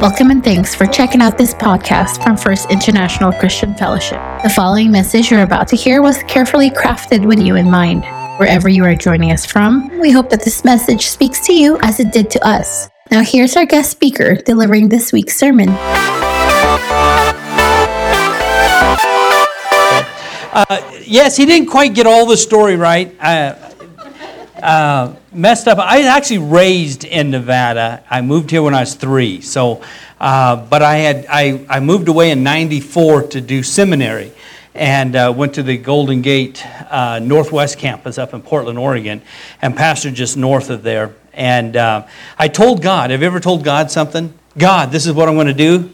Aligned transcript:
Welcome 0.00 0.30
and 0.30 0.42
thanks 0.42 0.74
for 0.74 0.86
checking 0.86 1.20
out 1.20 1.38
this 1.38 1.54
podcast 1.54 2.22
from 2.22 2.36
First 2.36 2.70
International 2.70 3.32
Christian 3.32 3.74
Fellowship. 3.74 4.20
The 4.42 4.50
following 4.50 4.90
message 4.90 5.30
you're 5.30 5.42
about 5.42 5.68
to 5.68 5.76
hear 5.76 6.02
was 6.02 6.22
carefully 6.24 6.70
crafted 6.70 7.24
with 7.26 7.38
you 7.40 7.56
in 7.56 7.70
mind. 7.70 8.04
Wherever 8.38 8.68
you 8.68 8.84
are 8.84 8.94
joining 8.94 9.30
us 9.30 9.46
from, 9.46 9.88
we 10.00 10.10
hope 10.10 10.30
that 10.30 10.44
this 10.44 10.64
message 10.64 11.06
speaks 11.06 11.46
to 11.46 11.52
you 11.52 11.78
as 11.82 12.00
it 12.00 12.12
did 12.12 12.30
to 12.30 12.46
us. 12.46 12.88
Now, 13.10 13.22
here's 13.22 13.56
our 13.56 13.66
guest 13.66 13.90
speaker 13.90 14.36
delivering 14.36 14.88
this 14.88 15.12
week's 15.12 15.36
sermon. 15.36 15.68
Uh, 20.54 20.98
yes, 21.04 21.36
he 21.36 21.46
didn't 21.46 21.68
quite 21.68 21.94
get 21.94 22.06
all 22.06 22.26
the 22.26 22.36
story 22.36 22.76
right. 22.76 23.14
Uh, 23.20 23.71
uh, 24.62 25.14
messed 25.32 25.66
up. 25.66 25.78
I 25.78 25.98
was 25.98 26.06
actually 26.06 26.38
raised 26.38 27.04
in 27.04 27.30
Nevada. 27.30 28.04
I 28.08 28.20
moved 28.20 28.50
here 28.50 28.62
when 28.62 28.74
I 28.74 28.80
was 28.80 28.94
three. 28.94 29.40
So, 29.40 29.82
uh, 30.20 30.56
but 30.56 30.82
I 30.82 30.98
had 30.98 31.26
I, 31.28 31.66
I 31.68 31.80
moved 31.80 32.08
away 32.08 32.30
in 32.30 32.44
'94 32.44 33.22
to 33.28 33.40
do 33.40 33.64
seminary, 33.64 34.32
and 34.72 35.16
uh, 35.16 35.34
went 35.36 35.54
to 35.54 35.64
the 35.64 35.76
Golden 35.76 36.22
Gate 36.22 36.64
uh, 36.90 37.18
Northwest 37.18 37.78
campus 37.78 38.18
up 38.18 38.34
in 38.34 38.40
Portland, 38.40 38.78
Oregon, 38.78 39.20
and 39.60 39.76
pastored 39.76 40.14
just 40.14 40.36
north 40.36 40.70
of 40.70 40.84
there. 40.84 41.12
And 41.32 41.76
uh, 41.76 42.06
I 42.38 42.46
told 42.46 42.82
God, 42.82 43.10
"Have 43.10 43.20
you 43.20 43.26
ever 43.26 43.40
told 43.40 43.64
God 43.64 43.90
something? 43.90 44.32
God, 44.56 44.92
this 44.92 45.06
is 45.06 45.12
what 45.12 45.28
I'm 45.28 45.34
going 45.34 45.48
to 45.48 45.54
do." 45.54 45.90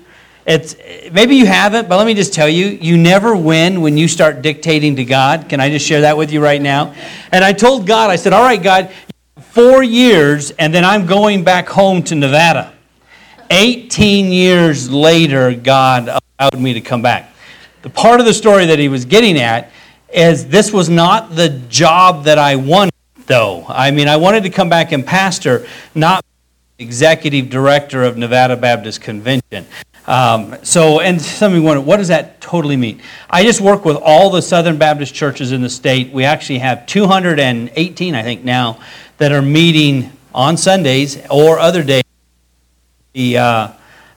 It's, 0.49 0.77
maybe 1.13 1.37
you 1.37 1.45
haven't, 1.45 1.91
but 1.91 1.99
let 1.99 2.07
me 2.07 2.15
just 2.15 2.33
tell 2.33 2.49
you, 2.49 2.69
you 2.69 2.97
never 2.97 3.37
win 3.37 3.83
when 3.83 3.99
you 3.99 4.09
start 4.09 4.41
dictating 4.41 4.97
to 4.97 5.05
God. 5.05 5.47
Can 5.51 5.61
I 5.61 5.69
just 5.69 5.87
share 5.87 6.01
that 6.01 6.17
with 6.17 6.33
you 6.33 6.43
right 6.43 6.63
now? 6.63 6.95
And 7.31 7.45
I 7.45 7.53
told 7.53 7.87
God, 7.87 8.09
I 8.09 8.17
said, 8.17 8.33
All 8.33 8.43
right, 8.43 8.63
God, 8.63 8.91
four 9.51 9.83
years, 9.83 10.51
and 10.53 10.73
then 10.73 10.87
I'm 10.87 11.05
going 11.05 11.45
back 11.45 11.69
home 11.69 12.03
to 12.05 12.15
Nevada. 12.15 12.73
18 13.51 14.33
years 14.33 14.91
later, 14.91 15.55
God 15.55 16.09
allowed 16.09 16.59
me 16.59 16.73
to 16.73 16.81
come 16.81 17.03
back. 17.03 17.31
The 17.83 17.91
part 17.91 18.19
of 18.19 18.25
the 18.25 18.33
story 18.33 18.65
that 18.67 18.79
he 18.79 18.89
was 18.89 19.05
getting 19.05 19.39
at 19.39 19.71
is 20.11 20.49
this 20.49 20.73
was 20.73 20.89
not 20.89 21.37
the 21.37 21.51
job 21.69 22.25
that 22.25 22.39
I 22.39 22.57
wanted, 22.57 22.95
though. 23.27 23.67
I 23.69 23.91
mean, 23.91 24.09
I 24.09 24.17
wanted 24.17 24.45
to 24.45 24.51
come 24.51 24.71
back 24.71 24.93
and 24.93 25.05
pastor, 25.07 25.67
not 25.95 26.25
executive 26.79 27.51
director 27.51 28.03
of 28.05 28.17
Nevada 28.17 28.57
Baptist 28.57 29.03
Convention. 29.03 29.67
Um, 30.09 30.57
so, 30.63 31.01
and 31.01 31.21
some 31.21 31.53
of 31.53 31.59
you 31.59 31.63
wonder, 31.63 31.83
what 31.83 31.99
does 31.99 32.09
that 32.09 32.41
totally 32.41 32.79
mean? 32.79 33.03
I 33.29 33.45
just 33.45 33.61
work 33.61 33.85
with 33.85 33.99
all 33.99 34.31
the 34.31 34.41
Southern 34.41 34.79
Baptist 34.79 35.15
churches 35.15 35.53
in 35.53 35.61
the 35.61 35.69
state. 35.69 36.11
We 36.11 36.25
actually 36.25 36.61
have 36.61 36.87
218, 36.87 38.15
I 38.15 38.23
think, 38.23 38.43
now 38.43 38.81
that 39.19 39.33
are 39.33 39.43
meeting 39.43 40.11
on 40.35 40.57
Sundays 40.57 41.21
or 41.31 41.59
other 41.59 41.83
days 41.83 42.05
the 43.13 43.37
uh, 43.37 43.69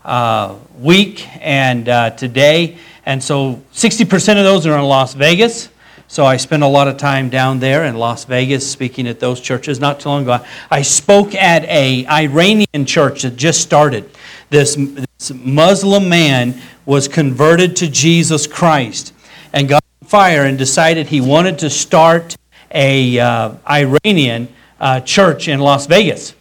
uh, 0.06 0.56
week 0.80 1.28
and 1.46 1.90
uh, 1.90 2.12
today. 2.12 2.78
And 3.06 3.22
so 3.22 3.62
60% 3.74 4.38
of 4.38 4.46
those 4.46 4.66
are 4.66 4.78
in 4.78 4.86
Las 4.86 5.14
Vegas. 5.14 5.68
So 6.08 6.26
I 6.26 6.38
spend 6.38 6.64
a 6.64 6.68
lot 6.68 6.88
of 6.88 6.96
time 6.96 7.30
down 7.30 7.60
there 7.60 7.84
in 7.84 7.96
Las 7.96 8.24
Vegas 8.24 8.70
speaking 8.70 9.08
at 9.08 9.20
those 9.20 9.42
churches. 9.42 9.82
Not 9.82 10.00
too 10.00 10.08
long 10.08 10.24
ago, 10.24 10.40
I 10.70 10.84
spoke 10.84 11.36
at 11.36 11.66
a 11.66 12.08
Iranian 12.08 12.86
church 12.86 13.24
that 13.24 13.36
just 13.36 13.60
started 13.62 14.10
this, 14.52 14.76
this 14.76 15.32
Muslim 15.34 16.10
man 16.10 16.62
was 16.86 17.08
converted 17.08 17.76
to 17.78 17.90
Jesus 17.90 18.46
Christ 18.46 19.14
and 19.54 19.68
got 19.68 19.82
on 20.02 20.08
fire 20.08 20.44
and 20.44 20.58
decided 20.58 21.08
he 21.08 21.22
wanted 21.22 21.58
to 21.60 21.70
start 21.70 22.36
a 22.70 23.18
uh, 23.18 23.54
Iranian 23.68 24.50
uh, 24.80 25.00
church 25.00 25.48
in 25.48 25.62
Las 25.62 25.88
Vegas. 25.88 26.36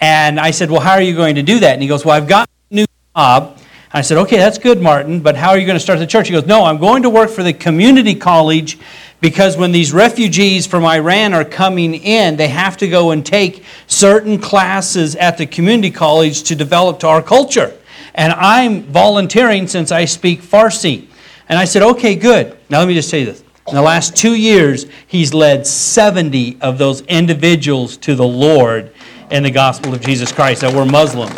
And 0.00 0.40
I 0.40 0.50
said, 0.50 0.70
Well, 0.70 0.80
how 0.80 0.92
are 0.92 1.02
you 1.02 1.14
going 1.14 1.34
to 1.34 1.42
do 1.42 1.60
that? 1.60 1.74
And 1.74 1.82
he 1.82 1.88
goes, 1.88 2.04
Well, 2.04 2.16
I've 2.16 2.26
got 2.26 2.48
a 2.70 2.74
new 2.74 2.86
job. 3.14 3.58
I 3.92 4.00
said, 4.00 4.16
Okay, 4.16 4.38
that's 4.38 4.56
good, 4.56 4.80
Martin, 4.80 5.20
but 5.20 5.36
how 5.36 5.50
are 5.50 5.58
you 5.58 5.66
going 5.66 5.76
to 5.76 5.80
start 5.80 5.98
the 5.98 6.06
church? 6.06 6.28
He 6.28 6.32
goes, 6.32 6.46
No, 6.46 6.64
I'm 6.64 6.78
going 6.78 7.02
to 7.02 7.10
work 7.10 7.28
for 7.28 7.42
the 7.42 7.52
community 7.52 8.14
college 8.14 8.78
because 9.22 9.56
when 9.56 9.70
these 9.70 9.92
refugees 9.92 10.66
from 10.66 10.84
Iran 10.84 11.32
are 11.32 11.44
coming 11.44 11.94
in, 11.94 12.34
they 12.34 12.48
have 12.48 12.76
to 12.78 12.88
go 12.88 13.12
and 13.12 13.24
take 13.24 13.62
certain 13.86 14.36
classes 14.36 15.14
at 15.14 15.38
the 15.38 15.46
community 15.46 15.92
college 15.92 16.42
to 16.42 16.56
develop 16.56 16.98
to 16.98 17.06
our 17.06 17.22
culture. 17.22 17.72
And 18.16 18.32
I'm 18.32 18.82
volunteering 18.82 19.68
since 19.68 19.92
I 19.92 20.06
speak 20.06 20.42
Farsi. 20.42 21.06
And 21.48 21.56
I 21.56 21.66
said, 21.66 21.82
okay, 21.82 22.16
good. 22.16 22.58
Now 22.68 22.80
let 22.80 22.88
me 22.88 22.94
just 22.94 23.10
say 23.10 23.22
this. 23.22 23.44
In 23.68 23.76
the 23.76 23.82
last 23.82 24.16
two 24.16 24.34
years, 24.34 24.86
he's 25.06 25.32
led 25.32 25.68
70 25.68 26.60
of 26.60 26.78
those 26.78 27.02
individuals 27.02 27.96
to 27.98 28.16
the 28.16 28.26
Lord 28.26 28.92
in 29.30 29.44
the 29.44 29.52
gospel 29.52 29.94
of 29.94 30.00
Jesus 30.00 30.32
Christ 30.32 30.62
that 30.62 30.74
were 30.74 30.84
Muslims. 30.84 31.36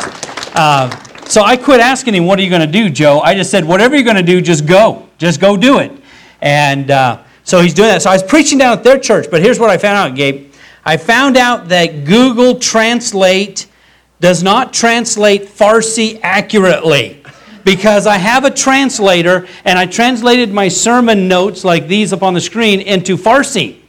Uh, 0.55 0.89
so 1.25 1.43
I 1.43 1.55
quit 1.55 1.81
asking 1.81 2.15
him, 2.15 2.25
What 2.25 2.39
are 2.39 2.41
you 2.41 2.49
going 2.49 2.61
to 2.61 2.67
do, 2.67 2.89
Joe? 2.89 3.19
I 3.19 3.35
just 3.35 3.51
said, 3.51 3.63
Whatever 3.63 3.93
you're 3.93 4.03
going 4.03 4.15
to 4.15 4.23
do, 4.23 4.41
just 4.41 4.65
go. 4.65 5.07
Just 5.19 5.39
go 5.39 5.55
do 5.55 5.77
it. 5.77 5.91
And 6.41 6.89
uh, 6.89 7.23
so 7.45 7.61
he's 7.61 7.73
doing 7.73 7.89
that. 7.89 8.01
So 8.01 8.09
I 8.09 8.13
was 8.13 8.23
preaching 8.23 8.57
down 8.57 8.77
at 8.77 8.83
their 8.83 8.99
church, 8.99 9.27
but 9.31 9.41
here's 9.41 9.59
what 9.59 9.69
I 9.69 9.77
found 9.77 9.97
out, 9.97 10.17
Gabe. 10.17 10.51
I 10.83 10.97
found 10.97 11.37
out 11.37 11.69
that 11.69 12.03
Google 12.03 12.59
Translate 12.59 13.67
does 14.19 14.43
not 14.43 14.73
translate 14.73 15.43
Farsi 15.43 16.19
accurately 16.23 17.23
because 17.63 18.07
I 18.07 18.17
have 18.17 18.45
a 18.45 18.51
translator 18.51 19.47
and 19.63 19.77
I 19.77 19.85
translated 19.85 20.51
my 20.51 20.67
sermon 20.67 21.27
notes 21.27 21.63
like 21.63 21.87
these 21.87 22.13
up 22.13 22.23
on 22.23 22.33
the 22.33 22.41
screen 22.41 22.81
into 22.81 23.15
Farsi. 23.15 23.81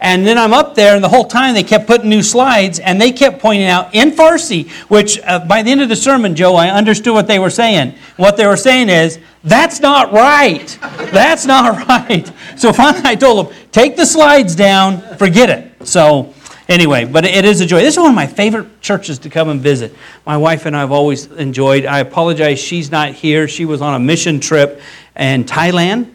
And 0.00 0.26
then 0.26 0.36
I'm 0.36 0.52
up 0.52 0.74
there, 0.74 0.94
and 0.94 1.02
the 1.02 1.08
whole 1.08 1.24
time 1.24 1.54
they 1.54 1.62
kept 1.62 1.86
putting 1.86 2.10
new 2.10 2.22
slides, 2.22 2.78
and 2.78 3.00
they 3.00 3.12
kept 3.12 3.40
pointing 3.40 3.66
out 3.66 3.94
in 3.94 4.10
Farsi, 4.10 4.68
which 4.90 5.18
uh, 5.22 5.38
by 5.40 5.62
the 5.62 5.70
end 5.70 5.80
of 5.80 5.88
the 5.88 5.96
sermon, 5.96 6.36
Joe, 6.36 6.54
I 6.54 6.68
understood 6.68 7.14
what 7.14 7.26
they 7.26 7.38
were 7.38 7.50
saying. 7.50 7.94
What 8.16 8.36
they 8.36 8.46
were 8.46 8.58
saying 8.58 8.90
is, 8.90 9.18
that's 9.42 9.80
not 9.80 10.12
right. 10.12 10.78
That's 11.12 11.46
not 11.46 11.88
right. 11.88 12.30
So 12.56 12.72
finally 12.72 13.04
I 13.04 13.14
told 13.14 13.46
them, 13.46 13.56
take 13.72 13.96
the 13.96 14.04
slides 14.04 14.54
down, 14.54 15.00
forget 15.16 15.48
it. 15.48 15.86
So 15.86 16.34
anyway, 16.68 17.06
but 17.06 17.24
it 17.24 17.44
is 17.44 17.60
a 17.62 17.66
joy. 17.66 17.80
This 17.80 17.94
is 17.94 17.98
one 17.98 18.10
of 18.10 18.14
my 18.14 18.26
favorite 18.26 18.80
churches 18.82 19.18
to 19.20 19.30
come 19.30 19.48
and 19.48 19.60
visit. 19.60 19.94
My 20.26 20.36
wife 20.36 20.66
and 20.66 20.76
I 20.76 20.80
have 20.80 20.92
always 20.92 21.26
enjoyed. 21.26 21.86
I 21.86 22.00
apologize, 22.00 22.58
she's 22.58 22.90
not 22.90 23.12
here. 23.12 23.48
She 23.48 23.64
was 23.64 23.80
on 23.80 23.94
a 23.94 23.98
mission 23.98 24.40
trip 24.40 24.80
in 25.16 25.44
Thailand, 25.44 26.12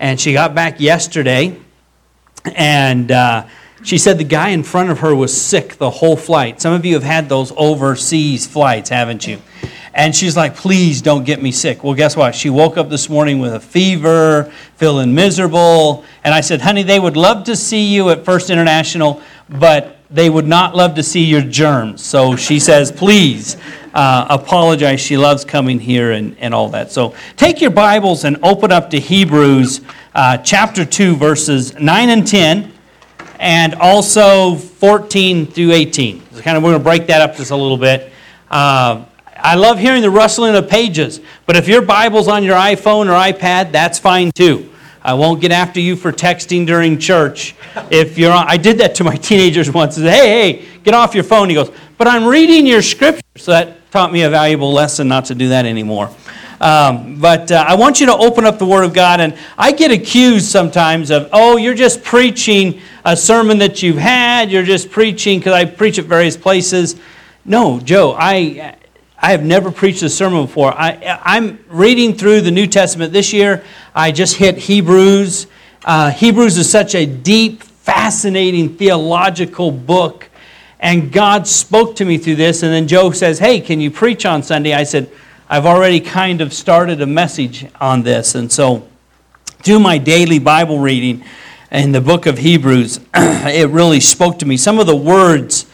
and 0.00 0.18
she 0.18 0.32
got 0.32 0.54
back 0.54 0.80
yesterday 0.80 1.56
and 2.44 3.10
uh, 3.10 3.46
she 3.82 3.98
said 3.98 4.18
the 4.18 4.24
guy 4.24 4.50
in 4.50 4.62
front 4.62 4.90
of 4.90 5.00
her 5.00 5.14
was 5.14 5.38
sick 5.38 5.76
the 5.76 5.90
whole 5.90 6.16
flight. 6.16 6.60
Some 6.60 6.72
of 6.72 6.84
you 6.84 6.94
have 6.94 7.02
had 7.02 7.28
those 7.28 7.52
overseas 7.56 8.46
flights, 8.46 8.90
haven't 8.90 9.26
you? 9.26 9.40
And 9.92 10.14
she's 10.14 10.36
like, 10.36 10.54
please 10.54 11.02
don't 11.02 11.24
get 11.24 11.42
me 11.42 11.50
sick. 11.50 11.82
Well, 11.82 11.94
guess 11.94 12.16
what? 12.16 12.34
She 12.34 12.48
woke 12.48 12.76
up 12.76 12.88
this 12.88 13.08
morning 13.08 13.40
with 13.40 13.54
a 13.54 13.60
fever, 13.60 14.52
feeling 14.76 15.14
miserable. 15.14 16.04
And 16.22 16.32
I 16.32 16.42
said, 16.42 16.60
honey, 16.60 16.84
they 16.84 17.00
would 17.00 17.16
love 17.16 17.44
to 17.44 17.56
see 17.56 17.92
you 17.92 18.10
at 18.10 18.24
First 18.24 18.50
International, 18.50 19.20
but 19.48 19.98
they 20.10 20.30
would 20.30 20.46
not 20.46 20.76
love 20.76 20.94
to 20.94 21.02
see 21.02 21.24
your 21.24 21.42
germs. 21.42 22.04
So 22.04 22.36
she 22.36 22.60
says, 22.60 22.92
please 22.92 23.56
uh, 23.94 24.26
apologize. 24.30 25.00
She 25.00 25.16
loves 25.16 25.44
coming 25.44 25.78
here 25.78 26.12
and, 26.12 26.36
and 26.38 26.54
all 26.54 26.68
that. 26.70 26.92
So 26.92 27.14
take 27.36 27.60
your 27.60 27.70
Bibles 27.70 28.24
and 28.24 28.38
open 28.42 28.72
up 28.72 28.90
to 28.90 29.00
Hebrews 29.00 29.80
uh, 30.14 30.38
chapter 30.38 30.84
2, 30.84 31.16
verses 31.16 31.78
9 31.78 32.08
and 32.08 32.26
10, 32.26 32.72
and 33.38 33.74
also 33.74 34.56
14 34.56 35.46
through 35.46 35.72
18. 35.72 36.22
So 36.32 36.40
kind 36.42 36.56
of 36.56 36.62
we're 36.62 36.70
going 36.70 36.80
to 36.80 36.84
break 36.84 37.06
that 37.06 37.20
up 37.22 37.36
just 37.36 37.50
a 37.50 37.56
little 37.56 37.78
bit. 37.78 38.12
Uh, 38.50 39.04
I 39.36 39.54
love 39.54 39.78
hearing 39.78 40.02
the 40.02 40.10
rustling 40.10 40.54
of 40.54 40.68
pages, 40.68 41.20
but 41.46 41.56
if 41.56 41.66
your 41.66 41.82
Bible's 41.82 42.28
on 42.28 42.44
your 42.44 42.56
iPhone 42.56 43.06
or 43.06 43.12
iPad, 43.12 43.72
that's 43.72 43.98
fine 43.98 44.32
too. 44.32 44.70
I 45.02 45.14
won't 45.14 45.40
get 45.40 45.50
after 45.50 45.80
you 45.80 45.96
for 45.96 46.12
texting 46.12 46.66
during 46.66 46.98
church. 46.98 47.54
If 47.90 48.18
you're 48.18 48.32
on, 48.32 48.46
I 48.48 48.58
did 48.58 48.78
that 48.78 48.94
to 48.96 49.04
my 49.04 49.16
teenagers 49.28 49.70
once. 49.70 49.94
Said, 49.94 50.12
hey, 50.12 50.52
hey, 50.52 50.68
get 50.84 50.92
off 50.92 51.14
your 51.14 51.24
phone. 51.24 51.48
He 51.48 51.54
goes, 51.54 51.70
but 51.96 52.06
I'm 52.06 52.26
reading 52.26 52.66
your 52.66 52.82
scripture. 52.82 53.22
So 53.36 53.52
that 53.52 53.79
taught 53.90 54.12
me 54.12 54.22
a 54.22 54.30
valuable 54.30 54.72
lesson 54.72 55.08
not 55.08 55.24
to 55.26 55.34
do 55.34 55.48
that 55.48 55.66
anymore. 55.66 56.10
Um, 56.60 57.18
but 57.18 57.50
uh, 57.50 57.64
I 57.66 57.74
want 57.74 58.00
you 58.00 58.06
to 58.06 58.16
open 58.16 58.44
up 58.44 58.58
the 58.58 58.66
Word 58.66 58.84
of 58.84 58.92
God. 58.92 59.20
And 59.20 59.36
I 59.56 59.72
get 59.72 59.90
accused 59.90 60.46
sometimes 60.46 61.10
of, 61.10 61.28
oh, 61.32 61.56
you're 61.56 61.74
just 61.74 62.04
preaching 62.04 62.80
a 63.04 63.16
sermon 63.16 63.58
that 63.58 63.82
you've 63.82 63.96
had. 63.96 64.50
You're 64.50 64.62
just 64.62 64.90
preaching 64.90 65.38
because 65.38 65.54
I 65.54 65.64
preach 65.64 65.98
at 65.98 66.04
various 66.04 66.36
places. 66.36 66.96
No, 67.44 67.80
Joe, 67.80 68.14
I, 68.16 68.76
I 69.18 69.30
have 69.32 69.42
never 69.42 69.72
preached 69.72 70.02
a 70.02 70.10
sermon 70.10 70.44
before. 70.46 70.72
I, 70.72 71.20
I'm 71.24 71.64
reading 71.68 72.14
through 72.14 72.42
the 72.42 72.50
New 72.50 72.66
Testament 72.66 73.12
this 73.12 73.32
year. 73.32 73.64
I 73.94 74.12
just 74.12 74.36
hit 74.36 74.56
Hebrews. 74.56 75.46
Uh, 75.84 76.10
Hebrews 76.10 76.58
is 76.58 76.70
such 76.70 76.94
a 76.94 77.06
deep, 77.06 77.62
fascinating 77.62 78.76
theological 78.76 79.72
book. 79.72 80.29
And 80.80 81.12
God 81.12 81.46
spoke 81.46 81.94
to 81.96 82.04
me 82.04 82.18
through 82.18 82.36
this. 82.36 82.62
And 82.62 82.72
then 82.72 82.88
Joe 82.88 83.12
says, 83.12 83.38
Hey, 83.38 83.60
can 83.60 83.80
you 83.80 83.90
preach 83.90 84.26
on 84.26 84.42
Sunday? 84.42 84.74
I 84.74 84.82
said, 84.82 85.10
I've 85.48 85.66
already 85.66 86.00
kind 86.00 86.40
of 86.40 86.52
started 86.52 87.00
a 87.00 87.06
message 87.06 87.66
on 87.80 88.02
this. 88.02 88.34
And 88.34 88.50
so, 88.50 88.88
through 89.62 89.80
my 89.80 89.98
daily 89.98 90.38
Bible 90.38 90.78
reading 90.78 91.22
in 91.70 91.92
the 91.92 92.00
book 92.00 92.26
of 92.26 92.38
Hebrews, 92.38 92.98
it 93.14 93.68
really 93.70 94.00
spoke 94.00 94.38
to 94.40 94.46
me. 94.46 94.56
Some 94.56 94.78
of 94.78 94.86
the 94.86 94.96
words 94.96 95.66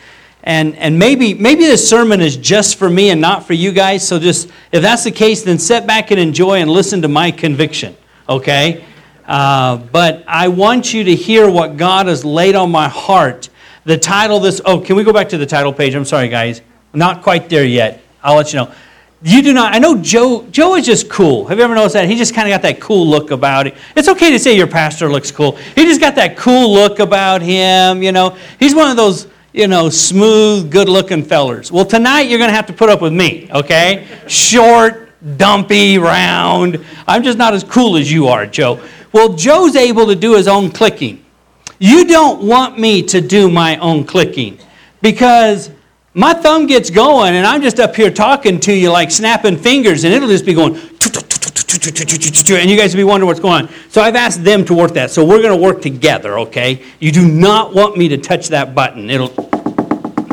And, 0.47 0.76
and 0.76 0.97
maybe, 0.97 1.35
maybe 1.35 1.62
this 1.62 1.88
sermon 1.88 2.20
is 2.20 2.37
just 2.37 2.76
for 2.76 2.88
me 2.88 3.11
and 3.11 3.20
not 3.20 3.44
for 3.44 3.53
you 3.53 3.73
guys. 3.73 4.06
So 4.06 4.20
just, 4.20 4.49
if 4.70 4.81
that's 4.81 5.03
the 5.03 5.11
case, 5.11 5.43
then 5.43 5.58
sit 5.58 5.88
back 5.88 6.12
and 6.12 6.20
enjoy 6.20 6.61
and 6.61 6.70
listen 6.70 7.03
to 7.03 7.08
my 7.08 7.32
conviction, 7.32 7.97
okay? 8.29 8.85
Uh, 9.26 9.76
but 9.76 10.23
I 10.29 10.47
want 10.47 10.94
you 10.94 11.03
to 11.03 11.14
hear 11.17 11.50
what 11.50 11.76
God 11.76 12.06
has 12.06 12.25
laid 12.25 12.55
on 12.55 12.70
my 12.70 12.88
heart. 12.88 13.49
The 13.87 13.97
title 13.97 14.41
this, 14.41 14.61
oh, 14.65 14.81
can 14.81 14.97
we 14.97 15.05
go 15.05 15.12
back 15.12 15.29
to 15.29 15.38
the 15.38 15.47
title 15.47 15.73
page? 15.73 15.94
I'm 15.94 16.05
sorry, 16.05 16.29
guys. 16.29 16.61
Not 16.93 17.23
quite 17.23 17.49
there 17.49 17.65
yet. 17.65 18.03
I'll 18.23 18.37
let 18.37 18.53
you 18.53 18.59
know. 18.59 18.73
You 19.23 19.43
do 19.43 19.53
not, 19.53 19.75
I 19.75 19.79
know 19.79 19.97
Joe, 19.97 20.44
Joe 20.50 20.75
is 20.75 20.85
just 20.85 21.09
cool. 21.09 21.47
Have 21.47 21.59
you 21.59 21.65
ever 21.65 21.75
noticed 21.75 21.94
that? 21.94 22.09
He 22.09 22.17
just 22.17 22.35
kind 22.35 22.49
of 22.49 22.53
got 22.53 22.62
that 22.62 22.81
cool 22.81 23.06
look 23.06 23.31
about 23.31 23.69
it. 23.69 23.77
It's 23.97 24.09
okay 24.09 24.31
to 24.33 24.38
say 24.41 24.56
your 24.56 24.67
pastor 24.67 25.09
looks 25.09 25.31
cool. 25.31 25.53
He 25.53 25.85
just 25.85 26.00
got 26.00 26.17
that 26.17 26.37
cool 26.37 26.73
look 26.73 26.99
about 26.99 27.43
him, 27.43 28.03
you 28.03 28.12
know. 28.12 28.37
He's 28.59 28.75
one 28.75 28.91
of 28.91 28.97
those 28.97 29.29
you 29.53 29.69
know, 29.69 29.89
smooth, 29.89 30.71
good 30.71 30.89
looking 30.89 31.23
fellers. 31.23 31.73
Well, 31.73 31.87
tonight 31.87 32.23
you're 32.23 32.39
going 32.39 32.50
to 32.50 32.56
have 32.56 32.67
to 32.67 32.75
put 32.75 32.91
up 32.91 33.00
with 33.00 33.12
me, 33.12 33.49
okay? 33.53 34.06
Short, 34.27 35.12
dumpy, 35.39 35.97
round. 35.97 36.85
I'm 37.06 37.23
just 37.23 37.39
not 37.39 37.55
as 37.55 37.65
cool 37.65 37.97
as 37.97 38.12
you 38.12 38.27
are, 38.27 38.47
Joe. 38.47 38.85
Well, 39.12 39.32
Joe's 39.32 39.75
able 39.75 40.06
to 40.09 40.15
do 40.15 40.35
his 40.35 40.47
own 40.47 40.71
clicking. 40.71 41.25
You 41.78 42.06
don't 42.06 42.43
want 42.43 42.78
me 42.78 43.02
to 43.02 43.20
do 43.20 43.50
my 43.50 43.76
own 43.78 44.05
clicking 44.05 44.58
because 45.02 45.70
my 46.14 46.32
thumb 46.32 46.67
gets 46.67 46.88
going 46.88 47.34
and 47.34 47.46
I'm 47.46 47.61
just 47.61 47.78
up 47.78 47.94
here 47.94 48.11
talking 48.11 48.58
to 48.61 48.73
you 48.73 48.90
like 48.90 49.11
snapping 49.11 49.58
fingers 49.58 50.05
and 50.05 50.14
it'll 50.14 50.28
just 50.28 50.46
be 50.46 50.55
going 50.55 50.81
and 52.49 52.70
you 52.70 52.76
guys 52.76 52.94
will 52.94 53.00
be 53.00 53.05
wondering 53.05 53.26
what's 53.26 53.40
going 53.40 53.67
on. 53.67 53.75
So 53.90 54.00
I've 54.00 54.17
asked 54.17 54.43
them 54.43 54.64
to 54.67 54.75
work 54.75 54.93
that. 54.93 55.11
So 55.11 55.25
we're 55.25 55.43
going 55.43 55.56
to 55.56 55.62
work 55.62 55.82
together, 55.82 56.38
okay? 56.40 56.82
You 57.00 57.12
do 57.12 57.26
not 57.26 57.75
want 57.75 57.96
me 57.96 58.08
to 58.08 58.19
touch 58.19 58.49
that 58.49 58.75
button. 58.75 59.11
It'll 59.11 59.29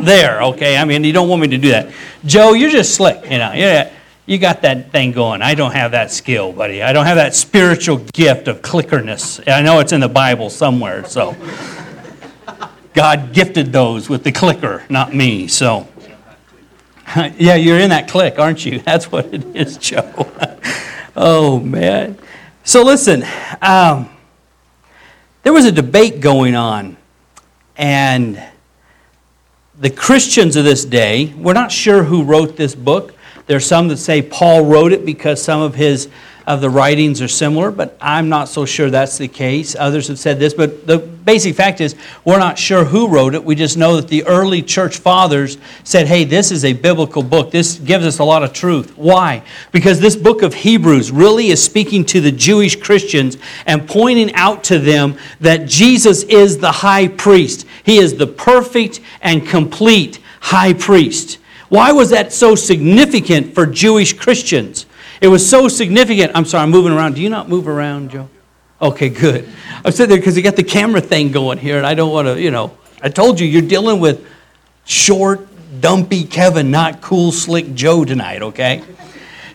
there, 0.03 0.41
okay? 0.43 0.77
I 0.77 0.85
mean, 0.85 1.03
you 1.03 1.13
don't 1.13 1.29
want 1.29 1.41
me 1.41 1.47
to 1.49 1.57
do 1.57 1.69
that. 1.69 1.91
Joe, 2.25 2.53
you're 2.53 2.69
just 2.69 2.95
slick, 2.95 3.23
you 3.23 3.37
know. 3.37 3.51
Yeah, 3.53 3.91
you 4.25 4.37
got 4.37 4.61
that 4.61 4.91
thing 4.91 5.11
going. 5.11 5.41
I 5.41 5.55
don't 5.55 5.73
have 5.73 5.91
that 5.91 6.11
skill, 6.11 6.53
buddy. 6.53 6.81
I 6.81 6.93
don't 6.93 7.05
have 7.05 7.17
that 7.17 7.35
spiritual 7.35 7.97
gift 7.97 8.47
of 8.47 8.61
clickerness. 8.61 9.43
I 9.51 9.61
know 9.61 9.79
it's 9.79 9.91
in 9.91 9.99
the 9.99 10.09
Bible 10.09 10.49
somewhere, 10.49 11.05
so 11.05 11.35
God 12.93 13.33
gifted 13.33 13.73
those 13.73 14.07
with 14.07 14.23
the 14.23 14.31
clicker, 14.31 14.83
not 14.89 15.13
me. 15.13 15.47
So 15.47 15.87
yeah, 17.37 17.55
you're 17.55 17.79
in 17.79 17.89
that 17.89 18.07
click, 18.07 18.39
aren't 18.39 18.65
you? 18.65 18.79
That's 18.85 19.11
what 19.11 19.33
it 19.33 19.43
is, 19.55 19.77
Joe. 19.77 20.31
oh 21.15 21.59
man. 21.59 22.17
So 22.63 22.83
listen, 22.83 23.23
um, 23.61 24.09
there 25.43 25.53
was 25.53 25.65
a 25.65 25.71
debate 25.71 26.21
going 26.21 26.55
on, 26.55 26.95
and 27.75 28.41
the 29.77 29.89
Christians 29.89 30.55
of 30.55 30.63
this 30.63 30.85
day, 30.85 31.33
we're 31.35 31.53
not 31.53 31.71
sure 31.71 32.03
who 32.03 32.23
wrote 32.23 32.55
this 32.55 32.73
book. 32.73 33.12
There 33.47 33.57
are 33.57 33.61
some 33.61 33.87
that 33.89 33.97
say 33.97 34.21
Paul 34.21 34.65
wrote 34.65 34.93
it 34.93 35.05
because 35.05 35.41
some 35.41 35.61
of 35.61 35.75
his 35.75 36.09
of 36.45 36.59
the 36.59 36.69
writings 36.69 37.21
are 37.21 37.27
similar, 37.27 37.71
but 37.71 37.97
I'm 38.01 38.27
not 38.27 38.49
so 38.49 38.65
sure 38.65 38.89
that's 38.89 39.17
the 39.17 39.29
case. 39.29 39.75
Others 39.77 40.09
have 40.09 40.19
said 40.19 40.39
this, 40.39 40.53
but 40.53 40.85
the 40.85 40.97
basic 40.97 41.55
fact 41.55 41.79
is 41.79 41.95
we're 42.25 42.39
not 42.39 42.59
sure 42.59 42.83
who 42.83 43.07
wrote 43.07 43.33
it. 43.33 43.43
We 43.43 43.55
just 43.55 43.77
know 43.77 43.95
that 43.95 44.09
the 44.09 44.25
early 44.25 44.61
church 44.61 44.97
fathers 44.97 45.57
said, 45.85 46.07
hey, 46.07 46.25
this 46.25 46.51
is 46.51 46.65
a 46.65 46.73
biblical 46.73 47.23
book. 47.23 47.51
This 47.51 47.77
gives 47.79 48.05
us 48.05 48.19
a 48.19 48.25
lot 48.25 48.43
of 48.43 48.51
truth. 48.51 48.97
Why? 48.97 49.43
Because 49.71 50.01
this 50.01 50.17
book 50.17 50.41
of 50.41 50.53
Hebrews 50.53 51.11
really 51.11 51.47
is 51.47 51.63
speaking 51.63 52.03
to 52.05 52.19
the 52.19 52.31
Jewish 52.31 52.75
Christians 52.75 53.37
and 53.65 53.87
pointing 53.87 54.33
out 54.33 54.65
to 54.65 54.79
them 54.79 55.17
that 55.39 55.65
Jesus 55.67 56.23
is 56.23 56.57
the 56.57 56.71
high 56.71 57.07
priest. 57.07 57.65
He 57.85 57.99
is 57.99 58.17
the 58.17 58.27
perfect 58.27 58.99
and 59.21 59.47
complete 59.47 60.19
high 60.41 60.73
priest. 60.73 61.39
Why 61.73 61.91
was 61.91 62.11
that 62.11 62.31
so 62.31 62.53
significant 62.53 63.55
for 63.55 63.65
Jewish 63.65 64.13
Christians? 64.13 64.85
It 65.21 65.27
was 65.27 65.49
so 65.49 65.67
significant. 65.67 66.33
I'm 66.35 66.45
sorry, 66.45 66.61
I'm 66.61 66.69
moving 66.69 66.91
around. 66.93 67.15
Do 67.15 67.21
you 67.23 67.29
not 67.29 67.49
move 67.49 67.67
around, 67.67 68.11
Joe? 68.11 68.29
Okay, 68.79 69.09
good. 69.09 69.49
I'm 69.83 69.91
sitting 69.91 70.09
there 70.09 70.19
because 70.19 70.37
you 70.37 70.43
got 70.43 70.55
the 70.55 70.63
camera 70.63 71.01
thing 71.01 71.31
going 71.31 71.57
here, 71.57 71.79
and 71.79 71.87
I 71.87 71.95
don't 71.95 72.11
want 72.11 72.27
to, 72.27 72.39
you 72.39 72.51
know. 72.51 72.77
I 73.01 73.09
told 73.09 73.39
you, 73.39 73.47
you're 73.47 73.63
dealing 73.63 73.99
with 73.99 74.23
short, 74.85 75.47
dumpy 75.81 76.25
Kevin, 76.25 76.69
not 76.69 77.01
cool, 77.01 77.31
slick 77.31 77.73
Joe 77.73 78.05
tonight, 78.05 78.43
okay? 78.43 78.83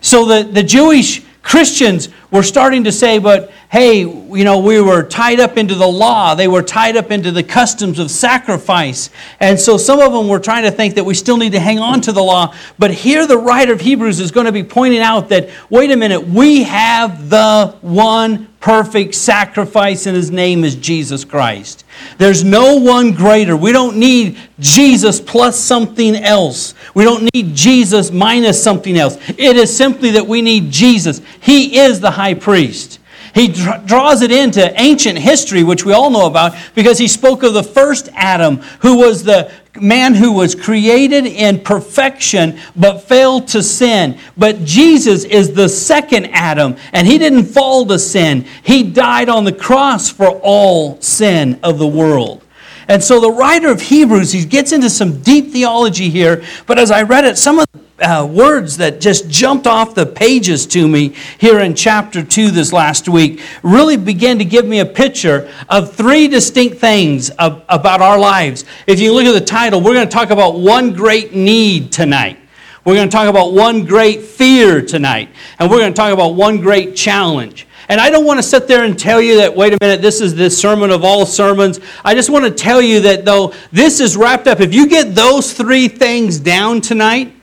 So 0.01 0.25
the, 0.25 0.43
the 0.43 0.65
Jewish 0.65 1.23
Christians 1.43 2.09
were 2.31 2.43
starting 2.43 2.85
to 2.85 2.93
say, 2.93 3.19
but 3.19 3.51
hey, 3.71 4.01
you 4.01 4.45
know, 4.45 4.59
we 4.59 4.81
were 4.81 5.03
tied 5.03 5.41
up 5.41 5.57
into 5.57 5.75
the 5.75 5.87
law. 5.87 6.35
They 6.35 6.49
were 6.49 6.63
tied 6.63 6.97
up 6.97 7.11
into 7.11 7.31
the 7.31 7.43
customs 7.43 7.99
of 7.99 8.11
sacrifice. 8.11 9.11
And 9.41 9.59
so 9.59 9.77
some 9.77 10.01
of 10.01 10.13
them 10.13 10.29
were 10.29 10.41
trying 10.41 10.65
to 10.65 10.71
think 10.71 10.95
that 10.97 11.05
we 11.05 11.15
still 11.15 11.37
need 11.37 11.53
to 11.53 11.61
hang 11.61 11.79
on 11.79 12.01
to 12.03 12.13
the 12.13 12.23
law. 12.23 12.55
But 12.79 12.93
here 12.93 13.27
the 13.27 13.39
writer 13.39 13.73
of 13.73 13.81
Hebrews 13.81 14.21
is 14.21 14.31
going 14.31 14.47
to 14.47 14.53
be 14.53 14.65
pointing 14.65 15.01
out 15.01 15.29
that, 15.31 15.49
wait 15.71 15.91
a 15.91 15.97
minute, 15.97 16.21
we 16.21 16.65
have 16.65 17.31
the 17.31 17.77
one 17.81 18.49
perfect 18.61 19.15
sacrifice, 19.15 20.07
and 20.07 20.17
his 20.17 20.31
name 20.31 20.65
is 20.65 20.75
Jesus 20.75 21.25
Christ. 21.25 21.85
There's 22.19 22.43
no 22.43 22.77
one 22.77 23.13
greater. 23.13 23.57
We 23.57 23.73
don't 23.73 23.97
need 23.97 24.39
Jesus 24.59 25.21
plus 25.21 25.59
something 25.59 26.17
else. 26.17 26.75
We 26.95 27.05
don't 27.05 27.33
need 27.35 27.55
Jesus 27.55 28.11
minus 28.11 28.63
something 28.63 28.97
else. 28.97 29.17
It 29.29 29.57
is 29.57 29.75
simply 29.75 30.11
that 30.13 30.27
we 30.27 30.43
need 30.43 30.71
Jesus. 30.71 31.21
He 31.41 31.79
is 31.79 32.01
the 32.01 32.11
high 32.11 32.35
priest. 32.35 32.99
He 33.35 33.49
draws 33.49 34.23
it 34.23 34.33
into 34.33 34.73
ancient 34.81 35.19
history, 35.19 35.63
which 35.63 35.85
we 35.85 35.93
all 35.93 36.11
know 36.11 36.27
about, 36.27 36.57
because 36.75 36.99
he 36.99 37.07
spoke 37.07 37.43
of 37.45 37.55
the 37.55 37.63
first 37.63 38.09
Adam, 38.15 38.57
who 38.81 38.97
was 38.99 39.23
the 39.23 39.53
man 39.81 40.15
who 40.15 40.33
was 40.33 40.55
created 40.55 41.27
in 41.27 41.61
perfection 41.61 42.59
but 42.77 43.01
failed 43.01 43.49
to 43.49 43.63
sin. 43.63 44.19
But 44.37 44.65
Jesus 44.65 45.25
is 45.25 45.53
the 45.53 45.69
second 45.69 46.27
Adam, 46.27 46.77
and 46.93 47.07
he 47.07 47.19
didn't 47.19 47.45
fall 47.45 47.87
to 47.87 47.99
sin. 47.99 48.47
He 48.63 48.83
died 48.83 49.29
on 49.29 49.45
the 49.45 49.53
cross 49.53 50.11
for 50.11 50.39
all 50.43 51.01
sin 51.01 51.59
of 51.63 51.79
the 51.79 51.87
world. 51.87 52.45
And 52.89 53.05
so 53.05 53.21
the 53.21 53.31
writer 53.31 53.69
of 53.69 53.83
Hebrews, 53.83 54.33
he 54.33 54.45
gets 54.45 54.73
into 54.73 54.89
some 54.89 55.21
deep 55.21 55.53
theology 55.53 56.09
here, 56.09 56.43
but 56.67 56.79
as 56.79 56.91
I 56.91 57.03
read 57.03 57.25
it, 57.25 57.37
some 57.37 57.59
of 57.59 57.67
the 57.73 57.81
uh, 58.01 58.29
words 58.31 58.77
that 58.77 59.01
just 59.01 59.29
jumped 59.29 59.67
off 59.67 59.95
the 59.95 60.07
pages 60.07 60.67
to 60.67 60.87
me 60.87 61.15
here 61.39 61.61
in 61.61 61.75
chapter 61.75 62.23
2 62.23 62.51
this 62.51 62.73
last 62.73 63.09
week 63.09 63.41
really 63.63 63.97
began 63.97 64.39
to 64.39 64.45
give 64.45 64.67
me 64.67 64.81
a 64.81 64.87
picture 64.87 65.51
of 65.69 65.95
three 65.95 66.29
distinct 66.29 66.79
things 66.79 67.31
of, 67.31 67.65
about 67.69 68.01
our 68.01 68.19
lives. 68.19 68.65
If 68.87 69.01
you 69.01 69.13
look 69.13 69.25
at 69.25 69.33
the 69.33 69.45
title, 69.45 69.81
we're 69.81 69.95
going 69.95 70.09
to 70.09 70.13
talk 70.13 70.31
about 70.31 70.59
one 70.59 70.93
great 70.93 71.35
need 71.35 71.93
tonight. 71.93 72.39
We're 72.85 72.95
going 72.95 73.09
to 73.09 73.13
talk 73.15 73.29
about 73.29 73.53
one 73.53 73.85
great 73.85 74.23
fear 74.23 74.81
tonight. 74.81 75.29
And 75.59 75.71
we're 75.71 75.79
going 75.79 75.93
to 75.93 75.97
talk 75.97 76.13
about 76.13 76.37
one 76.37 76.61
great 76.61 76.97
challenge. 76.97 77.67
And 77.91 78.01
I 78.01 78.11
don't 78.11 78.25
want 78.25 78.39
to 78.39 78.43
sit 78.43 78.69
there 78.69 78.85
and 78.85 78.99
tell 78.99 79.21
you 79.21 79.37
that, 79.39 79.55
wait 79.55 79.73
a 79.73 79.79
minute, 79.81 80.03
this 80.03 80.21
is 80.21 80.35
the 80.35 80.51
sermon 80.51 80.91
of 80.91 81.05
all 81.05 81.27
sermons. 81.27 81.81
I 82.05 82.15
just 82.15 82.31
want 82.31 82.45
to 82.45 82.51
tell 82.51 82.81
you 82.81 83.01
that, 83.01 83.25
though, 83.25 83.55
this 83.73 84.01
is 84.01 84.17
wrapped 84.17 84.47
up. 84.47 84.61
If 84.61 84.75
you 84.75 84.87
get 84.87 85.15
those 85.15 85.53
three 85.53 85.89
things 85.89 86.39
down 86.39 86.81
tonight, 86.81 87.35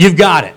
You've 0.00 0.16
got 0.16 0.44
it. 0.44 0.54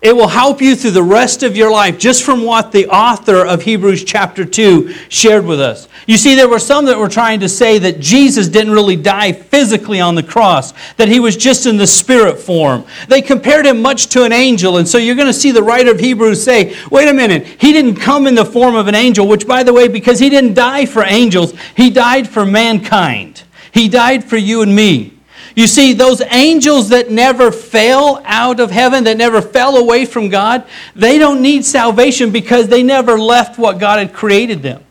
It 0.00 0.14
will 0.14 0.28
help 0.28 0.62
you 0.62 0.76
through 0.76 0.92
the 0.92 1.02
rest 1.02 1.42
of 1.42 1.56
your 1.56 1.72
life, 1.72 1.98
just 1.98 2.22
from 2.22 2.44
what 2.44 2.70
the 2.70 2.86
author 2.86 3.44
of 3.44 3.62
Hebrews 3.62 4.04
chapter 4.04 4.44
2 4.44 4.94
shared 5.08 5.44
with 5.44 5.60
us. 5.60 5.88
You 6.06 6.16
see, 6.16 6.36
there 6.36 6.48
were 6.48 6.60
some 6.60 6.84
that 6.84 6.96
were 6.96 7.08
trying 7.08 7.40
to 7.40 7.48
say 7.48 7.80
that 7.80 7.98
Jesus 7.98 8.46
didn't 8.46 8.74
really 8.74 8.94
die 8.94 9.32
physically 9.32 9.98
on 9.98 10.14
the 10.14 10.22
cross, 10.22 10.72
that 10.98 11.08
he 11.08 11.18
was 11.18 11.36
just 11.36 11.66
in 11.66 11.78
the 11.78 11.86
spirit 11.88 12.38
form. 12.38 12.84
They 13.08 13.20
compared 13.22 13.66
him 13.66 13.82
much 13.82 14.06
to 14.10 14.22
an 14.22 14.32
angel, 14.32 14.76
and 14.76 14.86
so 14.86 14.98
you're 14.98 15.16
going 15.16 15.26
to 15.26 15.32
see 15.32 15.50
the 15.50 15.64
writer 15.64 15.90
of 15.90 15.98
Hebrews 15.98 16.40
say, 16.40 16.76
wait 16.92 17.08
a 17.08 17.12
minute, 17.12 17.44
he 17.44 17.72
didn't 17.72 17.96
come 17.96 18.28
in 18.28 18.36
the 18.36 18.44
form 18.44 18.76
of 18.76 18.86
an 18.86 18.94
angel, 18.94 19.26
which, 19.26 19.48
by 19.48 19.64
the 19.64 19.72
way, 19.72 19.88
because 19.88 20.20
he 20.20 20.30
didn't 20.30 20.54
die 20.54 20.86
for 20.86 21.02
angels, 21.02 21.54
he 21.76 21.90
died 21.90 22.28
for 22.28 22.46
mankind. 22.46 23.42
He 23.72 23.88
died 23.88 24.22
for 24.22 24.36
you 24.36 24.62
and 24.62 24.76
me. 24.76 25.17
You 25.58 25.66
see, 25.66 25.92
those 25.92 26.20
angels 26.20 26.90
that 26.90 27.10
never 27.10 27.50
fell 27.50 28.22
out 28.24 28.60
of 28.60 28.70
heaven, 28.70 29.02
that 29.02 29.16
never 29.16 29.42
fell 29.42 29.76
away 29.76 30.04
from 30.04 30.28
God, 30.28 30.64
they 30.94 31.18
don't 31.18 31.42
need 31.42 31.64
salvation 31.64 32.30
because 32.30 32.68
they 32.68 32.84
never 32.84 33.18
left 33.18 33.58
what 33.58 33.80
God 33.80 33.98
had 33.98 34.14
created 34.14 34.62
them. 34.62 34.84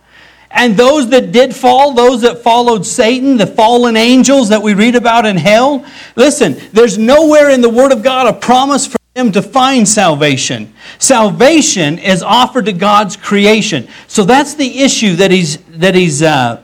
And 0.52 0.76
those 0.76 1.10
that 1.12 1.32
did 1.32 1.56
fall, 1.56 1.94
those 1.94 2.24
that 2.24 2.40
followed 2.40 2.86
Satan, 2.86 3.38
the 3.38 3.48
fallen 3.48 3.96
angels 3.96 4.50
that 4.50 4.62
we 4.62 4.74
read 4.74 4.96
about 4.96 5.26
in 5.26 5.38
hell, 5.38 5.86
listen, 6.18 6.58
there's 6.74 6.98
nowhere 6.98 7.50
in 7.50 7.62
the 7.62 7.70
Word 7.70 7.94
of 7.94 8.04
God 8.04 8.28
a 8.28 8.38
promise 8.38 8.88
for 8.88 8.98
them 9.14 9.32
to 9.32 9.42
find 9.42 9.88
salvation. 9.88 10.74
Salvation 11.00 11.98
is 11.98 12.22
offered 12.22 12.66
to 12.66 12.74
God's 12.74 13.16
creation. 13.16 13.88
So 14.08 14.26
that's 14.26 14.56
the 14.56 14.80
issue 14.80 15.16
that 15.16 15.32
he's, 15.32 15.60
that 15.78 15.96
he's 15.96 16.22
uh, 16.22 16.62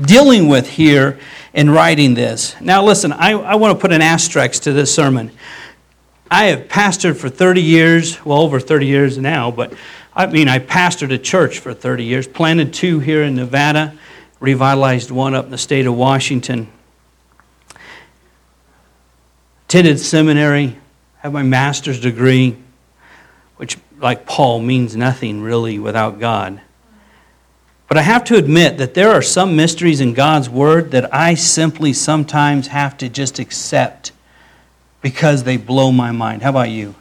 dealing 0.00 0.48
with 0.48 0.66
here 0.66 1.20
in 1.52 1.70
writing 1.70 2.14
this. 2.14 2.58
Now, 2.60 2.84
listen, 2.84 3.12
I, 3.12 3.32
I 3.32 3.54
want 3.56 3.76
to 3.76 3.80
put 3.80 3.92
an 3.92 4.02
asterisk 4.02 4.62
to 4.62 4.72
this 4.72 4.94
sermon. 4.94 5.30
I 6.30 6.46
have 6.46 6.68
pastored 6.68 7.16
for 7.16 7.28
30 7.28 7.60
years, 7.60 8.24
well, 8.24 8.38
over 8.38 8.60
30 8.60 8.86
years 8.86 9.18
now, 9.18 9.50
but 9.50 9.74
I 10.14 10.26
mean, 10.26 10.48
I 10.48 10.58
pastored 10.58 11.12
a 11.12 11.18
church 11.18 11.58
for 11.58 11.74
30 11.74 12.04
years, 12.04 12.28
planted 12.28 12.72
two 12.72 13.00
here 13.00 13.22
in 13.22 13.34
Nevada, 13.34 13.96
revitalized 14.38 15.10
one 15.10 15.34
up 15.34 15.46
in 15.46 15.50
the 15.50 15.58
state 15.58 15.86
of 15.86 15.96
Washington. 15.96 16.68
attended 19.66 20.00
seminary, 20.00 20.76
have 21.18 21.32
my 21.32 21.44
master's 21.44 22.00
degree, 22.00 22.56
which, 23.56 23.78
like 24.00 24.26
Paul, 24.26 24.60
means 24.60 24.96
nothing 24.96 25.42
really 25.42 25.78
without 25.78 26.18
God. 26.18 26.60
But 27.90 27.98
I 27.98 28.02
have 28.02 28.22
to 28.26 28.36
admit 28.36 28.78
that 28.78 28.94
there 28.94 29.10
are 29.10 29.20
some 29.20 29.56
mysteries 29.56 30.00
in 30.00 30.14
God's 30.14 30.48
Word 30.48 30.92
that 30.92 31.12
I 31.12 31.34
simply 31.34 31.92
sometimes 31.92 32.68
have 32.68 32.96
to 32.98 33.08
just 33.08 33.40
accept 33.40 34.12
because 35.02 35.42
they 35.42 35.56
blow 35.56 35.90
my 35.90 36.12
mind. 36.12 36.42
How 36.42 36.50
about 36.50 36.70
you? 36.70 36.94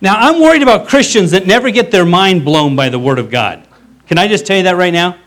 Now, 0.00 0.14
I'm 0.14 0.40
worried 0.40 0.62
about 0.62 0.86
Christians 0.86 1.32
that 1.32 1.48
never 1.48 1.72
get 1.72 1.90
their 1.90 2.04
mind 2.04 2.44
blown 2.44 2.76
by 2.76 2.90
the 2.90 2.98
Word 3.00 3.18
of 3.18 3.28
God. 3.28 3.66
Can 4.06 4.18
I 4.18 4.28
just 4.28 4.46
tell 4.46 4.56
you 4.56 4.62
that 4.62 4.76
right 4.76 4.92
now? 4.92 5.18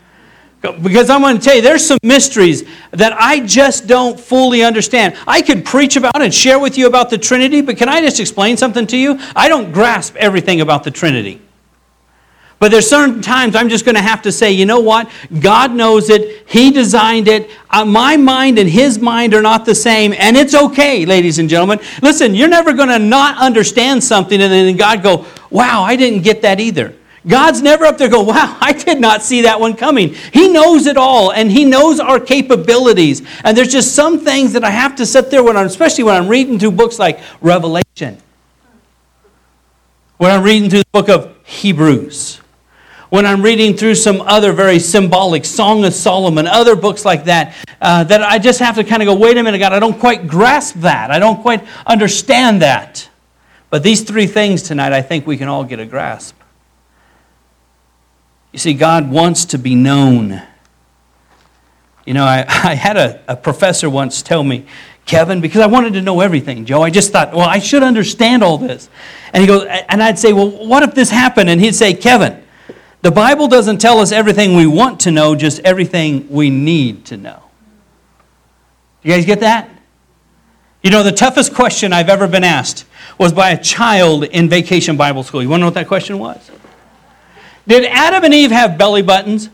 Because 0.62 1.10
I'm 1.10 1.20
going 1.20 1.36
to 1.36 1.44
tell 1.44 1.56
you, 1.56 1.60
there's 1.60 1.86
some 1.86 1.98
mysteries 2.02 2.66
that 2.92 3.12
I 3.12 3.40
just 3.40 3.86
don't 3.86 4.18
fully 4.18 4.64
understand. 4.64 5.18
I 5.26 5.42
could 5.42 5.66
preach 5.66 5.96
about 5.96 6.22
and 6.22 6.32
share 6.32 6.58
with 6.58 6.78
you 6.78 6.86
about 6.86 7.10
the 7.10 7.18
Trinity, 7.18 7.60
but 7.60 7.76
can 7.76 7.90
I 7.90 8.00
just 8.00 8.20
explain 8.20 8.56
something 8.56 8.86
to 8.86 8.96
you? 8.96 9.20
I 9.36 9.50
don't 9.50 9.70
grasp 9.70 10.16
everything 10.16 10.62
about 10.62 10.82
the 10.82 10.90
Trinity. 10.90 11.42
But 12.58 12.70
there's 12.70 12.88
certain 12.88 13.20
times 13.20 13.54
I'm 13.54 13.68
just 13.68 13.84
going 13.84 13.96
to 13.96 14.02
have 14.02 14.22
to 14.22 14.32
say, 14.32 14.50
you 14.50 14.64
know 14.64 14.80
what? 14.80 15.10
God 15.40 15.74
knows 15.74 16.08
it. 16.08 16.48
He 16.48 16.70
designed 16.70 17.28
it. 17.28 17.50
Uh, 17.68 17.84
my 17.84 18.16
mind 18.16 18.58
and 18.58 18.68
His 18.68 18.98
mind 18.98 19.34
are 19.34 19.42
not 19.42 19.66
the 19.66 19.74
same. 19.74 20.14
And 20.14 20.36
it's 20.38 20.54
okay, 20.54 21.04
ladies 21.04 21.38
and 21.38 21.50
gentlemen. 21.50 21.80
Listen, 22.00 22.34
you're 22.34 22.48
never 22.48 22.72
going 22.72 22.88
to 22.88 22.98
not 22.98 23.36
understand 23.36 24.02
something 24.02 24.40
and 24.40 24.50
then 24.50 24.76
God 24.76 25.02
go, 25.02 25.26
wow, 25.50 25.82
I 25.82 25.96
didn't 25.96 26.22
get 26.22 26.42
that 26.42 26.58
either. 26.58 26.94
God's 27.28 27.60
never 27.60 27.84
up 27.84 27.98
there 27.98 28.08
go, 28.08 28.22
wow, 28.22 28.56
I 28.60 28.72
did 28.72 29.00
not 29.00 29.22
see 29.22 29.42
that 29.42 29.60
one 29.60 29.76
coming. 29.76 30.14
He 30.14 30.48
knows 30.48 30.86
it 30.86 30.96
all 30.96 31.32
and 31.32 31.52
He 31.52 31.66
knows 31.66 32.00
our 32.00 32.18
capabilities. 32.18 33.20
And 33.44 33.54
there's 33.54 33.72
just 33.72 33.94
some 33.94 34.18
things 34.18 34.54
that 34.54 34.64
I 34.64 34.70
have 34.70 34.96
to 34.96 35.04
sit 35.04 35.30
there 35.30 35.42
when 35.42 35.58
I'm, 35.58 35.66
especially 35.66 36.04
when 36.04 36.14
I'm 36.14 36.28
reading 36.28 36.58
through 36.58 36.70
books 36.70 36.98
like 36.98 37.20
Revelation, 37.42 38.16
when 40.16 40.30
I'm 40.30 40.42
reading 40.42 40.70
through 40.70 40.84
the 40.84 40.90
book 40.92 41.10
of 41.10 41.36
Hebrews 41.44 42.40
when 43.10 43.26
I'm 43.26 43.42
reading 43.42 43.76
through 43.76 43.94
some 43.94 44.20
other 44.22 44.52
very 44.52 44.78
symbolic 44.78 45.44
Song 45.44 45.84
of 45.84 45.94
Solomon, 45.94 46.46
other 46.46 46.76
books 46.76 47.04
like 47.04 47.24
that, 47.24 47.54
uh, 47.80 48.04
that 48.04 48.22
I 48.22 48.38
just 48.38 48.58
have 48.60 48.76
to 48.76 48.84
kind 48.84 49.02
of 49.02 49.06
go, 49.06 49.14
wait 49.14 49.36
a 49.36 49.42
minute, 49.42 49.58
God, 49.58 49.72
I 49.72 49.78
don't 49.78 49.98
quite 49.98 50.26
grasp 50.26 50.76
that. 50.76 51.10
I 51.10 51.18
don't 51.18 51.42
quite 51.42 51.64
understand 51.86 52.62
that. 52.62 53.08
But 53.70 53.82
these 53.82 54.02
three 54.02 54.26
things 54.26 54.62
tonight, 54.62 54.92
I 54.92 55.02
think 55.02 55.26
we 55.26 55.36
can 55.36 55.48
all 55.48 55.64
get 55.64 55.80
a 55.80 55.86
grasp. 55.86 56.36
You 58.52 58.58
see, 58.58 58.74
God 58.74 59.10
wants 59.10 59.44
to 59.46 59.58
be 59.58 59.74
known. 59.74 60.42
You 62.06 62.14
know, 62.14 62.24
I, 62.24 62.38
I 62.48 62.74
had 62.74 62.96
a, 62.96 63.22
a 63.28 63.36
professor 63.36 63.90
once 63.90 64.22
tell 64.22 64.42
me, 64.42 64.66
Kevin, 65.04 65.40
because 65.40 65.60
I 65.60 65.66
wanted 65.66 65.92
to 65.92 66.02
know 66.02 66.20
everything, 66.20 66.64
Joe. 66.64 66.82
I 66.82 66.90
just 66.90 67.12
thought, 67.12 67.32
well, 67.32 67.48
I 67.48 67.60
should 67.60 67.84
understand 67.84 68.42
all 68.42 68.58
this. 68.58 68.90
And 69.32 69.40
he 69.40 69.46
goes, 69.46 69.64
and 69.64 70.02
I'd 70.02 70.18
say, 70.18 70.32
well, 70.32 70.50
what 70.66 70.82
if 70.82 70.94
this 70.94 71.10
happened? 71.10 71.48
And 71.48 71.60
he'd 71.60 71.76
say, 71.76 71.94
Kevin, 71.94 72.42
the 73.06 73.12
Bible 73.12 73.46
doesn't 73.46 73.78
tell 73.78 74.00
us 74.00 74.10
everything 74.10 74.56
we 74.56 74.66
want 74.66 74.98
to 75.02 75.12
know, 75.12 75.36
just 75.36 75.60
everything 75.60 76.28
we 76.28 76.50
need 76.50 77.04
to 77.04 77.16
know. 77.16 77.40
You 79.04 79.12
guys 79.12 79.24
get 79.24 79.38
that? 79.38 79.70
You 80.82 80.90
know, 80.90 81.04
the 81.04 81.12
toughest 81.12 81.54
question 81.54 81.92
I've 81.92 82.08
ever 82.08 82.26
been 82.26 82.42
asked 82.42 82.84
was 83.16 83.32
by 83.32 83.50
a 83.50 83.62
child 83.62 84.24
in 84.24 84.48
vacation 84.48 84.96
Bible 84.96 85.22
school. 85.22 85.40
You 85.40 85.48
want 85.48 85.60
to 85.60 85.62
know 85.62 85.66
what 85.68 85.74
that 85.74 85.86
question 85.86 86.18
was? 86.18 86.50
Did 87.68 87.84
Adam 87.84 88.24
and 88.24 88.34
Eve 88.34 88.50
have 88.50 88.76
belly 88.76 89.02
buttons? 89.02 89.50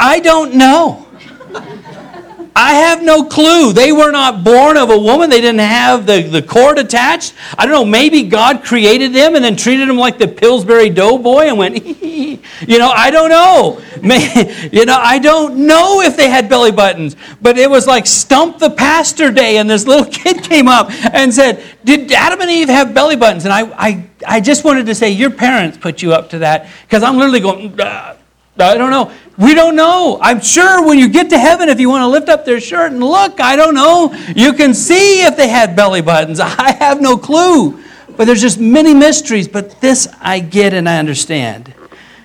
I 0.00 0.18
don't 0.18 0.56
know. 0.56 1.06
I 2.54 2.74
have 2.74 3.02
no 3.02 3.24
clue. 3.24 3.72
They 3.72 3.92
were 3.92 4.10
not 4.10 4.44
born 4.44 4.76
of 4.76 4.90
a 4.90 4.98
woman. 4.98 5.30
They 5.30 5.40
didn't 5.40 5.60
have 5.60 6.04
the, 6.06 6.22
the 6.22 6.42
cord 6.42 6.78
attached. 6.78 7.32
I 7.56 7.64
don't 7.64 7.72
know. 7.72 7.84
Maybe 7.84 8.24
God 8.24 8.62
created 8.62 9.14
them 9.14 9.34
and 9.34 9.44
then 9.44 9.56
treated 9.56 9.88
them 9.88 9.96
like 9.96 10.18
the 10.18 10.28
Pillsbury 10.28 10.90
Doughboy 10.90 11.44
and 11.44 11.56
went, 11.56 11.84
you 12.06 12.78
know, 12.78 12.90
I 12.90 13.10
don't 13.10 13.30
know. 13.30 13.80
you 14.70 14.84
know, 14.84 14.98
I 15.00 15.18
don't 15.18 15.66
know 15.66 16.02
if 16.02 16.16
they 16.16 16.28
had 16.28 16.48
belly 16.48 16.72
buttons. 16.72 17.16
But 17.40 17.56
it 17.56 17.70
was 17.70 17.86
like 17.86 18.06
Stump 18.06 18.58
the 18.58 18.70
Pastor 18.70 19.30
Day, 19.30 19.56
and 19.56 19.68
this 19.68 19.86
little 19.86 20.04
kid 20.12 20.42
came 20.42 20.68
up 20.68 20.90
and 21.14 21.32
said, 21.32 21.62
Did 21.84 22.12
Adam 22.12 22.40
and 22.40 22.50
Eve 22.50 22.68
have 22.68 22.92
belly 22.92 23.16
buttons? 23.16 23.44
And 23.44 23.52
I, 23.52 23.62
I, 23.76 24.04
I 24.26 24.40
just 24.40 24.62
wanted 24.62 24.86
to 24.86 24.94
say, 24.94 25.10
Your 25.10 25.30
parents 25.30 25.78
put 25.78 26.02
you 26.02 26.12
up 26.12 26.30
to 26.30 26.40
that 26.40 26.68
because 26.82 27.02
I'm 27.02 27.16
literally 27.16 27.40
going, 27.40 27.80
uh, 27.80 28.16
I 28.58 28.76
don't 28.76 28.90
know. 28.90 29.12
We 29.38 29.54
don't 29.54 29.76
know. 29.76 30.18
I'm 30.20 30.40
sure 30.40 30.86
when 30.86 30.98
you 30.98 31.08
get 31.08 31.30
to 31.30 31.38
heaven, 31.38 31.68
if 31.68 31.80
you 31.80 31.88
want 31.88 32.02
to 32.02 32.08
lift 32.08 32.28
up 32.28 32.44
their 32.44 32.60
shirt 32.60 32.92
and 32.92 33.02
look, 33.02 33.40
I 33.40 33.56
don't 33.56 33.74
know. 33.74 34.12
You 34.36 34.52
can 34.52 34.74
see 34.74 35.22
if 35.22 35.36
they 35.36 35.48
had 35.48 35.74
belly 35.74 36.02
buttons. 36.02 36.38
I 36.40 36.72
have 36.72 37.00
no 37.00 37.16
clue. 37.16 37.82
But 38.16 38.26
there's 38.26 38.42
just 38.42 38.60
many 38.60 38.92
mysteries. 38.92 39.48
But 39.48 39.80
this 39.80 40.06
I 40.20 40.40
get 40.40 40.74
and 40.74 40.88
I 40.88 40.98
understand. 40.98 41.72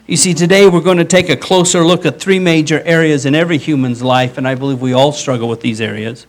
You 0.06 0.18
see, 0.18 0.34
today 0.34 0.68
we're 0.70 0.82
going 0.82 0.98
to 0.98 1.06
take 1.06 1.30
a 1.30 1.36
closer 1.36 1.86
look 1.86 2.06
at 2.06 2.20
three 2.20 2.40
major 2.40 2.82
areas 2.82 3.26
in 3.26 3.36
every 3.36 3.58
human's 3.58 4.02
life, 4.02 4.38
and 4.38 4.48
I 4.48 4.56
believe 4.56 4.80
we 4.80 4.94
all 4.94 5.12
struggle 5.12 5.50
with 5.50 5.60
these 5.60 5.82
areas. 5.82 6.28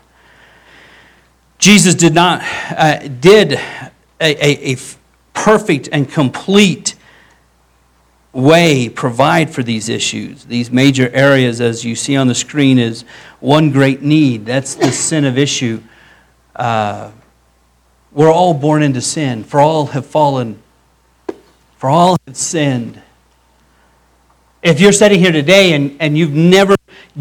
Jesus 1.58 1.94
did 1.94 2.14
not 2.14 2.42
uh, 2.70 3.06
did 3.06 3.52
a, 3.52 3.60
a, 4.20 4.72
a 4.72 4.76
perfect 5.32 5.88
and 5.92 6.10
complete 6.10 6.94
way 8.32 8.88
provide 8.88 9.50
for 9.50 9.62
these 9.62 9.88
issues. 9.88 10.44
These 10.44 10.70
major 10.70 11.10
areas, 11.10 11.60
as 11.60 11.84
you 11.84 11.94
see 11.94 12.16
on 12.16 12.28
the 12.28 12.34
screen, 12.34 12.78
is 12.78 13.04
one 13.40 13.70
great 13.70 14.02
need. 14.02 14.46
That's 14.46 14.74
the 14.74 14.92
sin 14.92 15.24
of 15.24 15.38
issue. 15.38 15.82
Uh, 16.54 17.10
we're 18.12 18.32
all 18.32 18.54
born 18.54 18.82
into 18.82 19.00
sin, 19.00 19.44
for 19.44 19.60
all 19.60 19.86
have 19.86 20.06
fallen, 20.06 20.60
for 21.76 21.88
all 21.88 22.16
have 22.26 22.36
sinned. 22.36 23.00
If 24.62 24.80
you're 24.80 24.92
sitting 24.92 25.20
here 25.20 25.30
today 25.30 25.72
and, 25.72 25.96
and 26.00 26.18
you've 26.18 26.32
never 26.32 26.74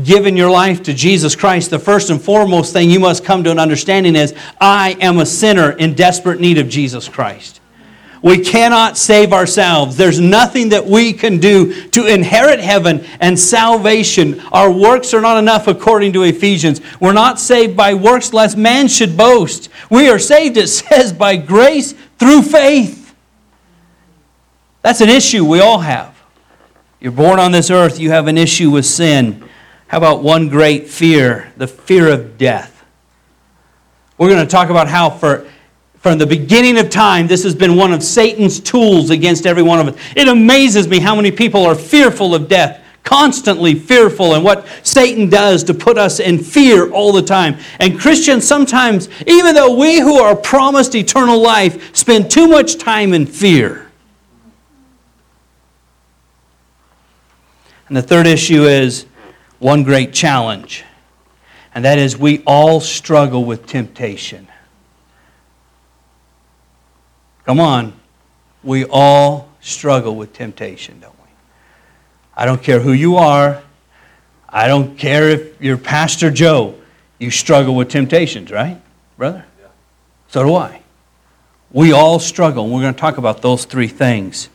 given 0.04 0.36
your 0.36 0.50
life 0.50 0.82
to 0.84 0.94
Jesus 0.94 1.36
Christ, 1.36 1.70
the 1.70 1.78
first 1.78 2.10
and 2.10 2.22
foremost 2.22 2.74
thing 2.74 2.90
you 2.90 3.00
must 3.00 3.24
come 3.24 3.44
to 3.44 3.52
an 3.52 3.60
understanding 3.60 4.16
is 4.16 4.34
I 4.60 4.98
am 5.00 5.20
a 5.20 5.26
sinner 5.26 5.72
in 5.72 5.94
desperate 5.94 6.40
need 6.40 6.58
of 6.58 6.68
Jesus 6.68 7.08
Christ. 7.08 7.62
We 8.22 8.44
cannot 8.44 8.98
save 8.98 9.32
ourselves. 9.32 9.96
There's 9.96 10.20
nothing 10.20 10.70
that 10.70 10.86
we 10.86 11.14
can 11.14 11.38
do 11.38 11.90
to 11.90 12.08
inherit 12.08 12.60
heaven 12.60 13.06
and 13.20 13.40
salvation. 13.40 14.40
Our 14.52 14.72
works 14.72 15.14
are 15.14 15.22
not 15.22 15.38
enough, 15.38 15.68
according 15.68 16.14
to 16.14 16.24
Ephesians. 16.24 16.82
We're 17.00 17.14
not 17.14 17.40
saved 17.40 17.78
by 17.78 17.94
works, 17.94 18.34
lest 18.34 18.58
man 18.58 18.88
should 18.88 19.16
boast. 19.16 19.70
We 19.90 20.10
are 20.10 20.20
saved, 20.20 20.58
it 20.58 20.68
says, 20.68 21.14
by 21.14 21.38
grace 21.38 21.94
through 22.18 22.44
faith. 22.44 23.16
That's 24.82 25.02
an 25.02 25.10
issue 25.10 25.46
we 25.46 25.60
all 25.60 25.80
have. 25.80 26.16
You're 27.00 27.12
born 27.12 27.40
on 27.40 27.52
this 27.52 27.70
earth, 27.70 28.00
you 28.00 28.10
have 28.12 28.28
an 28.28 28.38
issue 28.38 28.72
with 28.72 28.86
sin. 28.86 29.48
How 29.88 30.00
about 30.00 30.24
one 30.24 30.50
great 30.50 30.88
fear, 30.90 31.54
the 31.56 31.68
fear 31.68 32.10
of 32.10 32.38
death? 32.38 32.84
We're 34.18 34.30
going 34.30 34.46
to 34.46 34.52
talk 34.52 34.70
about 34.70 34.88
how 34.88 35.12
for 35.12 35.48
from 36.00 36.18
the 36.20 36.27
beginning 36.27 36.77
of 36.77 36.89
time, 36.89 37.27
this 37.27 37.44
has 37.44 37.56
been 37.56 37.75
one 37.75 37.92
of 37.92 38.04
Satan's 38.04 38.60
tools 38.60 39.10
against 39.10 39.46
every 39.46 39.63
one 39.63 39.80
of 39.80 39.94
us. 39.94 40.01
It 40.16 40.27
amazes 40.27 40.88
me 40.88 41.00
how 41.00 41.16
many 41.16 41.32
people 41.32 41.66
are 41.66 41.75
fearful 41.75 42.36
of 42.36 42.48
death, 42.48 42.84
constantly 43.04 43.74
fearful, 43.74 44.36
and 44.36 44.44
what 44.44 44.68
Satan 44.84 45.30
does 45.30 45.63
to 45.66 45.74
put 45.74 45.98
us 45.98 46.20
in 46.20 46.39
fear 46.39 46.92
all 46.92 47.12
the 47.12 47.22
time. 47.22 47.58
And 47.80 48.00
Christians 48.00 48.48
sometimes, 48.48 49.10
even 49.25 49.56
though 49.56 49.75
we 49.75 50.00
who 50.00 50.20
are 50.20 50.36
promised 50.36 50.94
eternal 50.94 51.42
life, 51.42 51.96
spend 51.96 52.30
too 52.30 52.48
much 52.48 52.77
time 52.77 53.13
in 53.13 53.25
fear. 53.25 53.89
And 57.88 57.98
the 57.98 58.01
third 58.01 58.27
issue 58.27 58.63
is 58.63 59.06
one 59.60 59.84
great 59.84 60.13
challenge, 60.13 60.84
and 61.74 61.86
that 61.86 61.98
is 61.98 62.18
we 62.18 62.44
all 62.46 62.82
struggle 62.82 63.46
with 63.46 63.66
temptation. 63.66 64.48
Come 67.48 67.62
on. 67.62 67.94
We 68.62 68.84
all 68.84 69.50
struggle 69.62 70.18
with 70.18 70.34
temptation, 70.34 71.00
don't 71.00 71.18
we? 71.24 71.30
I 72.36 72.46
don't 72.46 72.62
care 72.62 72.82
who 72.82 72.92
you 72.92 73.16
are. 73.16 73.63
I 74.50 74.68
don't 74.68 74.98
care 74.98 75.30
if 75.30 75.62
you're 75.62 75.77
Pastor 75.77 76.30
Joe. 76.30 76.75
You 77.20 77.32
struggle 77.32 77.74
with 77.74 77.88
temptations, 77.88 78.51
right, 78.51 78.82
brother? 79.18 79.46
Yeah. 79.62 79.68
So 80.27 80.44
do 80.44 80.56
I. 80.56 80.82
We 81.72 81.94
all 81.94 82.20
struggle, 82.20 82.66
and 82.66 82.74
we're 82.74 82.82
going 82.82 82.94
to 82.94 83.00
talk 83.00 83.18
about 83.18 83.42
those 83.42 83.63
three 83.63 83.88
things. 83.88 84.50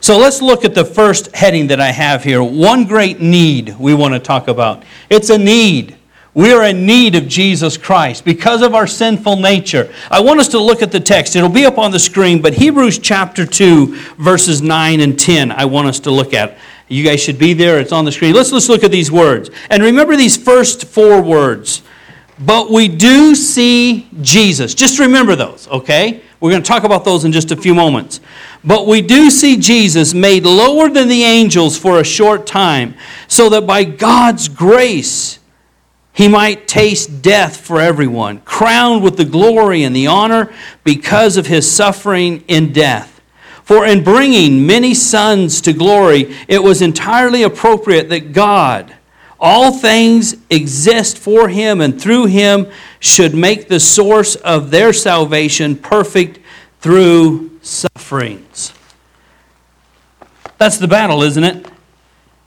So 0.00 0.18
let's 0.18 0.42
look 0.42 0.66
at 0.66 0.74
the 0.74 0.84
first 0.84 1.34
heading 1.34 1.68
that 1.68 1.80
I 1.80 1.92
have 1.92 2.22
here. 2.22 2.42
One 2.42 2.84
great 2.84 3.20
need 3.20 3.74
we 3.78 3.94
want 3.94 4.12
to 4.12 4.20
talk 4.20 4.48
about. 4.48 4.82
It's 5.08 5.30
a 5.30 5.38
need. 5.38 5.93
We 6.34 6.52
are 6.52 6.64
in 6.64 6.84
need 6.84 7.14
of 7.14 7.28
Jesus 7.28 7.76
Christ 7.76 8.24
because 8.24 8.60
of 8.60 8.74
our 8.74 8.88
sinful 8.88 9.36
nature. 9.36 9.94
I 10.10 10.20
want 10.20 10.40
us 10.40 10.48
to 10.48 10.58
look 10.58 10.82
at 10.82 10.90
the 10.90 10.98
text. 10.98 11.36
It'll 11.36 11.48
be 11.48 11.64
up 11.64 11.78
on 11.78 11.92
the 11.92 12.00
screen, 12.00 12.42
but 12.42 12.54
Hebrews 12.54 12.98
chapter 12.98 13.46
2, 13.46 13.94
verses 14.18 14.60
9 14.60 14.98
and 14.98 15.16
10, 15.16 15.52
I 15.52 15.64
want 15.66 15.86
us 15.86 16.00
to 16.00 16.10
look 16.10 16.34
at. 16.34 16.58
You 16.88 17.04
guys 17.04 17.22
should 17.22 17.38
be 17.38 17.54
there. 17.54 17.78
It's 17.78 17.92
on 17.92 18.04
the 18.04 18.10
screen. 18.10 18.34
Let's, 18.34 18.50
let's 18.50 18.68
look 18.68 18.82
at 18.82 18.90
these 18.90 19.12
words. 19.12 19.48
And 19.70 19.80
remember 19.80 20.16
these 20.16 20.36
first 20.36 20.86
four 20.86 21.22
words 21.22 21.82
But 22.38 22.68
we 22.68 22.88
do 22.88 23.36
see 23.36 24.08
Jesus. 24.20 24.74
Just 24.74 24.98
remember 24.98 25.36
those, 25.36 25.68
okay? 25.68 26.20
We're 26.40 26.50
going 26.50 26.62
to 26.62 26.68
talk 26.68 26.82
about 26.82 27.04
those 27.04 27.24
in 27.24 27.30
just 27.30 27.52
a 27.52 27.56
few 27.56 27.76
moments. 27.76 28.20
But 28.64 28.88
we 28.88 29.02
do 29.02 29.30
see 29.30 29.56
Jesus 29.56 30.14
made 30.14 30.44
lower 30.44 30.88
than 30.88 31.06
the 31.06 31.22
angels 31.22 31.78
for 31.78 32.00
a 32.00 32.04
short 32.04 32.44
time, 32.44 32.96
so 33.28 33.48
that 33.50 33.68
by 33.68 33.84
God's 33.84 34.48
grace 34.48 35.38
he 36.14 36.28
might 36.28 36.68
taste 36.68 37.22
death 37.22 37.56
for 37.56 37.80
everyone, 37.80 38.40
crowned 38.42 39.02
with 39.02 39.16
the 39.16 39.24
glory 39.24 39.82
and 39.82 39.94
the 39.94 40.06
honor 40.06 40.52
because 40.84 41.36
of 41.36 41.48
his 41.48 41.70
suffering 41.70 42.44
in 42.46 42.72
death. 42.72 43.20
For 43.64 43.84
in 43.84 44.04
bringing 44.04 44.64
many 44.64 44.94
sons 44.94 45.60
to 45.62 45.72
glory, 45.72 46.36
it 46.46 46.62
was 46.62 46.82
entirely 46.82 47.42
appropriate 47.42 48.08
that 48.10 48.32
God, 48.32 48.94
all 49.40 49.72
things 49.72 50.36
exist 50.50 51.18
for 51.18 51.48
him 51.48 51.80
and 51.80 52.00
through 52.00 52.26
him, 52.26 52.68
should 53.00 53.34
make 53.34 53.66
the 53.66 53.80
source 53.80 54.36
of 54.36 54.70
their 54.70 54.92
salvation 54.92 55.74
perfect 55.74 56.38
through 56.80 57.58
sufferings. 57.60 58.72
That's 60.58 60.78
the 60.78 60.86
battle, 60.86 61.24
isn't 61.24 61.42
it? 61.42 61.66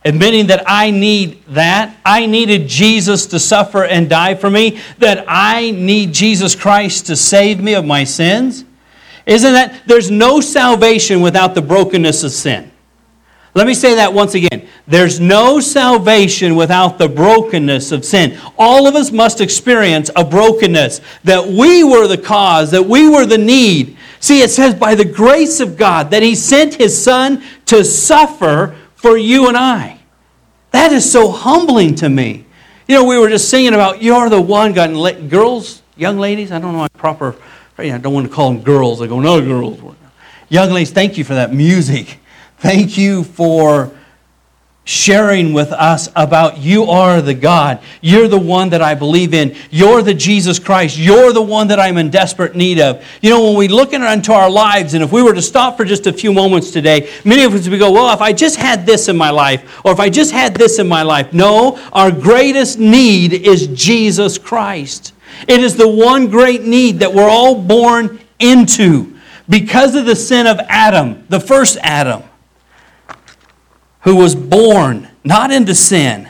Admitting 0.08 0.48
that 0.48 0.64
I 0.66 0.92
need 0.92 1.44
that. 1.48 1.98
I 2.06 2.26
needed 2.26 2.68
Jesus 2.68 3.26
to 3.28 3.40
suffer 3.40 3.84
and 3.84 4.10
die 4.10 4.36
for 4.36 4.50
me. 4.50 4.80
That 5.00 5.26
I 5.28 5.72
need 5.72 6.14
Jesus 6.14 6.56
Christ 6.56 7.08
to 7.08 7.16
save 7.16 7.62
me 7.62 7.74
of 7.74 7.86
my 7.86 8.04
sins. 8.04 8.64
Isn't 9.26 9.54
that? 9.54 9.84
There's 9.86 10.10
no 10.10 10.40
salvation 10.40 11.22
without 11.22 11.56
the 11.56 11.62
brokenness 11.62 12.24
of 12.24 12.32
sin. 12.32 12.72
Let 13.54 13.68
me 13.68 13.74
say 13.74 13.96
that 13.96 14.14
once 14.14 14.36
again. 14.36 14.68
There's 14.88 15.20
no 15.20 15.60
salvation 15.60 16.56
without 16.56 16.98
the 16.98 17.10
brokenness 17.10 17.92
of 17.92 18.06
sin. 18.06 18.40
All 18.58 18.88
of 18.88 18.96
us 18.96 19.12
must 19.12 19.42
experience 19.42 20.10
a 20.16 20.24
brokenness 20.24 21.02
that 21.24 21.46
we 21.48 21.84
were 21.84 22.08
the 22.08 22.20
cause, 22.20 22.72
that 22.72 22.86
we 22.86 23.10
were 23.10 23.26
the 23.26 23.38
need, 23.38 23.98
See, 24.20 24.42
it 24.42 24.50
says, 24.50 24.74
by 24.74 24.96
the 24.96 25.06
grace 25.06 25.60
of 25.60 25.78
God, 25.78 26.12
that 26.12 26.24
He 26.24 26.36
sent 26.36 26.76
His 26.76 27.02
Son 27.02 27.44
to 27.66 27.84
suffer 27.84 28.76
for 28.96 29.18
you 29.18 29.48
and 29.48 29.58
I. 29.58 29.97
That 30.78 30.92
is 30.92 31.12
so 31.12 31.32
humbling 31.32 31.96
to 31.96 32.08
me. 32.08 32.46
You 32.88 32.98
know, 32.98 33.04
we 33.04 33.18
were 33.18 33.30
just 33.30 33.50
singing 33.50 33.74
about, 33.74 34.04
You're 34.04 34.30
the 34.30 34.40
one, 34.40 34.74
God. 34.74 34.92
girls, 35.28 35.82
young 35.96 36.20
ladies, 36.20 36.52
I 36.52 36.60
don't 36.60 36.74
know 36.74 36.78
my 36.78 36.88
proper, 36.90 37.36
I 37.80 37.98
don't 37.98 38.14
want 38.14 38.28
to 38.28 38.32
call 38.32 38.52
them 38.54 38.62
girls. 38.62 39.02
I 39.02 39.08
go, 39.08 39.20
No, 39.20 39.42
girls. 39.42 39.80
Young 40.50 40.70
ladies, 40.70 40.92
thank 40.92 41.18
you 41.18 41.24
for 41.24 41.34
that 41.34 41.52
music. 41.52 42.20
Thank 42.60 42.96
you 42.96 43.24
for 43.24 43.92
sharing 44.88 45.52
with 45.52 45.74
us 45.74 46.08
about 46.16 46.60
you 46.60 46.86
are 46.86 47.22
the 47.22 47.34
God. 47.34 47.82
You're 48.00 48.30
the 48.30 48.40
one 48.40 48.70
that 48.70 48.82
I 48.82 48.96
believe 48.96 49.34
in. 49.34 49.54
You're 49.70 50.02
the 50.02 50.14
Jesus 50.14 50.60
Christ. 50.60 50.98
You're 50.98 51.34
the 51.34 51.42
one 51.42 51.68
that 51.68 51.80
I'm 51.80 51.98
in 51.98 52.10
desperate 52.10 52.56
need 52.56 52.80
of. 52.80 53.04
You 53.22 53.30
know, 53.30 53.44
when 53.44 53.58
we 53.58 53.68
look 53.68 53.92
into 53.92 54.32
our 54.32 54.50
lives, 54.50 54.94
and 54.94 55.04
if 55.04 55.12
we 55.12 55.22
were 55.22 55.34
to 55.34 55.42
stop 55.42 55.76
for 55.76 55.84
just 55.84 56.08
a 56.08 56.14
few 56.14 56.32
moments 56.32 56.72
today, 56.72 57.12
many 57.26 57.44
of 57.44 57.54
us 57.54 57.68
would 57.68 57.80
go, 57.80 57.92
well, 57.92 58.14
if 58.14 58.22
I 58.22 58.32
just 58.32 58.56
had 58.56 58.86
this 58.86 59.10
in 59.10 59.18
my 59.18 59.30
life, 59.30 59.86
or 59.86 59.92
if 59.92 60.00
I 60.00 60.10
just 60.10 60.32
had 60.32 60.56
this 60.56 60.80
in 60.80 60.88
my 60.88 61.04
life. 61.04 61.34
No, 61.34 61.78
our 61.92 62.10
greatest 62.10 62.80
need 62.80 63.34
is 63.34 63.68
Jesus 63.68 64.38
Christ. 64.38 65.14
It 65.50 65.60
is 65.60 65.76
the 65.76 65.88
one 65.88 66.30
great 66.30 66.64
need 66.64 67.00
that 67.00 67.14
we're 67.14 67.30
all 67.30 67.62
born 67.62 68.22
into 68.40 69.18
because 69.50 69.96
of 69.96 70.06
the 70.06 70.16
sin 70.16 70.48
of 70.48 70.60
Adam, 70.70 71.26
the 71.28 71.42
first 71.42 71.78
Adam 71.82 72.24
who 74.02 74.16
was 74.16 74.36
born 74.36 75.10
not 75.24 75.52
into 75.52 75.76
sin. 75.76 76.30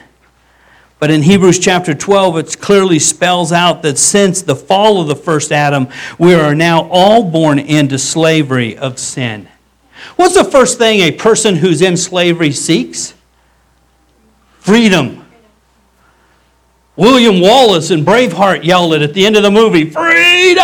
But 1.00 1.12
in 1.12 1.22
Hebrews 1.22 1.60
chapter 1.60 1.94
12, 1.94 2.38
it 2.38 2.60
clearly 2.60 2.98
spells 2.98 3.52
out 3.52 3.84
that 3.84 4.00
since 4.00 4.42
the 4.42 4.56
fall 4.56 5.00
of 5.00 5.08
the 5.08 5.16
first 5.16 5.52
Adam, 5.52 5.88
we 6.18 6.34
are 6.34 6.56
now 6.56 6.90
all 6.90 7.30
born 7.30 7.60
into 7.60 8.00
slavery 8.00 8.76
of 8.76 8.98
sin. 8.98 9.48
What's 10.16 10.34
the 10.34 10.44
first 10.44 10.80
thing 10.80 11.02
a 11.02 11.12
person 11.12 11.58
who's 11.58 11.84
in 11.84 11.98
slavery 11.98 12.52
seeks? 12.52 13.14
Freedom. 14.60 15.27
William 16.98 17.40
Wallace 17.40 17.92
and 17.92 18.04
Braveheart 18.04 18.64
yelled 18.64 18.96
it 18.96 19.04
at 19.04 19.14
the 19.14 19.26
end 19.26 19.38
of 19.38 19.44
the 19.44 19.52
movie 19.52 19.90
Freedom! 19.90 20.64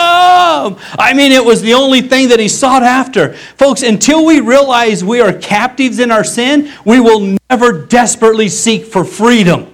I 0.98 1.14
mean, 1.16 1.32
it 1.32 1.46
was 1.46 1.62
the 1.62 1.76
only 1.76 2.02
thing 2.02 2.30
that 2.30 2.40
he 2.40 2.48
sought 2.48 2.82
after. 2.84 3.34
Folks, 3.34 3.84
until 3.84 4.26
we 4.26 4.40
realize 4.40 5.04
we 5.04 5.22
are 5.22 5.32
captives 5.32 6.00
in 6.00 6.10
our 6.10 6.24
sin, 6.24 6.72
we 6.86 7.00
will 7.00 7.38
never 7.50 7.86
desperately 7.86 8.50
seek 8.50 8.86
for 8.86 9.06
freedom. 9.06 9.70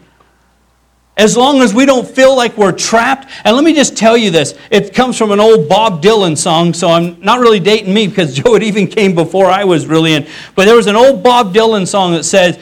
As 1.15 1.35
long 1.35 1.61
as 1.61 1.73
we 1.73 1.85
don't 1.85 2.07
feel 2.07 2.35
like 2.35 2.57
we're 2.57 2.71
trapped. 2.71 3.29
And 3.43 3.53
let 3.53 3.65
me 3.65 3.73
just 3.73 3.97
tell 3.97 4.15
you 4.17 4.31
this 4.31 4.57
it 4.71 4.93
comes 4.93 5.17
from 5.17 5.31
an 5.31 5.39
old 5.39 5.67
Bob 5.67 6.01
Dylan 6.01 6.37
song, 6.37 6.73
so 6.73 6.89
I'm 6.89 7.19
not 7.21 7.39
really 7.39 7.59
dating 7.59 7.93
me 7.93 8.07
because 8.07 8.33
Joe, 8.37 8.55
it 8.55 8.63
even 8.63 8.87
came 8.87 9.15
before 9.15 9.47
I 9.47 9.63
was 9.63 9.85
really 9.85 10.13
in. 10.13 10.27
But 10.55 10.65
there 10.65 10.75
was 10.75 10.87
an 10.87 10.95
old 10.95 11.23
Bob 11.23 11.53
Dylan 11.53 11.87
song 11.87 12.13
that 12.13 12.23
says, 12.23 12.57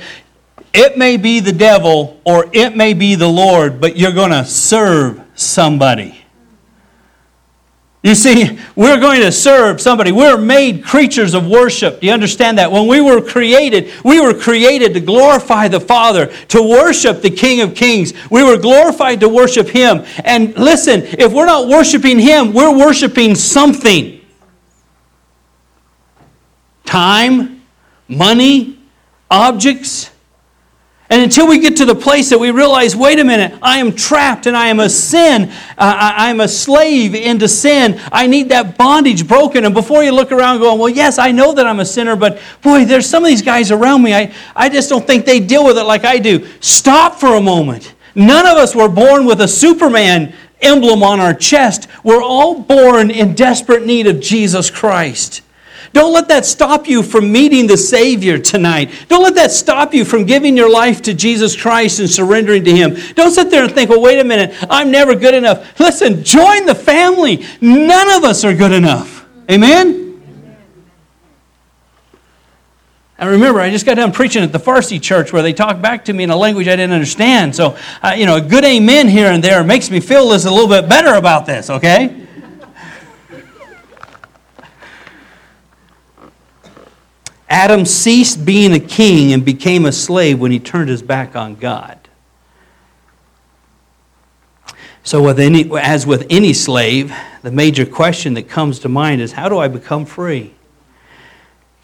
it 0.77 0.95
may 0.95 1.17
be 1.17 1.39
the 1.39 1.51
devil 1.51 2.21
or 2.23 2.47
it 2.53 2.75
may 2.75 2.93
be 2.93 3.15
the 3.15 3.27
Lord, 3.27 3.81
but 3.81 3.97
you're 3.97 4.11
going 4.11 4.29
to 4.29 4.45
serve 4.45 5.19
somebody. 5.33 6.23
You 8.03 8.13
see, 8.13 8.59
we're 8.75 8.99
going 8.99 9.21
to 9.21 9.31
serve 9.31 9.81
somebody. 9.81 10.11
We're 10.11 10.37
made 10.37 10.83
creatures 10.83 11.33
of 11.33 11.47
worship. 11.47 11.99
Do 11.99 12.07
you 12.07 12.13
understand 12.13 12.59
that? 12.59 12.71
When 12.71 12.87
we 12.87 13.01
were 13.01 13.21
created, 13.21 13.91
we 14.05 14.21
were 14.21 14.35
created 14.35 14.93
to 14.93 14.99
glorify 14.99 15.67
the 15.67 15.79
Father, 15.79 16.27
to 16.49 16.61
worship 16.61 17.23
the 17.23 17.31
King 17.31 17.61
of 17.61 17.73
Kings. 17.73 18.13
We 18.29 18.43
were 18.43 18.57
glorified 18.57 19.19
to 19.21 19.29
worship 19.29 19.67
Him. 19.67 20.05
And 20.23 20.55
listen, 20.55 21.01
if 21.03 21.33
we're 21.33 21.47
not 21.47 21.67
worshiping 21.67 22.19
Him, 22.19 22.53
we're 22.53 22.77
worshiping 22.77 23.33
something 23.33 24.21
time, 26.85 27.63
money, 28.07 28.79
objects. 29.29 30.11
And 31.09 31.21
until 31.21 31.47
we 31.47 31.59
get 31.59 31.77
to 31.77 31.85
the 31.85 31.95
place 31.95 32.29
that 32.31 32.37
we 32.37 32.51
realize, 32.51 32.93
wait 32.93 33.17
a 33.19 33.23
minute, 33.23 33.57
I 33.61 33.77
am 33.77 33.93
trapped 33.93 34.45
and 34.45 34.57
I 34.57 34.67
am 34.67 34.81
a 34.81 34.89
sin, 34.89 35.49
uh, 35.77 36.13
I 36.17 36.29
am 36.29 36.41
a 36.41 36.49
slave 36.49 37.15
into 37.15 37.47
sin. 37.47 37.99
I 38.11 38.27
need 38.27 38.49
that 38.49 38.77
bondage 38.77 39.25
broken. 39.25 39.63
And 39.63 39.73
before 39.73 40.03
you 40.03 40.11
look 40.11 40.33
around 40.33 40.59
going, 40.59 40.77
well, 40.77 40.89
yes, 40.89 41.17
I 41.17 41.31
know 41.31 41.53
that 41.53 41.65
I'm 41.65 41.79
a 41.79 41.85
sinner, 41.85 42.17
but 42.17 42.41
boy, 42.61 42.83
there's 42.83 43.09
some 43.09 43.23
of 43.23 43.29
these 43.29 43.41
guys 43.41 43.71
around 43.71 44.03
me, 44.03 44.13
I, 44.13 44.33
I 44.53 44.67
just 44.67 44.89
don't 44.89 45.07
think 45.07 45.25
they 45.25 45.39
deal 45.39 45.65
with 45.65 45.77
it 45.77 45.85
like 45.85 46.03
I 46.03 46.19
do. 46.19 46.45
Stop 46.59 47.15
for 47.15 47.35
a 47.35 47.41
moment. 47.41 47.95
None 48.13 48.45
of 48.45 48.57
us 48.57 48.75
were 48.75 48.89
born 48.89 49.25
with 49.25 49.39
a 49.39 49.47
Superman 49.47 50.33
emblem 50.59 51.03
on 51.03 51.21
our 51.21 51.33
chest. 51.33 51.87
We're 52.03 52.23
all 52.23 52.59
born 52.59 53.11
in 53.11 53.33
desperate 53.33 53.85
need 53.85 54.07
of 54.07 54.19
Jesus 54.19 54.69
Christ. 54.69 55.41
Don't 55.93 56.13
let 56.13 56.27
that 56.27 56.45
stop 56.45 56.87
you 56.87 57.03
from 57.03 57.31
meeting 57.31 57.67
the 57.67 57.77
Savior 57.77 58.37
tonight. 58.37 58.91
Don't 59.07 59.23
let 59.23 59.35
that 59.35 59.51
stop 59.51 59.93
you 59.93 60.05
from 60.05 60.25
giving 60.25 60.55
your 60.55 60.69
life 60.69 61.01
to 61.03 61.13
Jesus 61.13 61.55
Christ 61.55 61.99
and 61.99 62.09
surrendering 62.09 62.63
to 62.65 62.71
Him. 62.71 62.95
Don't 63.15 63.31
sit 63.31 63.49
there 63.49 63.63
and 63.63 63.73
think, 63.73 63.89
well, 63.89 64.01
wait 64.01 64.19
a 64.19 64.23
minute, 64.23 64.55
I'm 64.69 64.91
never 64.91 65.15
good 65.15 65.33
enough. 65.33 65.79
Listen, 65.79 66.23
join 66.23 66.65
the 66.65 66.75
family. 66.75 67.45
None 67.61 68.09
of 68.17 68.23
us 68.23 68.43
are 68.43 68.53
good 68.53 68.71
enough. 68.71 69.25
Amen? 69.49 70.07
And 73.19 73.31
remember, 73.31 73.59
I 73.59 73.71
just 73.71 73.85
got 73.85 73.95
done 73.95 74.11
preaching 74.11 74.43
at 74.43 74.51
the 74.51 74.59
Farsi 74.59 75.01
church 75.01 75.33
where 75.33 75.41
they 75.41 75.53
talked 75.53 75.81
back 75.81 76.05
to 76.05 76.13
me 76.13 76.23
in 76.23 76.29
a 76.29 76.35
language 76.35 76.67
I 76.67 76.75
didn't 76.75 76.91
understand. 76.91 77.55
So, 77.55 77.75
uh, 78.03 78.13
you 78.15 78.27
know, 78.27 78.35
a 78.35 78.41
good 78.41 78.63
amen 78.63 79.07
here 79.07 79.31
and 79.31 79.43
there 79.43 79.63
makes 79.63 79.89
me 79.89 79.99
feel 79.99 80.29
this 80.29 80.45
a 80.45 80.51
little 80.51 80.67
bit 80.67 80.87
better 80.87 81.15
about 81.15 81.47
this, 81.47 81.69
okay? 81.71 82.26
Adam 87.49 87.85
ceased 87.85 88.45
being 88.45 88.73
a 88.73 88.79
king 88.79 89.31
and 89.31 89.45
became 89.45 89.85
a 89.85 89.91
slave 89.91 90.39
when 90.39 90.51
he 90.51 90.59
turned 90.59 90.89
his 90.89 91.01
back 91.01 91.35
on 91.35 91.55
God. 91.55 91.97
So, 95.03 95.23
with 95.23 95.39
any, 95.39 95.71
as 95.79 96.05
with 96.05 96.27
any 96.29 96.51
slave, 96.51 97.15
the 97.41 97.51
major 97.51 97.85
question 97.85 98.33
that 98.33 98.49
comes 98.49 98.79
to 98.79 98.89
mind 98.89 99.21
is 99.21 99.31
how 99.31 99.47
do 99.47 99.57
I 99.57 99.69
become 99.69 100.05
free? 100.05 100.41
You 100.41 100.53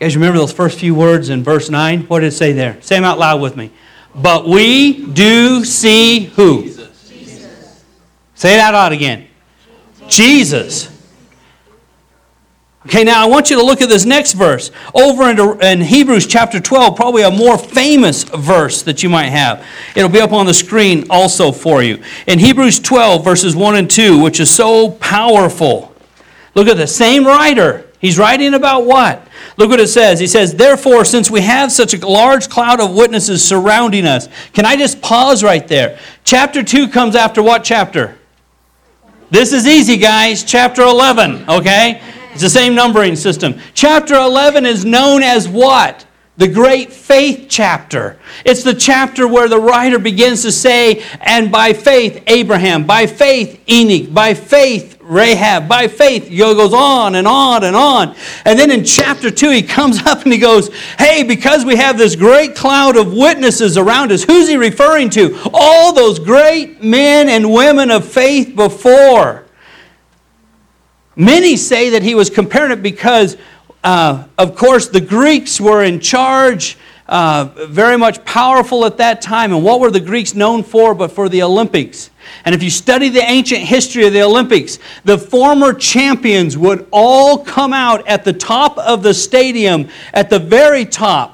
guys 0.02 0.15
remember 0.15 0.38
those 0.38 0.52
first 0.52 0.78
few 0.78 0.93
words 0.93 1.30
in 1.30 1.41
verse 1.41 1.69
9? 1.69 2.02
What 2.02 2.19
did 2.19 2.28
it 2.28 2.32
say 2.32 2.52
there? 2.52 2.82
Say 2.82 2.95
them 2.95 3.06
out 3.06 3.19
loud 3.19 3.39
with 3.39 3.56
me. 3.56 3.71
But 4.13 4.45
we 4.45 5.06
do 5.06 5.63
see 5.63 6.26
who? 6.26 6.63
Jesus. 6.63 7.86
Say 8.36 8.56
it 8.56 8.60
out 8.60 8.73
loud 8.73 8.91
again. 8.91 9.28
Jesus. 10.10 10.92
Okay, 12.86 13.06
now 13.06 13.24
I 13.24 13.30
want 13.30 13.50
you 13.50 13.56
to 13.56 13.63
look 13.63 13.82
at 13.82 13.88
this 13.88 14.04
next 14.04 14.34
verse. 14.34 14.69
Over 14.93 15.30
in, 15.30 15.62
in, 15.62 15.82
Hebrews 15.82 16.28
chapter 16.28 16.60
12, 16.60 16.98
probably 16.98 17.24
a 17.24 17.32
more 17.32 17.58
famous 17.58 18.24
verse 18.24 18.82
that 18.84 19.02
you 19.02 19.10
might 19.10 19.30
have. 19.30 19.65
It'll 19.96 20.10
be 20.10 20.19
up 20.19 20.34
on 20.34 20.46
the 20.46 20.54
screen 20.54 21.06
also 21.10 21.54
for 21.54 21.82
you. 21.82 22.04
In 22.28 22.39
Hebrews 22.39 22.82
12, 22.82 23.24
verses 23.24 23.56
1 23.56 23.76
and 23.78 23.89
2, 23.89 24.22
which 24.22 24.41
is 24.41 24.54
so 24.54 24.91
powerful. 24.91 25.96
Look 26.56 26.67
at 26.67 26.76
the 26.76 26.88
same 26.88 27.26
writer. 27.26 27.89
He's 28.00 28.17
writing 28.17 28.54
about 28.54 28.86
what? 28.86 29.26
Look 29.56 29.69
what 29.69 29.80
it 29.80 29.88
says. 29.88 30.19
He 30.19 30.28
says, 30.28 30.54
Therefore, 30.54 31.06
since 31.06 31.32
we 31.32 31.39
have 31.39 31.72
such 31.72 31.93
a 31.93 32.06
large 32.06 32.50
cloud 32.50 32.82
of 32.82 32.93
witnesses 32.93 33.48
surrounding 33.48 34.06
us, 34.06 34.28
can 34.52 34.65
I 34.65 34.76
just 34.76 35.02
pause 35.02 35.41
right 35.41 35.65
there? 35.69 35.98
Chapter 36.26 36.62
2 36.62 36.89
comes 36.89 37.15
after 37.15 37.41
what 37.41 37.63
chapter? 37.63 38.17
This 39.32 39.54
is 39.54 39.65
easy, 39.65 39.96
guys. 39.96 40.43
Chapter 40.43 40.82
11, 40.82 41.50
okay? 41.50 42.02
It's 42.34 42.41
the 42.41 42.50
same 42.50 42.74
numbering 42.74 43.15
system. 43.15 43.60
Chapter 43.76 44.15
11 44.15 44.65
is 44.65 44.84
known 44.84 45.22
as 45.22 45.48
what? 45.48 46.06
The 46.38 46.48
great 46.48 46.91
faith 46.91 47.46
chapter. 47.48 48.17
It's 48.43 48.63
the 48.63 48.74
chapter 48.74 49.28
where 49.28 49.48
the 49.48 49.60
writer 49.60 50.00
begins 50.00 50.41
to 50.41 50.52
say, 50.52 51.04
and 51.22 51.52
by 51.52 51.74
faith, 51.74 52.24
Abraham, 52.26 52.88
by 52.88 53.06
faith, 53.06 53.62
Enoch, 53.69 54.12
by 54.12 54.34
faith, 54.34 54.98
Rahab, 55.00 55.67
by 55.67 55.88
faith, 55.88 56.30
he 56.30 56.38
goes 56.38 56.74
on 56.74 57.13
and 57.13 57.28
on 57.28 57.63
and 57.63 57.76
on. 57.76 58.15
And 58.46 58.58
then 58.58 58.72
in 58.72 58.84
chapter 58.84 59.30
2, 59.30 59.52
he 59.52 59.62
comes 59.62 60.02
up 60.08 60.24
and 60.24 60.34
he 60.34 60.39
goes, 60.39 60.74
Hey, 60.98 61.22
because 61.22 61.65
we 61.65 61.76
have 61.76 62.00
this 62.00 62.15
great 62.15 62.56
cloud 62.56 62.98
of 62.98 63.13
witnesses 63.13 63.78
around 63.78 64.12
us, 64.12 64.24
who's 64.24 64.48
he 64.48 64.58
referring 64.58 65.12
to? 65.12 65.38
All 65.54 65.93
those 65.93 66.17
great 66.17 66.82
men 66.84 67.30
and 67.30 67.54
women 67.54 67.91
of 67.91 68.08
faith 68.08 68.56
before. 68.56 69.43
Many 71.15 71.58
say 71.58 71.91
that 71.91 72.04
he 72.04 72.15
was 72.15 72.30
comparing 72.30 72.71
it 72.71 72.82
because 72.82 73.38
uh, 73.84 74.23
of 74.38 74.56
course, 74.56 74.88
the 74.88 75.02
Greeks 75.02 75.60
were 75.60 75.84
in 75.84 75.99
charge, 75.99 76.78
uh, 77.10 77.49
very 77.67 77.97
much 77.97 78.23
powerful 78.23 78.86
at 78.86 78.97
that 78.97 79.21
time. 79.21 79.52
And 79.52 79.62
what 79.62 79.82
were 79.82 79.91
the 79.91 79.99
Greeks 79.99 80.34
known 80.34 80.63
for 80.63 80.95
but 80.95 81.12
for 81.12 81.28
the 81.28 81.43
Olympics? 81.43 82.10
And 82.45 82.56
if 82.56 82.63
you 82.63 82.69
study 82.69 83.10
the 83.10 83.21
ancient 83.21 83.62
history 83.62 84.08
of 84.08 84.13
the 84.13 84.21
Olympics, 84.21 84.80
the 85.04 85.17
former 85.17 85.73
champions 85.73 86.58
would 86.58 86.88
all 86.91 87.39
come 87.39 87.73
out 87.73 88.08
at 88.08 88.23
the 88.23 88.32
top 88.32 88.78
of 88.78 89.04
the 89.04 89.13
stadium, 89.13 89.89
at 90.13 90.30
the 90.30 90.39
very 90.39 90.86
top, 90.86 91.33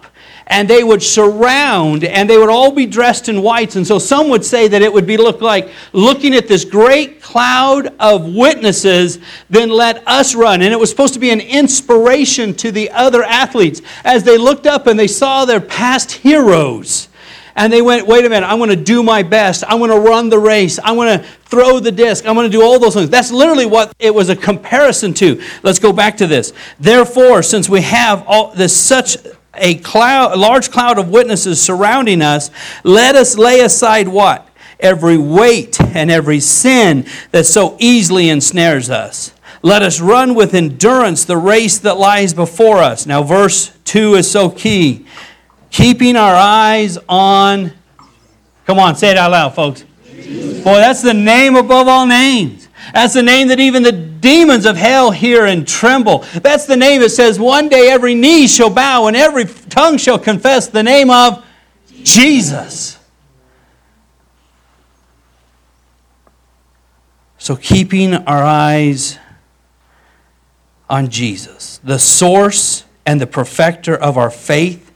and 0.49 0.67
they 0.67 0.83
would 0.83 1.01
surround 1.01 2.03
and 2.03 2.29
they 2.29 2.37
would 2.37 2.49
all 2.49 2.71
be 2.71 2.85
dressed 2.85 3.29
in 3.29 3.41
whites 3.41 3.75
and 3.75 3.85
so 3.85 3.99
some 3.99 4.29
would 4.29 4.43
say 4.43 4.67
that 4.67 4.81
it 4.81 4.91
would 4.91 5.05
be 5.05 5.15
look 5.15 5.41
like 5.41 5.69
looking 5.93 6.33
at 6.33 6.47
this 6.47 6.65
great 6.65 7.21
cloud 7.21 7.93
of 7.99 8.33
witnesses 8.33 9.19
then 9.49 9.69
let 9.69 10.05
us 10.07 10.35
run 10.35 10.61
and 10.61 10.73
it 10.73 10.79
was 10.79 10.89
supposed 10.89 11.13
to 11.13 11.19
be 11.19 11.29
an 11.29 11.41
inspiration 11.41 12.53
to 12.53 12.71
the 12.71 12.89
other 12.91 13.23
athletes 13.23 13.81
as 14.03 14.23
they 14.23 14.37
looked 14.37 14.65
up 14.65 14.87
and 14.87 14.99
they 14.99 15.07
saw 15.07 15.45
their 15.45 15.61
past 15.61 16.11
heroes 16.11 17.07
and 17.55 17.73
they 17.73 17.81
went, 17.81 18.07
wait 18.07 18.23
a 18.23 18.29
minute, 18.29 18.45
I'm 18.45 18.57
going 18.57 18.69
to 18.69 18.75
do 18.77 19.03
my 19.03 19.21
best. 19.21 19.65
I'm 19.67 19.79
going 19.79 19.91
to 19.91 19.99
run 19.99 20.29
the 20.29 20.39
race. 20.39 20.79
I'm 20.81 20.95
going 20.95 21.19
to 21.19 21.25
throw 21.43 21.81
the 21.81 21.91
disc. 21.91 22.25
I'm 22.25 22.33
going 22.33 22.49
to 22.49 22.57
do 22.57 22.63
all 22.63 22.79
those 22.79 22.93
things. 22.93 23.09
That's 23.09 23.31
literally 23.31 23.65
what 23.65 23.93
it 23.99 24.15
was 24.15 24.29
a 24.29 24.35
comparison 24.35 25.13
to. 25.15 25.43
Let's 25.61 25.77
go 25.77 25.91
back 25.91 26.15
to 26.17 26.27
this. 26.27 26.53
Therefore, 26.79 27.43
since 27.43 27.67
we 27.67 27.81
have 27.81 28.23
all 28.27 28.53
this 28.55 28.79
such 28.79 29.17
a 29.55 29.75
cloud, 29.75 30.33
a 30.33 30.37
large 30.37 30.71
cloud 30.71 30.97
of 30.97 31.09
witnesses 31.09 31.61
surrounding 31.61 32.21
us, 32.21 32.51
let 32.83 33.15
us 33.15 33.37
lay 33.37 33.61
aside 33.61 34.07
what? 34.07 34.47
Every 34.79 35.17
weight 35.17 35.79
and 35.81 36.09
every 36.09 36.39
sin 36.39 37.05
that 37.31 37.45
so 37.45 37.75
easily 37.79 38.29
ensnares 38.29 38.89
us. 38.89 39.33
Let 39.61 39.81
us 39.81 39.99
run 39.99 40.35
with 40.35 40.53
endurance 40.53 41.25
the 41.25 41.35
race 41.35 41.79
that 41.79 41.97
lies 41.97 42.33
before 42.33 42.77
us. 42.77 43.05
Now, 43.05 43.23
verse 43.23 43.77
2 43.85 44.15
is 44.15 44.31
so 44.31 44.49
key. 44.49 45.05
Keeping 45.69 46.15
our 46.15 46.35
eyes 46.35 46.97
on, 47.09 47.73
come 48.65 48.79
on, 48.79 48.95
say 48.95 49.11
it 49.11 49.17
out 49.17 49.31
loud, 49.31 49.55
folks. 49.55 49.83
Jesus. 50.05 50.63
Boy, 50.63 50.75
that's 50.75 51.01
the 51.01 51.13
name 51.13 51.55
above 51.55 51.87
all 51.87 52.05
names. 52.05 52.69
That's 52.93 53.13
the 53.13 53.23
name 53.23 53.49
that 53.49 53.59
even 53.59 53.83
the 53.83 53.91
demons 54.19 54.65
of 54.65 54.77
hell 54.77 55.11
hear 55.11 55.45
and 55.45 55.67
tremble. 55.67 56.25
That's 56.41 56.65
the 56.65 56.77
name 56.77 57.01
that 57.01 57.09
says 57.09 57.39
one 57.39 57.69
day 57.69 57.89
every 57.89 58.15
knee 58.15 58.47
shall 58.47 58.69
bow 58.69 59.07
and 59.07 59.15
every 59.15 59.45
tongue 59.45 59.97
shall 59.97 60.19
confess 60.19 60.67
the 60.67 60.83
name 60.83 61.09
of 61.09 61.45
Jesus. 62.03 62.97
So, 67.39 67.55
keeping 67.55 68.13
our 68.13 68.43
eyes 68.43 69.17
on 70.87 71.09
Jesus, 71.09 71.79
the 71.83 71.97
source 71.97 72.83
and 73.05 73.19
the 73.19 73.25
perfecter 73.25 73.95
of 73.95 74.19
our 74.19 74.29
faith, 74.29 74.91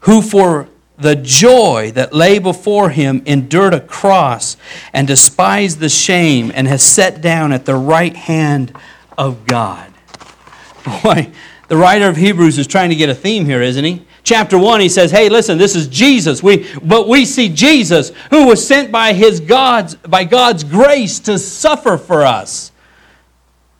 who 0.00 0.22
for 0.22 0.69
the 1.00 1.16
joy 1.16 1.92
that 1.94 2.12
lay 2.12 2.38
before 2.38 2.90
him, 2.90 3.22
endured 3.26 3.74
a 3.74 3.80
cross 3.80 4.56
and 4.92 5.06
despised 5.06 5.78
the 5.78 5.88
shame, 5.88 6.52
and 6.54 6.68
has 6.68 6.82
sat 6.82 7.20
down 7.20 7.52
at 7.52 7.64
the 7.64 7.74
right 7.74 8.14
hand 8.14 8.72
of 9.16 9.46
God. 9.46 9.92
Boy, 11.02 11.30
the 11.68 11.76
writer 11.76 12.08
of 12.08 12.16
Hebrews 12.16 12.58
is 12.58 12.66
trying 12.66 12.90
to 12.90 12.96
get 12.96 13.08
a 13.08 13.14
theme 13.14 13.44
here, 13.44 13.62
isn't 13.62 13.84
he? 13.84 14.04
Chapter 14.22 14.58
1, 14.58 14.80
he 14.80 14.88
says, 14.88 15.10
Hey, 15.10 15.28
listen, 15.28 15.58
this 15.58 15.74
is 15.74 15.88
Jesus. 15.88 16.42
We, 16.42 16.66
but 16.82 17.08
we 17.08 17.24
see 17.24 17.48
Jesus 17.48 18.12
who 18.30 18.46
was 18.46 18.66
sent 18.66 18.92
by, 18.92 19.12
his 19.12 19.40
God's, 19.40 19.94
by 19.94 20.24
God's 20.24 20.64
grace 20.64 21.18
to 21.20 21.38
suffer 21.38 21.96
for 21.96 22.22
us. 22.22 22.72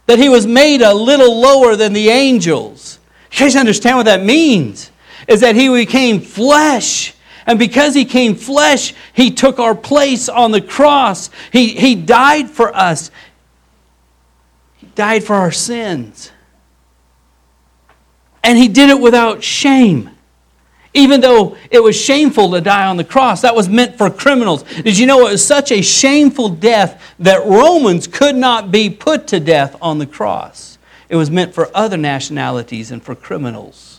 That 0.07 0.19
he 0.19 0.29
was 0.29 0.47
made 0.47 0.83
a 0.83 0.95
little 0.95 1.41
lower 1.41 1.77
than 1.77 1.93
the 1.93 2.09
angels. 2.09 2.99
You 3.33 3.41
guys 3.41 3.55
understand 3.55 3.97
what 3.97 4.07
that 4.07 4.25
means? 4.25 4.91
Is 5.31 5.41
that 5.41 5.55
he 5.55 5.69
became 5.69 6.21
flesh. 6.21 7.15
And 7.47 7.59
because 7.59 7.95
he 7.95 8.05
came 8.05 8.35
flesh, 8.35 8.93
he 9.15 9.31
took 9.31 9.59
our 9.59 9.77
place 9.77 10.29
on 10.29 10.51
the 10.51 10.61
cross. 10.61 11.31
He, 11.53 11.69
he 11.69 11.95
died 11.95 12.51
for 12.51 12.77
us. 12.77 13.13
He 14.77 14.89
died 14.89 15.23
for 15.25 15.37
our 15.37 15.53
sins. 15.53 16.33
And 18.43 18.59
he 18.59 18.69
did 18.69 18.91
it 18.91 19.01
without 19.01 19.43
shame. 19.45 20.11
Even 20.93 21.21
though 21.21 21.57
it 21.71 21.81
was 21.81 21.97
shameful 21.97 22.51
to 22.51 22.61
die 22.61 22.87
on 22.87 22.97
the 22.97 23.05
cross, 23.05 23.43
that 23.43 23.55
was 23.55 23.69
meant 23.69 23.97
for 23.97 24.11
criminals. 24.11 24.65
Did 24.83 24.99
you 24.99 25.07
know 25.07 25.29
it 25.29 25.33
was 25.33 25.47
such 25.47 25.71
a 25.71 25.81
shameful 25.81 26.49
death 26.49 27.15
that 27.21 27.47
Romans 27.47 28.09
could 28.09 28.35
not 28.35 28.73
be 28.73 28.91
put 28.91 29.29
to 29.29 29.39
death 29.39 29.77
on 29.81 29.99
the 29.99 30.07
cross? 30.07 30.79
It 31.09 31.15
was 31.15 31.31
meant 31.31 31.55
for 31.55 31.71
other 31.75 31.97
nationalities 31.97 32.91
and 32.91 33.01
for 33.01 33.15
criminals. 33.15 33.90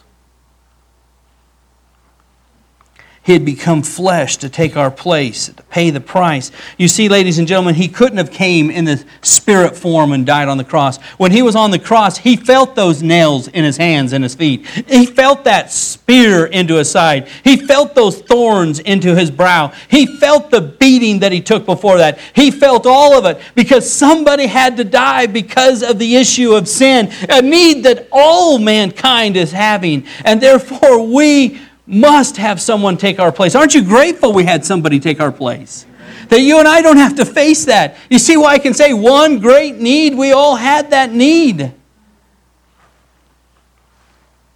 He 3.23 3.34
had 3.34 3.45
become 3.45 3.84
flesh 3.84 4.38
to 4.38 4.49
take 4.49 4.75
our 4.75 4.89
place, 4.89 5.45
to 5.47 5.63
pay 5.63 5.91
the 5.91 6.01
price. 6.01 6.51
You 6.79 6.88
see, 6.88 7.07
ladies 7.07 7.38
and 7.38 7.47
gentlemen, 7.47 7.75
he 7.75 7.88
couldn't 7.88 8.17
have 8.17 8.31
came 8.31 8.71
in 8.71 8.86
the 8.86 9.05
spirit 9.21 9.77
form 9.77 10.12
and 10.12 10.25
died 10.25 10.47
on 10.47 10.57
the 10.57 10.63
cross. 10.63 10.97
When 11.17 11.31
he 11.31 11.43
was 11.43 11.55
on 11.55 11.69
the 11.69 11.77
cross, 11.77 12.17
he 12.17 12.36
felt 12.36 12.73
those 12.75 13.03
nails 13.03 13.47
in 13.47 13.63
his 13.63 13.77
hands 13.77 14.13
and 14.13 14.23
his 14.23 14.34
feet. 14.34 14.65
He 14.65 15.05
felt 15.05 15.43
that 15.43 15.71
spear 15.71 16.47
into 16.47 16.75
his 16.77 16.89
side. 16.89 17.27
He 17.43 17.57
felt 17.57 17.93
those 17.93 18.21
thorns 18.21 18.79
into 18.79 19.15
his 19.15 19.29
brow. 19.29 19.71
He 19.88 20.07
felt 20.07 20.49
the 20.49 20.62
beating 20.62 21.19
that 21.19 21.31
he 21.31 21.41
took 21.41 21.67
before 21.67 21.99
that. 21.99 22.17
He 22.34 22.49
felt 22.49 22.88
all 22.88 23.13
of 23.13 23.25
it 23.25 23.39
because 23.53 23.88
somebody 23.88 24.47
had 24.47 24.77
to 24.77 24.84
die 24.84 25.27
because 25.27 25.84
of 25.84 25.99
the 25.99 26.15
issue 26.15 26.53
of 26.53 26.67
sin, 26.67 27.12
a 27.29 27.43
need 27.43 27.84
that 27.84 28.07
all 28.12 28.57
mankind 28.57 29.38
is 29.38 29.51
having. 29.51 30.07
And 30.25 30.41
therefore, 30.41 31.05
we 31.05 31.62
must 31.91 32.38
have 32.38 32.62
someone 32.62 32.97
take 32.97 33.19
our 33.19 33.32
place. 33.32 33.54
Aren't 33.54 33.75
you 33.75 33.84
grateful 33.84 34.34
we 34.34 34.45
had 34.45 34.65
somebody 34.65 34.99
take 34.99 35.19
our 35.19 35.32
place? 35.32 35.86
That 36.30 36.39
you 36.39 36.60
and 36.60 36.67
I 36.67 36.82
don't 36.82 36.97
have 36.97 37.15
to 37.17 37.25
face 37.25 37.65
that. 37.65 37.97
You 38.10 38.17
see 38.17 38.38
why 38.38 38.54
I 38.54 38.60
can 38.60 38.73
say 38.73 38.93
one 38.93 39.39
great 39.39 39.75
need, 39.75 40.15
we 40.15 40.32
all 40.32 40.56
had 40.56 40.91
that 40.91 41.12
need. 41.12 41.73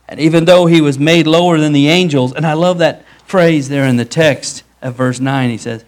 And 0.07 0.19
even 0.19 0.45
though 0.45 0.65
he 0.65 0.79
was 0.79 0.97
made 0.97 1.27
lower 1.27 1.57
than 1.59 1.73
the 1.73 1.89
angels, 1.89 2.33
and 2.33 2.45
I 2.45 2.53
love 2.53 2.77
that 2.77 3.03
phrase 3.25 3.67
there 3.67 3.85
in 3.85 3.97
the 3.97 4.05
text 4.05 4.63
of 4.81 4.95
verse 4.95 5.19
9, 5.19 5.49
he 5.49 5.57
says, 5.57 5.83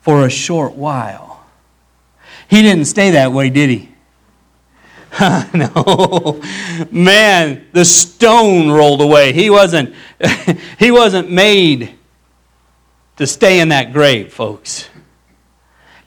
for 0.00 0.24
a 0.24 0.30
short 0.30 0.72
while. 0.72 1.44
He 2.48 2.62
didn't 2.62 2.86
stay 2.86 3.10
that 3.10 3.32
way, 3.32 3.50
did 3.50 3.68
he? 3.68 3.91
no. 5.54 6.40
Man, 6.90 7.66
the 7.72 7.84
stone 7.84 8.70
rolled 8.70 9.02
away. 9.02 9.32
He 9.32 9.50
wasn't, 9.50 9.94
he 10.78 10.90
wasn't 10.90 11.30
made 11.30 11.94
to 13.16 13.26
stay 13.26 13.60
in 13.60 13.68
that 13.68 13.92
grave, 13.92 14.32
folks. 14.32 14.88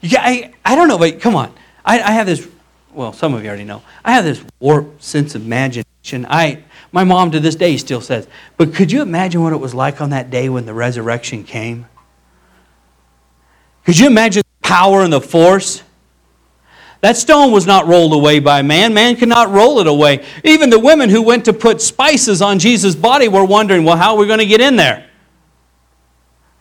Yeah, 0.00 0.20
I, 0.22 0.52
I 0.64 0.74
don't 0.74 0.88
know, 0.88 0.98
but 0.98 1.20
come 1.20 1.36
on. 1.36 1.54
I, 1.84 2.00
I 2.00 2.10
have 2.12 2.26
this, 2.26 2.48
well, 2.92 3.12
some 3.12 3.32
of 3.34 3.42
you 3.42 3.48
already 3.48 3.64
know. 3.64 3.82
I 4.04 4.12
have 4.12 4.24
this 4.24 4.44
warped 4.58 5.02
sense 5.02 5.34
of 5.34 5.44
imagination. 5.44 6.26
I, 6.28 6.64
my 6.90 7.04
mom 7.04 7.30
to 7.30 7.40
this 7.40 7.54
day 7.54 7.76
still 7.76 8.00
says, 8.00 8.26
but 8.56 8.74
could 8.74 8.90
you 8.90 9.02
imagine 9.02 9.42
what 9.42 9.52
it 9.52 9.60
was 9.60 9.74
like 9.74 10.00
on 10.00 10.10
that 10.10 10.30
day 10.30 10.48
when 10.48 10.66
the 10.66 10.74
resurrection 10.74 11.44
came? 11.44 11.86
Could 13.84 13.98
you 13.98 14.08
imagine 14.08 14.42
the 14.42 14.68
power 14.68 15.02
and 15.02 15.12
the 15.12 15.20
force? 15.20 15.82
That 17.00 17.16
stone 17.16 17.52
was 17.52 17.66
not 17.66 17.86
rolled 17.86 18.12
away 18.12 18.38
by 18.38 18.62
man. 18.62 18.94
Man 18.94 19.16
cannot 19.16 19.50
roll 19.50 19.80
it 19.80 19.86
away. 19.86 20.24
Even 20.44 20.70
the 20.70 20.78
women 20.78 21.10
who 21.10 21.22
went 21.22 21.44
to 21.44 21.52
put 21.52 21.80
spices 21.80 22.40
on 22.40 22.58
Jesus' 22.58 22.94
body 22.94 23.28
were 23.28 23.44
wondering, 23.44 23.84
well, 23.84 23.96
how 23.96 24.14
are 24.14 24.18
we 24.18 24.26
going 24.26 24.38
to 24.38 24.46
get 24.46 24.60
in 24.60 24.76
there? 24.76 25.06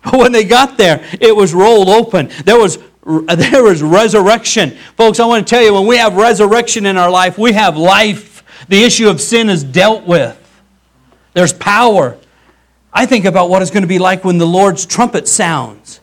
But 0.03 0.13
when 0.19 0.31
they 0.31 0.43
got 0.43 0.77
there, 0.77 1.03
it 1.19 1.35
was 1.35 1.53
rolled 1.53 1.89
open. 1.89 2.29
There 2.43 2.59
was, 2.59 2.77
there 3.05 3.63
was 3.63 3.81
resurrection. 3.81 4.71
Folks, 4.97 5.19
I 5.19 5.25
want 5.25 5.47
to 5.47 5.49
tell 5.49 5.63
you, 5.63 5.73
when 5.73 5.87
we 5.87 5.97
have 5.97 6.15
resurrection 6.15 6.85
in 6.85 6.97
our 6.97 7.09
life, 7.09 7.37
we 7.37 7.53
have 7.53 7.77
life. 7.77 8.43
The 8.67 8.83
issue 8.83 9.09
of 9.09 9.21
sin 9.21 9.49
is 9.49 9.63
dealt 9.63 10.05
with. 10.05 10.41
There's 11.33 11.53
power. 11.53 12.17
I 12.93 13.05
think 13.05 13.25
about 13.25 13.49
what 13.49 13.61
it's 13.61 13.71
going 13.71 13.83
to 13.83 13.87
be 13.87 13.99
like 13.99 14.23
when 14.23 14.37
the 14.37 14.47
Lord's 14.47 14.85
trumpet 14.85 15.27
sounds. 15.27 15.99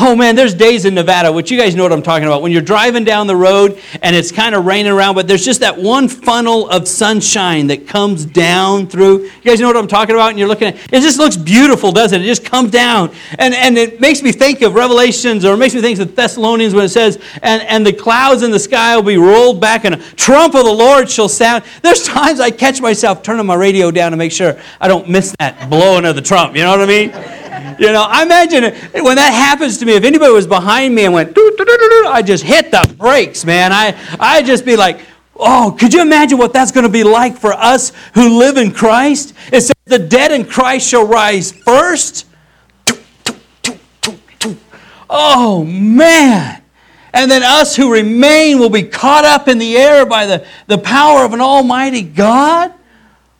Oh 0.00 0.14
man, 0.14 0.36
there's 0.36 0.54
days 0.54 0.84
in 0.84 0.94
Nevada, 0.94 1.32
which 1.32 1.50
you 1.50 1.58
guys 1.58 1.74
know 1.74 1.82
what 1.82 1.92
I'm 1.92 2.02
talking 2.02 2.24
about. 2.24 2.40
When 2.40 2.52
you're 2.52 2.62
driving 2.62 3.02
down 3.02 3.26
the 3.26 3.34
road 3.34 3.80
and 4.00 4.14
it's 4.14 4.30
kind 4.30 4.54
of 4.54 4.64
raining 4.64 4.92
around, 4.92 5.16
but 5.16 5.26
there's 5.26 5.44
just 5.44 5.60
that 5.60 5.76
one 5.76 6.06
funnel 6.06 6.68
of 6.68 6.86
sunshine 6.86 7.66
that 7.66 7.88
comes 7.88 8.24
down 8.24 8.86
through. 8.86 9.24
You 9.24 9.42
guys 9.42 9.58
know 9.60 9.66
what 9.66 9.76
I'm 9.76 9.88
talking 9.88 10.14
about? 10.14 10.30
And 10.30 10.38
you're 10.38 10.46
looking 10.46 10.68
at 10.68 10.76
it, 10.76 11.00
just 11.00 11.18
looks 11.18 11.36
beautiful, 11.36 11.90
doesn't 11.90 12.20
it? 12.20 12.24
It 12.24 12.28
just 12.28 12.44
comes 12.44 12.70
down. 12.70 13.12
And, 13.40 13.54
and 13.54 13.76
it 13.76 14.00
makes 14.00 14.22
me 14.22 14.30
think 14.30 14.62
of 14.62 14.74
Revelations 14.74 15.44
or 15.44 15.54
it 15.54 15.56
makes 15.56 15.74
me 15.74 15.80
think 15.80 15.98
of 15.98 16.14
Thessalonians 16.14 16.74
when 16.74 16.84
it 16.84 16.90
says, 16.90 17.20
and, 17.42 17.62
and 17.62 17.84
the 17.84 17.92
clouds 17.92 18.44
in 18.44 18.52
the 18.52 18.60
sky 18.60 18.94
will 18.94 19.02
be 19.02 19.16
rolled 19.16 19.60
back 19.60 19.84
and 19.84 19.96
a 19.96 19.98
trump 20.14 20.54
of 20.54 20.64
the 20.64 20.72
Lord 20.72 21.10
shall 21.10 21.28
sound. 21.28 21.64
There's 21.82 22.04
times 22.04 22.38
I 22.38 22.52
catch 22.52 22.80
myself 22.80 23.24
turning 23.24 23.46
my 23.46 23.56
radio 23.56 23.90
down 23.90 24.12
to 24.12 24.16
make 24.16 24.30
sure 24.30 24.60
I 24.80 24.86
don't 24.86 25.08
miss 25.08 25.34
that 25.40 25.68
blowing 25.68 26.04
of 26.04 26.14
the 26.14 26.22
trump. 26.22 26.54
You 26.54 26.62
know 26.62 26.70
what 26.70 26.82
I 26.82 26.86
mean? 26.86 27.37
You 27.78 27.92
know, 27.92 28.04
I 28.08 28.24
imagine 28.24 28.64
it, 28.64 29.04
when 29.04 29.16
that 29.16 29.32
happens 29.32 29.78
to 29.78 29.86
me, 29.86 29.94
if 29.94 30.04
anybody 30.04 30.32
was 30.32 30.46
behind 30.46 30.94
me 30.94 31.04
and 31.04 31.14
went, 31.14 31.32
I 31.36 32.22
just 32.24 32.42
hit 32.42 32.72
the 32.72 32.94
brakes, 32.98 33.44
man. 33.44 33.72
I, 33.72 33.96
I'd 34.18 34.46
just 34.46 34.64
be 34.64 34.76
like, 34.76 35.00
oh, 35.36 35.76
could 35.78 35.94
you 35.94 36.02
imagine 36.02 36.38
what 36.38 36.52
that's 36.52 36.72
going 36.72 36.86
to 36.86 36.92
be 36.92 37.04
like 37.04 37.38
for 37.38 37.52
us 37.52 37.92
who 38.14 38.38
live 38.38 38.56
in 38.56 38.72
Christ? 38.72 39.32
It 39.52 39.60
says, 39.60 39.76
the 39.84 39.98
dead 40.00 40.32
in 40.32 40.44
Christ 40.44 40.88
shall 40.88 41.06
rise 41.06 41.52
first. 41.52 42.26
Oh, 45.08 45.64
man. 45.64 46.62
And 47.14 47.30
then 47.30 47.42
us 47.42 47.76
who 47.76 47.92
remain 47.92 48.58
will 48.58 48.70
be 48.70 48.82
caught 48.82 49.24
up 49.24 49.46
in 49.48 49.58
the 49.58 49.76
air 49.76 50.04
by 50.04 50.26
the, 50.26 50.46
the 50.66 50.78
power 50.78 51.24
of 51.24 51.32
an 51.32 51.40
almighty 51.40 52.02
God. 52.02 52.74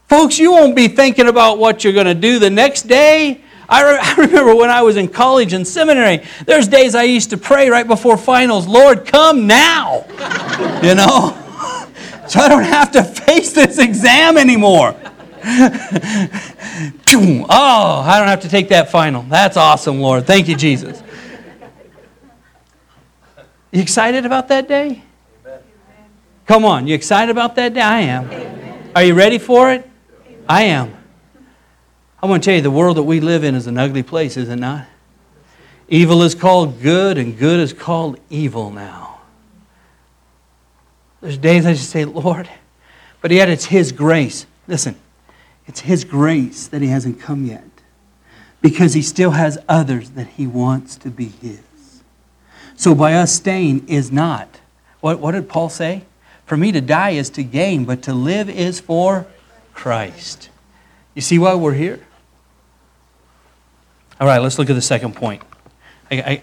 Folks, 0.09 0.39
you 0.39 0.53
won't 0.53 0.75
be 0.75 0.89
thinking 0.89 1.27
about 1.27 1.59
what 1.59 1.85
you're 1.85 1.93
going 1.93 2.07
to 2.07 2.15
do 2.15 2.39
the 2.39 2.49
next 2.49 2.83
day. 2.85 3.43
I, 3.69 3.93
re- 3.93 3.99
I 4.03 4.15
remember 4.17 4.55
when 4.55 4.71
I 4.71 4.83
was 4.83 4.97
in 4.97 5.09
college 5.09 5.53
and 5.53 5.67
seminary, 5.67 6.25
there's 6.47 6.69
days 6.69 6.95
I 6.95 7.03
used 7.05 7.31
to 7.31 7.37
pray 7.37 7.69
right 7.71 7.87
before 7.87 8.17
finals, 8.17 8.67
Lord, 8.67 9.07
come 9.07 9.47
now. 9.47 10.05
you 10.83 10.95
know? 10.95 11.45
So 12.29 12.41
I 12.41 12.49
don't 12.51 12.65
have 12.65 12.91
to 12.91 13.03
face 13.03 13.55
this 13.55 13.79
exam 13.79 14.37
anymore. 14.37 14.95
oh, 14.95 15.17
I 17.49 18.19
don't 18.19 18.29
have 18.29 18.43
to 18.43 18.51
take 18.51 18.69
that 18.69 18.91
final. 18.91 19.23
That's 19.23 19.57
awesome, 19.57 20.03
Lord. 20.03 20.27
Thank 20.27 20.47
you, 20.47 20.55
Jesus. 20.55 21.03
You 23.71 23.81
excited 23.81 24.27
about 24.27 24.49
that 24.49 24.69
day? 24.69 25.03
Come 26.45 26.67
on, 26.67 26.87
you 26.87 26.95
excited 26.95 27.31
about 27.31 27.55
that 27.57 27.73
day? 27.73 27.81
I 27.81 28.01
am. 28.01 28.91
Are 28.95 29.03
you 29.03 29.15
ready 29.15 29.39
for 29.39 29.73
it? 29.73 29.89
I 30.47 30.65
am. 30.65 30.98
I 32.21 32.27
want 32.27 32.43
to 32.43 32.49
tell 32.49 32.57
you, 32.57 32.63
the 32.63 32.71
world 32.71 32.97
that 32.97 33.05
we 33.05 33.21
live 33.21 33.45
in 33.45 33.55
is 33.55 33.67
an 33.67 33.79
ugly 33.79 34.03
place, 34.03 34.37
is 34.37 34.49
it 34.49 34.57
not? 34.57 34.87
Evil 35.89 36.23
is 36.23 36.35
called 36.35 36.83
good, 36.83 37.17
and 37.17 37.39
good 37.39 37.61
is 37.61 37.73
called 37.73 38.19
evil 38.29 38.71
now. 38.71 39.21
There's 41.21 41.39
days 41.39 41.65
I 41.65 41.73
just 41.73 41.91
say, 41.91 42.05
Lord, 42.05 42.49
but 43.21 43.31
yet 43.31 43.49
it's 43.49 43.67
His 43.67 43.93
grace. 43.93 44.47
Listen, 44.67 44.97
it's 45.67 45.81
His 45.81 46.05
grace 46.05 46.67
that 46.69 46.83
He 46.83 46.89
hasn't 46.89 47.21
come 47.21 47.45
yet 47.47 47.65
because 48.61 48.95
He 48.95 49.03
still 49.03 49.31
has 49.31 49.57
others 49.69 50.11
that 50.11 50.27
He 50.27 50.47
wants 50.47 50.97
to 50.97 51.11
be 51.11 51.27
His. 51.27 51.61
So 52.77 52.95
by 52.95 53.15
us 53.15 53.33
staying 53.33 53.89
is 53.89 54.13
not. 54.13 54.61
What, 55.01 55.21
what 55.21 55.33
did 55.33 55.49
Paul 55.49 55.69
say? 55.69 56.03
For 56.47 56.57
me 56.57 56.73
to 56.73 56.81
die 56.81 57.11
is 57.11 57.31
to 57.31 57.45
gain, 57.45 57.85
but 57.85 58.03
to 58.03 58.13
live 58.13 58.49
is 58.49 58.81
for 58.81 59.27
Christ. 59.73 60.49
You 61.15 61.23
see 61.23 61.39
why 61.39 61.55
we're 61.55 61.75
here? 61.75 62.01
All 64.21 64.27
right, 64.27 64.39
let's 64.39 64.59
look 64.59 64.69
at 64.69 64.75
the 64.75 64.83
second 64.83 65.15
point. 65.15 65.43
I, 66.11 66.17
I, 66.17 66.43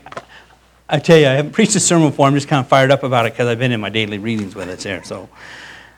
I 0.88 1.00
tell 1.00 1.18
you, 1.18 1.28
I 1.28 1.32
haven't 1.32 1.52
preached 1.54 1.76
a 1.76 1.80
sermon 1.80 2.10
before. 2.10 2.28
I'm 2.28 2.34
just 2.34 2.48
kind 2.48 2.62
of 2.62 2.68
fired 2.68 2.92
up 2.92 3.04
about 3.04 3.26
it 3.26 3.34
because 3.34 3.48
I've 3.48 3.60
been 3.60 3.72
in 3.72 3.82
my 3.82 3.90
daily 3.90 4.18
readings 4.18 4.56
with 4.56 4.70
it 4.70 4.80
there. 4.80 5.04
So 5.04 5.28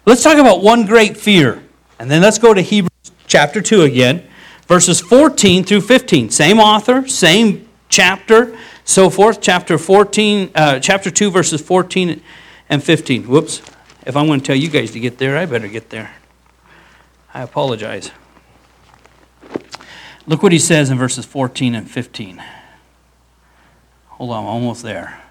let's 0.05 0.23
talk 0.23 0.37
about 0.37 0.63
one 0.63 0.85
great 0.85 1.17
fear. 1.17 1.63
And 1.99 2.09
then 2.09 2.21
let's 2.21 2.39
go 2.39 2.53
to 2.53 2.61
Hebrews 2.61 3.11
chapter 3.27 3.61
2 3.61 3.83
again, 3.83 4.27
verses 4.67 4.99
14 5.01 5.63
through 5.63 5.81
15. 5.81 6.31
Same 6.31 6.59
author, 6.59 7.07
same 7.07 7.67
chapter, 7.89 8.57
so 8.83 9.09
forth. 9.09 9.41
Chapter 9.41 9.77
14, 9.77 10.51
uh, 10.55 10.79
chapter 10.79 11.11
2, 11.11 11.29
verses 11.29 11.61
14 11.61 12.21
and 12.69 12.83
15. 12.83 13.23
Whoops. 13.23 13.61
If 14.05 14.15
I'm 14.15 14.25
going 14.25 14.39
to 14.39 14.45
tell 14.45 14.55
you 14.55 14.69
guys 14.69 14.91
to 14.91 14.99
get 14.99 15.17
there, 15.17 15.37
I 15.37 15.45
better 15.45 15.67
get 15.67 15.89
there. 15.89 16.11
I 17.33 17.43
apologize. 17.43 18.09
Look 20.27 20.43
what 20.43 20.51
he 20.51 20.59
says 20.59 20.89
in 20.89 20.97
verses 20.97 21.25
14 21.25 21.73
and 21.73 21.89
15. 21.89 22.43
Hold 24.07 24.31
on, 24.31 24.43
I'm 24.43 24.49
almost 24.49 24.83
there. 24.83 25.21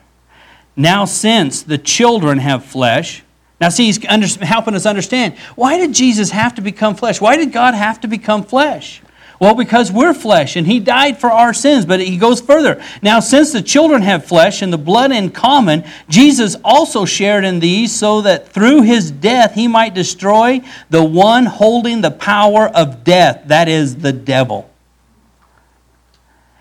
Now, 0.74 1.04
since 1.04 1.62
the 1.62 1.76
children 1.76 2.38
have 2.38 2.64
flesh, 2.64 3.22
now 3.60 3.68
see, 3.68 3.86
he's 3.86 4.04
under, 4.06 4.26
helping 4.44 4.74
us 4.74 4.86
understand 4.86 5.36
why 5.54 5.76
did 5.76 5.92
Jesus 5.92 6.30
have 6.30 6.54
to 6.54 6.62
become 6.62 6.94
flesh? 6.94 7.20
Why 7.20 7.36
did 7.36 7.52
God 7.52 7.74
have 7.74 8.00
to 8.02 8.08
become 8.08 8.42
flesh? 8.42 9.02
Well, 9.38 9.54
because 9.54 9.92
we're 9.92 10.14
flesh 10.14 10.56
and 10.56 10.66
he 10.66 10.80
died 10.80 11.18
for 11.18 11.30
our 11.30 11.52
sins, 11.52 11.84
but 11.84 12.00
he 12.00 12.16
goes 12.16 12.40
further. 12.40 12.82
Now, 13.02 13.20
since 13.20 13.52
the 13.52 13.60
children 13.60 14.00
have 14.00 14.24
flesh 14.24 14.62
and 14.62 14.72
the 14.72 14.78
blood 14.78 15.12
in 15.12 15.30
common, 15.30 15.84
Jesus 16.08 16.56
also 16.64 17.04
shared 17.04 17.44
in 17.44 17.60
these 17.60 17.94
so 17.94 18.22
that 18.22 18.48
through 18.48 18.82
his 18.82 19.10
death 19.10 19.52
he 19.52 19.68
might 19.68 19.92
destroy 19.92 20.62
the 20.88 21.04
one 21.04 21.44
holding 21.44 22.00
the 22.00 22.10
power 22.10 22.68
of 22.68 23.04
death, 23.04 23.42
that 23.48 23.68
is, 23.68 23.96
the 23.96 24.12
devil 24.12 24.70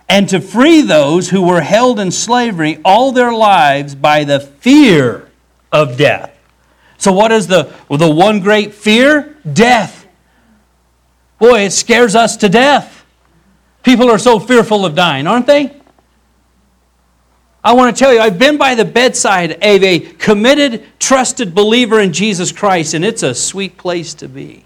and 0.08 0.30
to 0.30 0.40
free 0.40 0.82
those 0.82 1.30
who 1.30 1.42
were 1.42 1.62
held 1.62 2.00
in 2.00 2.12
slavery 2.12 2.80
all 2.86 3.12
their 3.12 3.34
lives 3.34 3.96
by 3.96 4.24
the 4.24 4.40
fear 4.40 5.30
of 5.72 5.98
death. 5.98 6.32
So, 6.98 7.12
what 7.12 7.32
is 7.32 7.48
the, 7.48 7.74
the 7.90 8.10
one 8.10 8.40
great 8.40 8.74
fear? 8.74 9.38
Death. 9.52 10.08
Boy, 11.40 11.62
it 11.62 11.72
scares 11.72 12.16
us 12.16 12.38
to 12.38 12.50
death. 12.50 13.06
People 13.84 14.10
are 14.10 14.18
so 14.18 14.40
fearful 14.40 14.86
of 14.86 14.96
dying, 14.96 15.28
aren't 15.28 15.48
they? 15.48 15.76
I 17.64 17.74
want 17.74 17.96
to 17.96 18.00
tell 18.00 18.14
you, 18.14 18.20
I've 18.20 18.40
been 18.40 18.58
by 18.58 18.76
the 18.76 18.86
bedside 18.86 19.52
of 19.54 19.84
a 19.84 20.00
committed, 20.00 20.84
trusted 21.00 21.56
believer 21.56 22.00
in 22.00 22.14
Jesus 22.14 22.52
Christ, 22.52 22.94
and 22.94 23.04
it's 23.04 23.24
a 23.24 23.34
sweet 23.34 23.78
place 23.78 24.14
to 24.16 24.30
be. 24.30 24.65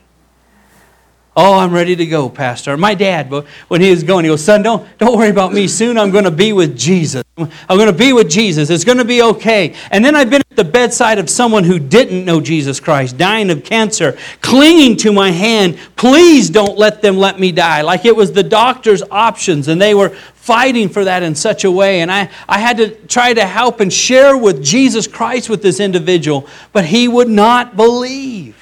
Oh, 1.41 1.57
I'm 1.57 1.71
ready 1.71 1.95
to 1.95 2.05
go, 2.05 2.27
Pastor. 2.27 2.75
My 2.75 2.93
dad, 2.93 3.31
when 3.69 3.79
he 3.79 3.91
was 3.91 4.03
going, 4.03 4.25
he 4.25 4.29
goes, 4.29 4.43
Son, 4.43 4.61
don't, 4.61 4.85
don't 4.97 5.17
worry 5.17 5.29
about 5.29 5.53
me. 5.53 5.69
Soon 5.69 5.97
I'm 5.97 6.11
going 6.11 6.25
to 6.25 6.31
be 6.31 6.51
with 6.51 6.77
Jesus. 6.77 7.23
I'm 7.37 7.47
going 7.69 7.87
to 7.87 7.93
be 7.93 8.11
with 8.11 8.29
Jesus. 8.29 8.69
It's 8.69 8.83
going 8.83 8.97
to 8.97 9.05
be 9.05 9.21
okay. 9.21 9.73
And 9.89 10.03
then 10.03 10.17
I've 10.17 10.29
been 10.29 10.41
at 10.41 10.57
the 10.57 10.65
bedside 10.65 11.17
of 11.17 11.29
someone 11.29 11.63
who 11.63 11.79
didn't 11.79 12.25
know 12.25 12.41
Jesus 12.41 12.81
Christ, 12.81 13.17
dying 13.17 13.51
of 13.51 13.63
cancer, 13.63 14.17
clinging 14.41 14.97
to 14.97 15.13
my 15.13 15.31
hand. 15.31 15.79
Please 15.95 16.49
don't 16.49 16.77
let 16.77 17.01
them 17.01 17.15
let 17.15 17.39
me 17.39 17.53
die. 17.53 17.83
Like 17.83 18.03
it 18.03 18.17
was 18.17 18.33
the 18.33 18.43
doctor's 18.43 19.01
options, 19.03 19.69
and 19.69 19.81
they 19.81 19.95
were 19.95 20.09
fighting 20.09 20.89
for 20.89 21.05
that 21.05 21.23
in 21.23 21.35
such 21.35 21.63
a 21.63 21.71
way. 21.71 22.01
And 22.01 22.11
I, 22.11 22.29
I 22.49 22.59
had 22.59 22.75
to 22.77 22.89
try 23.07 23.33
to 23.33 23.45
help 23.45 23.79
and 23.79 23.93
share 23.93 24.37
with 24.37 24.61
Jesus 24.61 25.07
Christ 25.07 25.49
with 25.49 25.61
this 25.61 25.79
individual, 25.79 26.49
but 26.73 26.83
he 26.83 27.07
would 27.07 27.29
not 27.29 27.77
believe. 27.77 28.58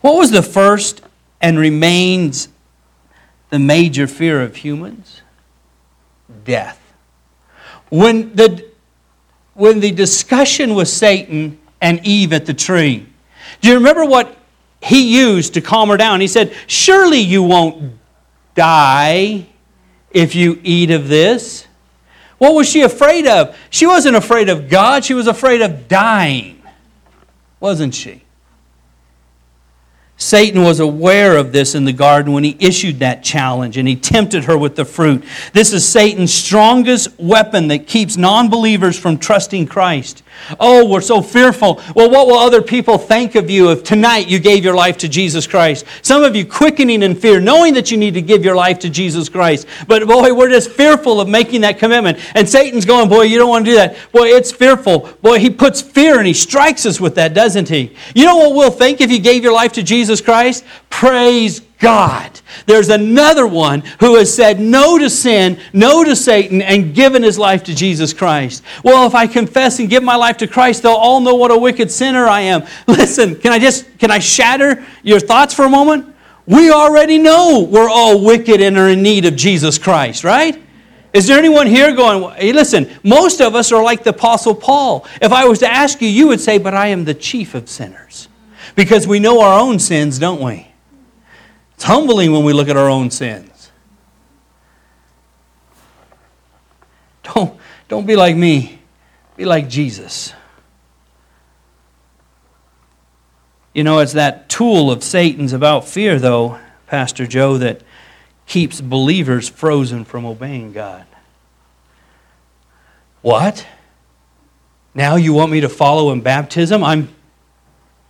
What 0.00 0.16
was 0.16 0.30
the 0.30 0.42
first 0.42 1.02
and 1.40 1.58
remains 1.58 2.48
the 3.50 3.58
major 3.58 4.06
fear 4.06 4.42
of 4.42 4.56
humans? 4.56 5.22
Death. 6.44 6.80
When 7.88 8.34
the, 8.34 8.68
when 9.54 9.80
the 9.80 9.92
discussion 9.92 10.74
with 10.74 10.88
Satan 10.88 11.58
and 11.80 12.04
Eve 12.04 12.32
at 12.32 12.46
the 12.46 12.54
tree, 12.54 13.06
do 13.60 13.68
you 13.68 13.74
remember 13.74 14.04
what 14.04 14.36
he 14.82 15.16
used 15.16 15.54
to 15.54 15.60
calm 15.60 15.88
her 15.88 15.96
down? 15.96 16.20
He 16.20 16.26
said, 16.26 16.52
Surely 16.66 17.18
you 17.18 17.42
won't 17.42 17.94
die 18.54 19.46
if 20.10 20.34
you 20.34 20.60
eat 20.62 20.90
of 20.90 21.08
this. 21.08 21.66
What 22.38 22.54
was 22.54 22.68
she 22.68 22.82
afraid 22.82 23.26
of? 23.26 23.56
She 23.70 23.86
wasn't 23.86 24.16
afraid 24.16 24.48
of 24.48 24.68
God, 24.68 25.04
she 25.04 25.14
was 25.14 25.26
afraid 25.26 25.62
of 25.62 25.88
dying, 25.88 26.62
wasn't 27.60 27.94
she? 27.94 28.25
Satan 30.18 30.62
was 30.62 30.80
aware 30.80 31.36
of 31.36 31.52
this 31.52 31.74
in 31.74 31.84
the 31.84 31.92
garden 31.92 32.32
when 32.32 32.42
he 32.42 32.56
issued 32.58 33.00
that 33.00 33.22
challenge 33.22 33.76
and 33.76 33.86
he 33.86 33.94
tempted 33.94 34.44
her 34.44 34.56
with 34.56 34.74
the 34.74 34.84
fruit. 34.84 35.22
This 35.52 35.74
is 35.74 35.86
Satan's 35.86 36.32
strongest 36.32 37.08
weapon 37.18 37.68
that 37.68 37.86
keeps 37.86 38.16
non 38.16 38.48
believers 38.48 38.98
from 38.98 39.18
trusting 39.18 39.66
Christ. 39.66 40.22
Oh, 40.58 40.88
we're 40.88 41.00
so 41.00 41.20
fearful. 41.20 41.82
Well, 41.94 42.10
what 42.10 42.26
will 42.26 42.38
other 42.38 42.62
people 42.62 42.98
think 42.98 43.34
of 43.34 43.50
you 43.50 43.70
if 43.70 43.84
tonight 43.84 44.28
you 44.28 44.38
gave 44.38 44.64
your 44.64 44.74
life 44.74 44.96
to 44.98 45.08
Jesus 45.08 45.46
Christ? 45.46 45.84
Some 46.02 46.22
of 46.22 46.36
you 46.36 46.46
quickening 46.46 47.02
in 47.02 47.14
fear, 47.14 47.40
knowing 47.40 47.74
that 47.74 47.90
you 47.90 47.96
need 47.96 48.14
to 48.14 48.22
give 48.22 48.44
your 48.44 48.56
life 48.56 48.78
to 48.80 48.90
Jesus 48.90 49.28
Christ. 49.28 49.66
But 49.86 50.06
boy, 50.06 50.32
we're 50.34 50.50
just 50.50 50.70
fearful 50.70 51.20
of 51.20 51.28
making 51.28 51.62
that 51.62 51.78
commitment. 51.78 52.18
And 52.34 52.48
Satan's 52.48 52.84
going, 52.84 53.08
boy, 53.08 53.22
you 53.22 53.38
don't 53.38 53.48
want 53.48 53.64
to 53.64 53.70
do 53.70 53.76
that. 53.76 53.96
Boy, 54.12 54.28
it's 54.28 54.52
fearful. 54.52 55.10
Boy, 55.20 55.38
he 55.38 55.50
puts 55.50 55.80
fear 55.80 56.18
and 56.18 56.26
he 56.26 56.34
strikes 56.34 56.86
us 56.86 57.00
with 57.00 57.14
that, 57.16 57.34
doesn't 57.34 57.68
he? 57.68 57.94
You 58.14 58.24
know 58.24 58.36
what 58.36 58.54
we'll 58.54 58.70
think 58.70 59.00
if 59.00 59.10
you 59.10 59.18
gave 59.18 59.42
your 59.42 59.52
life 59.52 59.72
to 59.72 59.82
Jesus 59.82 60.05
Christ? 60.20 60.64
Praise 60.90 61.60
God. 61.78 62.40
There's 62.64 62.88
another 62.88 63.46
one 63.46 63.82
who 64.00 64.16
has 64.16 64.34
said 64.34 64.60
no 64.60 64.98
to 64.98 65.10
sin, 65.10 65.58
no 65.72 66.04
to 66.04 66.16
Satan, 66.16 66.62
and 66.62 66.94
given 66.94 67.22
his 67.22 67.38
life 67.38 67.64
to 67.64 67.74
Jesus 67.74 68.12
Christ. 68.12 68.62
Well, 68.82 69.06
if 69.06 69.14
I 69.14 69.26
confess 69.26 69.78
and 69.78 69.90
give 69.90 70.02
my 70.02 70.16
life 70.16 70.38
to 70.38 70.46
Christ, 70.46 70.82
they'll 70.82 70.92
all 70.92 71.20
know 71.20 71.34
what 71.34 71.50
a 71.50 71.58
wicked 71.58 71.90
sinner 71.90 72.26
I 72.26 72.42
am. 72.42 72.64
Listen, 72.86 73.36
can 73.36 73.52
I 73.52 73.58
just 73.58 73.98
can 73.98 74.10
I 74.10 74.18
shatter 74.18 74.84
your 75.02 75.20
thoughts 75.20 75.54
for 75.54 75.64
a 75.64 75.70
moment? 75.70 76.14
We 76.46 76.70
already 76.70 77.18
know 77.18 77.68
we're 77.68 77.90
all 77.90 78.24
wicked 78.24 78.60
and 78.60 78.78
are 78.78 78.88
in 78.88 79.02
need 79.02 79.24
of 79.24 79.34
Jesus 79.34 79.78
Christ, 79.78 80.22
right? 80.22 80.62
Is 81.12 81.26
there 81.26 81.38
anyone 81.38 81.66
here 81.66 81.94
going, 81.94 82.34
hey, 82.36 82.52
listen, 82.52 82.90
most 83.02 83.40
of 83.40 83.54
us 83.54 83.72
are 83.72 83.82
like 83.82 84.04
the 84.04 84.10
Apostle 84.10 84.54
Paul. 84.54 85.06
If 85.22 85.32
I 85.32 85.46
was 85.46 85.60
to 85.60 85.72
ask 85.72 86.02
you, 86.02 86.08
you 86.08 86.28
would 86.28 86.40
say, 86.40 86.58
but 86.58 86.74
I 86.74 86.88
am 86.88 87.04
the 87.06 87.14
chief 87.14 87.54
of 87.54 87.70
sinners. 87.70 88.28
Because 88.76 89.08
we 89.08 89.18
know 89.18 89.40
our 89.40 89.58
own 89.58 89.80
sins, 89.80 90.20
don't 90.20 90.40
we? 90.40 90.68
It's 91.74 91.84
humbling 91.84 92.30
when 92.30 92.44
we 92.44 92.52
look 92.52 92.68
at 92.68 92.76
our 92.76 92.88
own 92.88 93.10
sins. 93.10 93.72
Don't, 97.24 97.58
don't 97.88 98.06
be 98.06 98.14
like 98.14 98.36
me, 98.36 98.78
be 99.36 99.44
like 99.44 99.68
Jesus. 99.68 100.32
You 103.74 103.82
know, 103.82 103.98
it's 103.98 104.12
that 104.12 104.48
tool 104.48 104.90
of 104.90 105.02
Satan's 105.02 105.52
about 105.52 105.86
fear, 105.86 106.18
though, 106.18 106.58
Pastor 106.86 107.26
Joe, 107.26 107.58
that 107.58 107.82
keeps 108.46 108.80
believers 108.80 109.48
frozen 109.48 110.04
from 110.04 110.24
obeying 110.24 110.72
God. 110.72 111.04
What? 113.22 113.66
Now 114.94 115.16
you 115.16 115.32
want 115.32 115.50
me 115.50 115.60
to 115.60 115.68
follow 115.68 116.12
in 116.12 116.20
baptism? 116.20 116.84
I'm 116.84 117.14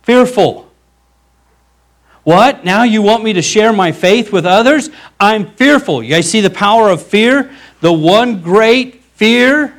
fearful. 0.07 0.71
What? 2.23 2.63
Now 2.63 2.83
you 2.83 3.01
want 3.01 3.25
me 3.25 3.33
to 3.33 3.41
share 3.41 3.73
my 3.73 3.91
faith 3.91 4.31
with 4.31 4.45
others? 4.45 4.89
I'm 5.19 5.51
fearful. 5.51 6.01
You 6.01 6.11
guys 6.11 6.31
see 6.31 6.39
the 6.39 6.49
power 6.49 6.89
of 6.89 7.05
fear? 7.05 7.53
The 7.81 7.91
one 7.91 8.41
great 8.41 9.03
fear. 9.03 9.73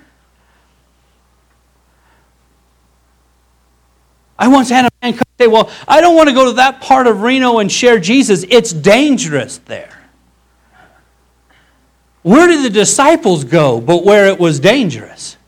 I 4.38 4.48
once 4.48 4.68
had 4.68 4.84
a 4.84 4.90
man 5.02 5.14
come 5.14 5.24
say, 5.40 5.46
Well, 5.46 5.70
I 5.88 6.02
don't 6.02 6.14
want 6.14 6.28
to 6.28 6.34
go 6.34 6.44
to 6.44 6.52
that 6.54 6.82
part 6.82 7.06
of 7.06 7.22
Reno 7.22 7.58
and 7.58 7.72
share 7.72 7.98
Jesus. 7.98 8.44
It's 8.50 8.70
dangerous 8.70 9.58
there. 9.64 9.98
Where 12.20 12.46
did 12.48 12.64
the 12.64 12.70
disciples 12.70 13.44
go 13.44 13.80
but 13.80 14.04
where 14.04 14.26
it 14.26 14.38
was 14.38 14.60
dangerous? 14.60 15.38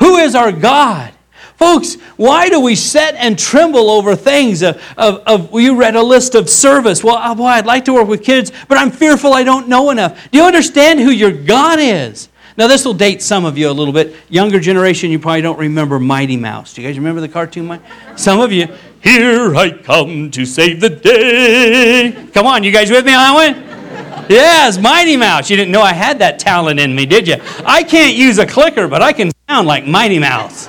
Who 0.00 0.18
is 0.18 0.34
our 0.34 0.52
God? 0.52 1.14
Folks, 1.62 1.94
why 2.16 2.48
do 2.48 2.58
we 2.58 2.74
set 2.74 3.14
and 3.14 3.38
tremble 3.38 3.88
over 3.88 4.16
things? 4.16 4.62
Of, 4.62 4.82
of, 4.96 5.22
of, 5.28 5.60
you 5.60 5.76
read 5.76 5.94
a 5.94 6.02
list 6.02 6.34
of 6.34 6.50
service. 6.50 7.04
Well, 7.04 7.16
oh 7.22 7.36
boy, 7.36 7.46
I'd 7.46 7.66
like 7.66 7.84
to 7.84 7.94
work 7.94 8.08
with 8.08 8.24
kids, 8.24 8.50
but 8.66 8.78
I'm 8.78 8.90
fearful 8.90 9.32
I 9.32 9.44
don't 9.44 9.68
know 9.68 9.90
enough. 9.90 10.28
Do 10.32 10.38
you 10.38 10.44
understand 10.44 10.98
who 10.98 11.10
your 11.10 11.30
God 11.30 11.78
is? 11.80 12.30
Now, 12.56 12.66
this 12.66 12.84
will 12.84 12.94
date 12.94 13.22
some 13.22 13.44
of 13.44 13.56
you 13.56 13.70
a 13.70 13.72
little 13.72 13.94
bit. 13.94 14.16
Younger 14.28 14.58
generation, 14.58 15.12
you 15.12 15.20
probably 15.20 15.40
don't 15.40 15.56
remember 15.56 16.00
Mighty 16.00 16.36
Mouse. 16.36 16.74
Do 16.74 16.82
you 16.82 16.88
guys 16.88 16.98
remember 16.98 17.20
the 17.20 17.28
cartoon? 17.28 17.80
Some 18.16 18.40
of 18.40 18.50
you, 18.50 18.66
here 19.00 19.54
I 19.54 19.70
come 19.70 20.32
to 20.32 20.44
save 20.44 20.80
the 20.80 20.90
day. 20.90 22.28
Come 22.34 22.44
on, 22.44 22.64
you 22.64 22.72
guys 22.72 22.90
with 22.90 23.06
me 23.06 23.14
on 23.14 23.18
that 23.18 23.34
one? 23.54 24.26
Yes, 24.28 24.78
Mighty 24.78 25.16
Mouse. 25.16 25.48
You 25.48 25.56
didn't 25.56 25.70
know 25.70 25.82
I 25.82 25.92
had 25.92 26.18
that 26.18 26.40
talent 26.40 26.80
in 26.80 26.92
me, 26.92 27.06
did 27.06 27.28
you? 27.28 27.36
I 27.64 27.84
can't 27.84 28.16
use 28.16 28.38
a 28.38 28.46
clicker, 28.46 28.88
but 28.88 29.00
I 29.00 29.12
can 29.12 29.30
sound 29.48 29.68
like 29.68 29.86
Mighty 29.86 30.18
Mouse. 30.18 30.68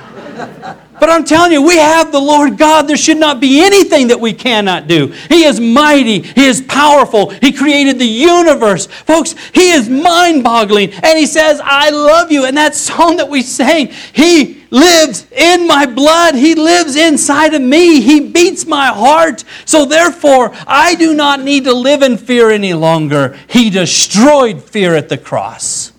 But 1.04 1.12
I'm 1.12 1.24
telling 1.26 1.52
you, 1.52 1.60
we 1.60 1.76
have 1.76 2.12
the 2.12 2.18
Lord 2.18 2.56
God. 2.56 2.88
There 2.88 2.96
should 2.96 3.18
not 3.18 3.38
be 3.38 3.62
anything 3.62 4.08
that 4.08 4.18
we 4.18 4.32
cannot 4.32 4.88
do. 4.88 5.08
He 5.28 5.44
is 5.44 5.60
mighty. 5.60 6.22
He 6.22 6.46
is 6.46 6.62
powerful. 6.62 7.28
He 7.28 7.52
created 7.52 7.98
the 7.98 8.06
universe. 8.06 8.86
Folks, 8.86 9.34
He 9.52 9.72
is 9.72 9.86
mind 9.86 10.42
boggling. 10.42 10.92
And 11.02 11.18
He 11.18 11.26
says, 11.26 11.60
I 11.62 11.90
love 11.90 12.32
you. 12.32 12.46
And 12.46 12.56
that 12.56 12.74
song 12.74 13.18
that 13.18 13.28
we 13.28 13.42
sang, 13.42 13.88
He 14.14 14.64
lives 14.70 15.30
in 15.30 15.66
my 15.66 15.84
blood. 15.84 16.36
He 16.36 16.54
lives 16.54 16.96
inside 16.96 17.52
of 17.52 17.60
me. 17.60 18.00
He 18.00 18.20
beats 18.20 18.64
my 18.64 18.86
heart. 18.86 19.44
So 19.66 19.84
therefore, 19.84 20.52
I 20.66 20.94
do 20.94 21.12
not 21.12 21.42
need 21.42 21.64
to 21.64 21.74
live 21.74 22.00
in 22.00 22.16
fear 22.16 22.48
any 22.48 22.72
longer. 22.72 23.38
He 23.46 23.68
destroyed 23.68 24.64
fear 24.64 24.94
at 24.94 25.10
the 25.10 25.18
cross. 25.18 25.92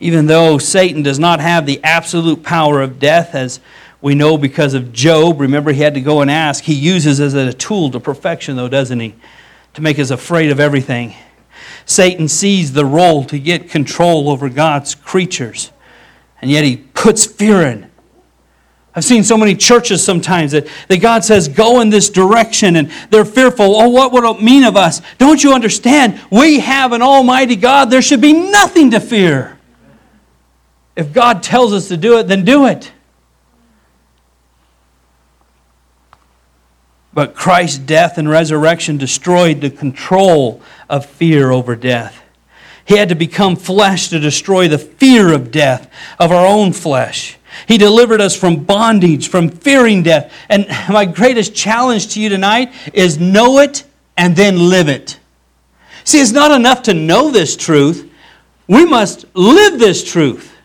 Even 0.00 0.26
though 0.26 0.58
Satan 0.58 1.02
does 1.02 1.18
not 1.18 1.40
have 1.40 1.66
the 1.66 1.82
absolute 1.82 2.42
power 2.42 2.80
of 2.80 2.98
death, 2.98 3.34
as 3.34 3.60
we 4.00 4.14
know 4.14 4.38
because 4.38 4.74
of 4.74 4.92
Job, 4.92 5.40
remember 5.40 5.72
he 5.72 5.82
had 5.82 5.94
to 5.94 6.00
go 6.00 6.20
and 6.20 6.30
ask. 6.30 6.64
He 6.64 6.74
uses 6.74 7.18
as 7.20 7.34
a 7.34 7.52
tool 7.52 7.90
to 7.90 8.00
perfection, 8.00 8.56
though, 8.56 8.68
doesn't 8.68 9.00
he? 9.00 9.14
To 9.74 9.82
make 9.82 9.98
us 9.98 10.10
afraid 10.10 10.50
of 10.50 10.60
everything. 10.60 11.14
Satan 11.84 12.28
sees 12.28 12.72
the 12.72 12.84
role 12.84 13.24
to 13.24 13.38
get 13.38 13.70
control 13.70 14.28
over 14.28 14.48
God's 14.48 14.94
creatures, 14.94 15.72
and 16.40 16.50
yet 16.50 16.62
he 16.62 16.76
puts 16.76 17.26
fear 17.26 17.62
in. 17.62 17.90
I've 18.94 19.04
seen 19.04 19.22
so 19.22 19.36
many 19.36 19.54
churches 19.54 20.04
sometimes 20.04 20.52
that, 20.52 20.66
that 20.88 21.00
God 21.00 21.24
says, 21.24 21.48
go 21.48 21.80
in 21.80 21.90
this 21.90 22.10
direction, 22.10 22.76
and 22.76 22.90
they're 23.10 23.24
fearful. 23.24 23.76
Oh, 23.76 23.88
what 23.88 24.12
would 24.12 24.24
it 24.24 24.42
mean 24.42 24.64
of 24.64 24.76
us? 24.76 25.02
Don't 25.18 25.42
you 25.42 25.52
understand? 25.52 26.20
We 26.30 26.60
have 26.60 26.92
an 26.92 27.02
almighty 27.02 27.56
God. 27.56 27.90
There 27.90 28.02
should 28.02 28.20
be 28.20 28.32
nothing 28.32 28.90
to 28.92 29.00
fear. 29.00 29.57
If 30.98 31.12
God 31.12 31.44
tells 31.44 31.72
us 31.72 31.86
to 31.88 31.96
do 31.96 32.18
it, 32.18 32.26
then 32.26 32.44
do 32.44 32.66
it. 32.66 32.90
But 37.14 37.36
Christ's 37.36 37.78
death 37.78 38.18
and 38.18 38.28
resurrection 38.28 38.98
destroyed 38.98 39.60
the 39.60 39.70
control 39.70 40.60
of 40.90 41.06
fear 41.06 41.52
over 41.52 41.76
death. 41.76 42.20
He 42.84 42.96
had 42.96 43.10
to 43.10 43.14
become 43.14 43.54
flesh 43.54 44.08
to 44.08 44.18
destroy 44.18 44.66
the 44.66 44.78
fear 44.78 45.32
of 45.32 45.52
death, 45.52 45.88
of 46.18 46.32
our 46.32 46.44
own 46.44 46.72
flesh. 46.72 47.38
He 47.68 47.78
delivered 47.78 48.20
us 48.20 48.34
from 48.34 48.64
bondage, 48.64 49.28
from 49.28 49.50
fearing 49.50 50.02
death. 50.02 50.32
And 50.48 50.66
my 50.88 51.04
greatest 51.04 51.54
challenge 51.54 52.14
to 52.14 52.20
you 52.20 52.28
tonight 52.28 52.72
is 52.92 53.18
know 53.18 53.60
it 53.60 53.84
and 54.16 54.34
then 54.34 54.68
live 54.68 54.88
it. 54.88 55.16
See, 56.02 56.20
it's 56.20 56.32
not 56.32 56.50
enough 56.50 56.82
to 56.84 56.94
know 56.94 57.30
this 57.30 57.56
truth, 57.56 58.10
we 58.66 58.84
must 58.84 59.26
live 59.36 59.78
this 59.78 60.02
truth. 60.02 60.56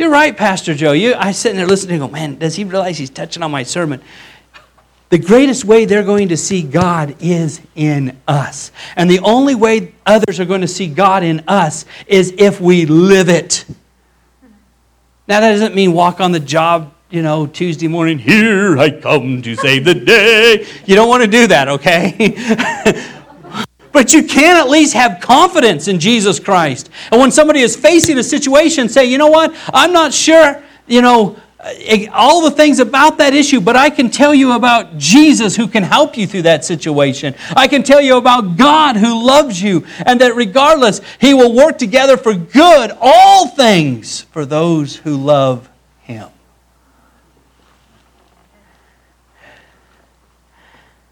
You're 0.00 0.08
right, 0.08 0.34
Pastor 0.34 0.72
Joe. 0.72 0.92
You, 0.92 1.14
I 1.14 1.32
sit 1.32 1.54
there 1.56 1.66
listening 1.66 2.00
and 2.00 2.00
go, 2.00 2.08
man, 2.08 2.38
does 2.38 2.56
he 2.56 2.64
realize 2.64 2.96
he's 2.96 3.10
touching 3.10 3.42
on 3.42 3.50
my 3.50 3.64
sermon? 3.64 4.00
The 5.10 5.18
greatest 5.18 5.66
way 5.66 5.84
they're 5.84 6.02
going 6.02 6.30
to 6.30 6.38
see 6.38 6.62
God 6.62 7.16
is 7.20 7.60
in 7.74 8.16
us. 8.26 8.72
And 8.96 9.10
the 9.10 9.18
only 9.18 9.54
way 9.54 9.92
others 10.06 10.40
are 10.40 10.46
going 10.46 10.62
to 10.62 10.68
see 10.68 10.86
God 10.86 11.22
in 11.22 11.44
us 11.46 11.84
is 12.06 12.32
if 12.38 12.62
we 12.62 12.86
live 12.86 13.28
it. 13.28 13.66
Now, 15.28 15.40
that 15.40 15.52
doesn't 15.52 15.74
mean 15.74 15.92
walk 15.92 16.18
on 16.18 16.32
the 16.32 16.40
job, 16.40 16.94
you 17.10 17.20
know, 17.20 17.46
Tuesday 17.46 17.86
morning, 17.86 18.18
here 18.18 18.78
I 18.78 18.88
come 19.02 19.42
to 19.42 19.54
save 19.54 19.84
the 19.84 19.94
day. 19.94 20.66
You 20.86 20.96
don't 20.96 21.10
want 21.10 21.24
to 21.24 21.28
do 21.28 21.46
that, 21.48 21.68
okay? 21.68 23.16
But 23.92 24.12
you 24.12 24.22
can 24.22 24.56
at 24.56 24.68
least 24.68 24.94
have 24.94 25.20
confidence 25.20 25.88
in 25.88 25.98
Jesus 25.98 26.38
Christ. 26.38 26.90
And 27.10 27.20
when 27.20 27.30
somebody 27.30 27.60
is 27.60 27.76
facing 27.76 28.18
a 28.18 28.22
situation, 28.22 28.88
say, 28.88 29.04
you 29.06 29.18
know 29.18 29.28
what? 29.28 29.54
I'm 29.72 29.92
not 29.92 30.14
sure, 30.14 30.62
you 30.86 31.02
know, 31.02 31.36
eh, 31.60 32.06
all 32.12 32.42
the 32.42 32.52
things 32.52 32.78
about 32.78 33.18
that 33.18 33.34
issue, 33.34 33.60
but 33.60 33.76
I 33.76 33.90
can 33.90 34.10
tell 34.10 34.32
you 34.32 34.52
about 34.52 34.96
Jesus 34.96 35.56
who 35.56 35.66
can 35.66 35.82
help 35.82 36.16
you 36.16 36.26
through 36.26 36.42
that 36.42 36.64
situation. 36.64 37.34
I 37.56 37.66
can 37.66 37.82
tell 37.82 38.00
you 38.00 38.16
about 38.16 38.56
God 38.56 38.96
who 38.96 39.26
loves 39.26 39.60
you, 39.60 39.84
and 40.06 40.20
that 40.20 40.36
regardless, 40.36 41.00
He 41.20 41.34
will 41.34 41.52
work 41.52 41.76
together 41.76 42.16
for 42.16 42.34
good, 42.34 42.92
all 43.00 43.48
things 43.48 44.20
for 44.20 44.46
those 44.46 44.96
who 44.96 45.16
love 45.16 45.68
Him. 46.02 46.28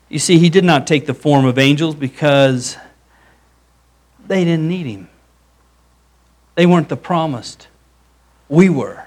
You 0.08 0.18
see, 0.18 0.38
he 0.38 0.48
did 0.48 0.64
not 0.64 0.86
take 0.86 1.06
the 1.06 1.14
form 1.14 1.44
of 1.44 1.58
angels 1.58 1.94
because 1.94 2.76
they 4.26 4.44
didn't 4.44 4.68
need 4.68 4.86
him. 4.86 5.08
They 6.54 6.66
weren't 6.66 6.88
the 6.88 6.96
promised. 6.96 7.68
We 8.48 8.68
were. 8.68 9.04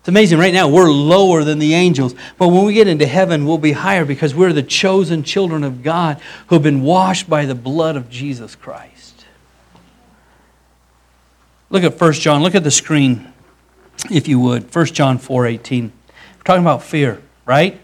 It's 0.00 0.08
amazing. 0.08 0.38
Right 0.38 0.54
now, 0.54 0.68
we're 0.68 0.90
lower 0.90 1.44
than 1.44 1.58
the 1.58 1.74
angels. 1.74 2.14
But 2.38 2.48
when 2.48 2.64
we 2.64 2.74
get 2.74 2.86
into 2.86 3.06
heaven, 3.06 3.44
we'll 3.44 3.58
be 3.58 3.72
higher 3.72 4.04
because 4.04 4.34
we're 4.34 4.52
the 4.52 4.62
chosen 4.62 5.22
children 5.22 5.64
of 5.64 5.82
God 5.82 6.20
who 6.46 6.54
have 6.54 6.62
been 6.62 6.82
washed 6.82 7.28
by 7.28 7.44
the 7.44 7.54
blood 7.54 7.96
of 7.96 8.08
Jesus 8.08 8.54
Christ. 8.54 9.24
Look 11.70 11.82
at 11.82 12.00
1 12.00 12.12
John. 12.12 12.42
Look 12.42 12.54
at 12.54 12.64
the 12.64 12.70
screen, 12.70 13.32
if 14.10 14.28
you 14.28 14.38
would. 14.38 14.74
1 14.74 14.86
John 14.86 15.18
4.18. 15.18 15.82
We're 15.82 15.90
talking 16.44 16.62
about 16.62 16.82
fear, 16.82 17.20
right? 17.44 17.80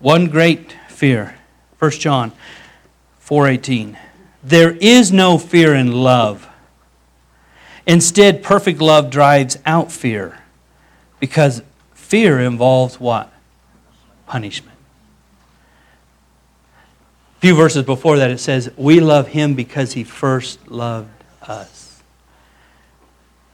One 0.00 0.26
great 0.26 0.76
fear. 0.88 1.36
1 1.78 1.92
John 1.92 2.32
4:18. 3.20 3.96
There 4.42 4.72
is 4.72 5.12
no 5.12 5.38
fear 5.38 5.74
in 5.74 5.92
love. 5.92 6.48
Instead, 7.86 8.42
perfect 8.42 8.80
love 8.80 9.10
drives 9.10 9.58
out 9.64 9.92
fear 9.92 10.38
because 11.18 11.62
Fear 12.10 12.40
involves 12.40 12.98
what? 12.98 13.32
Punishment. 14.26 14.76
A 17.36 17.40
few 17.40 17.54
verses 17.54 17.84
before 17.84 18.16
that, 18.18 18.32
it 18.32 18.40
says, 18.40 18.68
We 18.76 18.98
love 18.98 19.28
him 19.28 19.54
because 19.54 19.92
he 19.92 20.02
first 20.02 20.66
loved 20.66 21.22
us. 21.40 22.02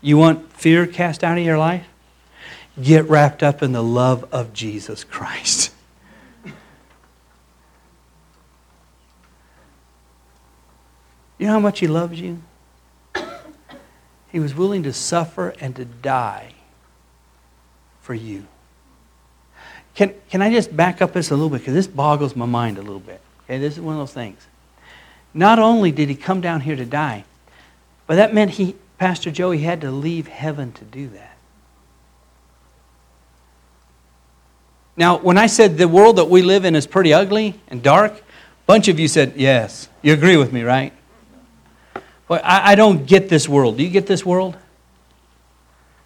You 0.00 0.16
want 0.16 0.50
fear 0.54 0.86
cast 0.86 1.22
out 1.22 1.36
of 1.36 1.44
your 1.44 1.58
life? 1.58 1.84
Get 2.82 3.06
wrapped 3.10 3.42
up 3.42 3.62
in 3.62 3.72
the 3.72 3.82
love 3.82 4.24
of 4.32 4.54
Jesus 4.54 5.04
Christ. 5.04 5.70
You 11.38 11.46
know 11.46 11.52
how 11.52 11.60
much 11.60 11.80
he 11.80 11.86
loves 11.86 12.20
you? 12.20 12.42
He 14.32 14.40
was 14.40 14.54
willing 14.54 14.82
to 14.82 14.92
suffer 14.92 15.54
and 15.60 15.74
to 15.76 15.84
die 15.84 16.52
for 18.00 18.14
you. 18.14 18.46
Can, 19.94 20.14
can 20.28 20.42
I 20.42 20.50
just 20.50 20.76
back 20.76 21.00
up 21.00 21.12
this 21.14 21.30
a 21.30 21.34
little 21.34 21.48
bit? 21.48 21.58
Because 21.58 21.74
this 21.74 21.86
boggles 21.86 22.36
my 22.36 22.44
mind 22.44 22.76
a 22.76 22.82
little 22.82 23.00
bit. 23.00 23.20
Okay, 23.44 23.58
this 23.58 23.74
is 23.74 23.80
one 23.80 23.94
of 23.94 24.00
those 24.00 24.12
things. 24.12 24.46
Not 25.32 25.58
only 25.58 25.90
did 25.90 26.08
he 26.08 26.14
come 26.14 26.40
down 26.40 26.60
here 26.60 26.76
to 26.76 26.84
die, 26.84 27.24
but 28.06 28.16
that 28.16 28.34
meant 28.34 28.52
he, 28.52 28.76
Pastor 28.98 29.30
Joey, 29.30 29.58
had 29.58 29.80
to 29.82 29.90
leave 29.90 30.28
heaven 30.28 30.72
to 30.72 30.84
do 30.84 31.08
that. 31.08 31.36
Now, 34.96 35.18
when 35.18 35.36
I 35.36 35.46
said 35.46 35.76
the 35.76 35.88
world 35.88 36.16
that 36.16 36.30
we 36.30 36.42
live 36.42 36.64
in 36.64 36.74
is 36.74 36.86
pretty 36.86 37.12
ugly 37.12 37.60
and 37.68 37.82
dark, 37.82 38.12
a 38.12 38.22
bunch 38.66 38.88
of 38.88 38.98
you 38.98 39.08
said, 39.08 39.34
yes. 39.36 39.88
You 40.02 40.14
agree 40.14 40.36
with 40.36 40.52
me, 40.52 40.62
right? 40.62 40.92
Well, 42.28 42.40
I, 42.42 42.72
I 42.72 42.74
don't 42.74 43.06
get 43.06 43.28
this 43.28 43.48
world. 43.48 43.76
Do 43.76 43.82
you 43.82 43.90
get 43.90 44.06
this 44.06 44.24
world? 44.24 44.56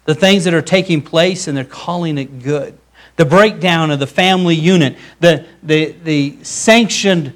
the 0.05 0.15
things 0.15 0.43
that 0.45 0.53
are 0.53 0.61
taking 0.61 1.01
place, 1.01 1.47
and 1.47 1.55
they're 1.55 1.63
calling 1.63 2.17
it 2.17 2.41
good. 2.41 2.77
The 3.17 3.25
breakdown 3.25 3.91
of 3.91 3.99
the 3.99 4.07
family 4.07 4.55
unit, 4.55 4.97
the, 5.19 5.45
the, 5.61 5.95
the 6.03 6.43
sanctioned 6.43 7.33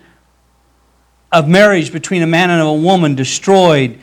of 1.31 1.47
marriage 1.47 1.91
between 1.91 2.21
a 2.21 2.27
man 2.27 2.49
and 2.49 2.61
a 2.61 2.73
woman 2.73 3.15
destroyed, 3.15 3.99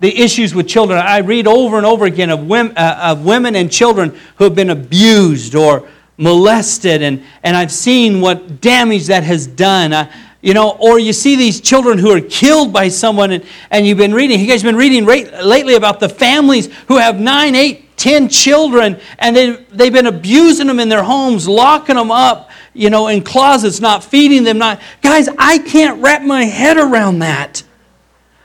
the 0.00 0.16
issues 0.16 0.54
with 0.54 0.68
children. 0.68 0.98
I 0.98 1.18
read 1.18 1.46
over 1.46 1.76
and 1.76 1.86
over 1.86 2.04
again 2.04 2.30
of 2.30 2.46
women, 2.46 2.76
uh, 2.76 2.98
of 3.02 3.24
women 3.24 3.56
and 3.56 3.70
children 3.70 4.18
who 4.36 4.44
have 4.44 4.54
been 4.54 4.70
abused 4.70 5.54
or 5.54 5.88
molested, 6.16 7.02
and, 7.02 7.22
and 7.42 7.56
I've 7.56 7.72
seen 7.72 8.20
what 8.20 8.60
damage 8.60 9.06
that 9.06 9.22
has 9.24 9.46
done. 9.46 9.92
I, 9.92 10.12
you 10.46 10.54
know, 10.54 10.76
or 10.78 11.00
you 11.00 11.12
see 11.12 11.34
these 11.34 11.60
children 11.60 11.98
who 11.98 12.12
are 12.12 12.20
killed 12.20 12.72
by 12.72 12.86
someone, 12.86 13.32
and, 13.32 13.44
and 13.72 13.84
you've 13.84 13.98
been 13.98 14.14
reading, 14.14 14.38
you 14.38 14.46
guys 14.46 14.62
been 14.62 14.76
reading 14.76 15.04
right, 15.04 15.44
lately 15.44 15.74
about 15.74 15.98
the 15.98 16.08
families 16.08 16.72
who 16.86 16.98
have 16.98 17.18
nine, 17.18 17.56
eight, 17.56 17.96
ten 17.96 18.28
children, 18.28 19.00
and 19.18 19.34
they, 19.34 19.56
they've 19.72 19.92
been 19.92 20.06
abusing 20.06 20.68
them 20.68 20.78
in 20.78 20.88
their 20.88 21.02
homes, 21.02 21.48
locking 21.48 21.96
them 21.96 22.12
up, 22.12 22.50
you 22.74 22.90
know, 22.90 23.08
in 23.08 23.24
closets, 23.24 23.80
not 23.80 24.04
feeding 24.04 24.44
them. 24.44 24.58
Not 24.58 24.80
Guys, 25.02 25.28
I 25.36 25.58
can't 25.58 26.00
wrap 26.00 26.22
my 26.22 26.44
head 26.44 26.76
around 26.76 27.18
that. 27.18 27.64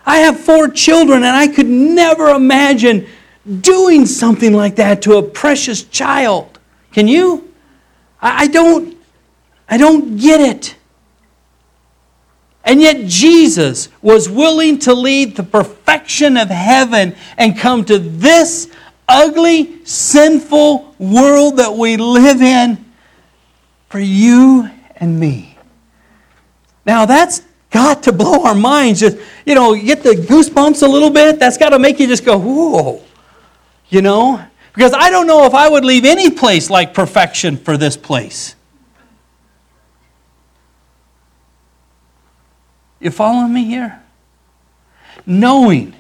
I 0.04 0.22
have 0.22 0.40
four 0.40 0.70
children, 0.70 1.22
and 1.22 1.36
I 1.36 1.48
could 1.50 1.68
never 1.68 2.30
imagine 2.30 3.06
doing 3.60 4.08
something 4.08 4.54
like 4.54 4.78
that 4.78 5.04
to 5.04 5.18
a 5.18 5.22
precious 5.22 5.84
child. 5.84 6.58
Can 6.94 7.08
you? 7.08 7.54
I, 8.20 8.46
I 8.46 8.48
don't, 8.48 8.98
I 9.70 9.78
don't 9.78 10.18
get 10.18 10.42
it. 10.42 10.78
And 12.64 12.82
yet, 12.82 13.06
Jesus 13.08 13.90
was 14.02 14.30
willing 14.30 14.78
to 14.80 14.94
leave 14.94 15.36
the 15.36 15.44
perfection 15.44 16.38
of 16.38 16.50
heaven 16.50 17.16
and 17.38 17.58
come 17.58 17.84
to 17.86 17.98
this 17.98 18.70
ugly, 19.08 19.84
sinful 19.86 20.96
world 21.00 21.58
that 21.58 21.74
we 21.74 21.98
live 21.98 22.42
in 22.42 22.86
for 23.90 24.00
you 24.00 24.70
and 24.96 25.20
me. 25.20 25.58
Now, 26.86 27.06
that's 27.06 27.42
got 27.72 28.04
to 28.04 28.12
blow 28.12 28.44
our 28.44 28.56
minds. 28.56 29.00
Just, 29.00 29.18
you 29.46 29.56
know, 29.56 29.76
get 29.76 30.04
the 30.04 30.12
goosebumps 30.12 30.84
a 30.84 30.88
little 30.88 31.10
bit. 31.10 31.40
That's 31.40 31.58
got 31.58 31.70
to 31.70 31.80
make 31.80 32.00
you 32.00 32.08
just 32.08 32.24
go, 32.24 32.38
whoa. 32.38 33.02
You 33.90 34.02
know? 34.02 34.44
Because 34.74 34.94
I 34.94 35.10
don't 35.10 35.28
know 35.28 35.46
if 35.46 35.54
I 35.54 35.68
would 35.68 35.84
leave 35.84 36.06
any 36.06 36.30
place 36.30 36.70
like 36.70 36.94
perfection 36.94 37.58
for 37.58 37.76
this 37.76 37.98
place. 37.98 38.56
You 43.02 43.10
following 43.10 43.52
me 43.52 43.66
here? 43.66 44.02
Knowing 45.26 45.96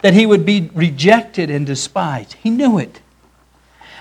that 0.00 0.14
he 0.14 0.24
would 0.24 0.46
be 0.46 0.70
rejected 0.72 1.50
and 1.50 1.66
despised. 1.66 2.34
He 2.34 2.50
knew 2.50 2.78
it. 2.78 3.00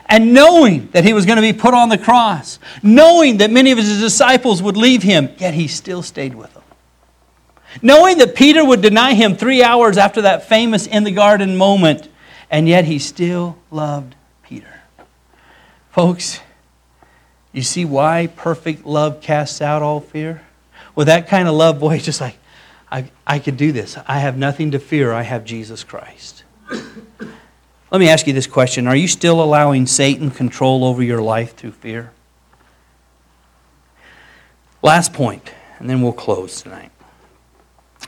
And 0.06 0.34
knowing 0.34 0.90
that 0.92 1.04
he 1.04 1.14
was 1.14 1.26
going 1.26 1.36
to 1.36 1.42
be 1.42 1.54
put 1.54 1.74
on 1.74 1.90
the 1.90 1.98
cross, 1.98 2.58
knowing 2.82 3.38
that 3.38 3.52
many 3.52 3.72
of 3.72 3.78
his 3.78 4.00
disciples 4.00 4.62
would 4.62 4.78
leave 4.78 5.04
him, 5.04 5.30
yet 5.38 5.54
he 5.54 5.68
still 5.68 6.02
stayed 6.02 6.34
with 6.34 6.54
them. 6.54 6.64
Knowing 7.82 8.18
that 8.18 8.34
Peter 8.34 8.66
would 8.66 8.82
deny 8.82 9.14
him 9.14 9.36
three 9.36 9.62
hours 9.62 9.98
after 9.98 10.22
that 10.22 10.48
famous 10.48 10.88
in 10.88 11.04
the 11.04 11.12
garden 11.12 11.56
moment, 11.56 12.10
and 12.50 12.68
yet 12.68 12.86
he 12.86 12.98
still 12.98 13.58
loved 13.70 14.16
Peter. 14.42 14.82
Folks, 15.92 16.40
you 17.52 17.62
see 17.62 17.86
why 17.86 18.28
perfect 18.36 18.86
love 18.86 19.22
casts 19.22 19.62
out 19.62 19.84
all 19.84 20.00
fear? 20.00 20.42
With 20.96 21.08
that 21.08 21.28
kind 21.28 21.48
of 21.48 21.56
love, 21.56 21.80
boy, 21.80 22.00
just 22.00 22.22
like, 22.22 22.38
I, 22.92 23.12
I 23.26 23.40
can 23.40 23.56
do 23.56 23.72
this. 23.72 23.98
I 24.08 24.20
have 24.20 24.38
nothing 24.38 24.72
to 24.72 24.80
fear. 24.80 25.14
I 25.14 25.22
have 25.22 25.46
Jesus 25.46 25.84
Christ. 25.84 26.44
Let 27.92 28.00
me 28.00 28.10
ask 28.10 28.28
you 28.28 28.34
this 28.34 28.48
question 28.48 28.88
Are 28.88 28.96
you 28.96 29.08
still 29.08 29.42
allowing 29.42 29.88
Satan 29.88 30.32
control 30.32 30.84
over 30.84 31.02
your 31.02 31.22
life 31.22 31.56
through 31.56 31.72
fear? 31.72 32.12
Last 34.82 35.14
point, 35.14 35.52
and 35.80 35.90
then 35.90 36.02
we'll 36.02 36.14
close 36.14 36.62
tonight. 36.62 36.92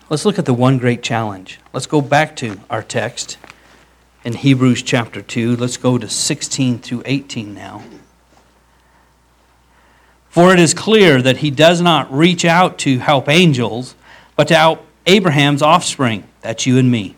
Let's 0.10 0.26
look 0.26 0.40
at 0.40 0.46
the 0.46 0.54
one 0.54 0.78
great 0.78 1.04
challenge. 1.04 1.60
Let's 1.74 1.88
go 1.88 2.02
back 2.02 2.36
to 2.38 2.60
our 2.70 2.84
text 2.84 3.38
in 4.24 4.34
Hebrews 4.34 4.84
chapter 4.84 5.22
2. 5.22 5.58
Let's 5.58 5.78
go 5.78 5.98
to 5.98 6.08
16 6.08 6.80
through 6.80 7.04
18 7.06 7.54
now. 7.54 7.84
For 10.32 10.54
it 10.54 10.60
is 10.60 10.74
clear 10.74 11.22
that 11.22 11.38
he 11.38 11.52
does 11.52 11.82
not 11.82 12.12
reach 12.12 12.46
out 12.46 12.78
to 12.80 13.00
help 13.00 13.28
angels, 13.28 13.96
but 14.38 14.48
to 14.48 14.56
help 14.56 14.86
Abraham's 15.06 15.62
offspring. 15.62 16.24
That's 16.40 16.66
you 16.66 16.78
and 16.78 16.90
me. 16.90 17.18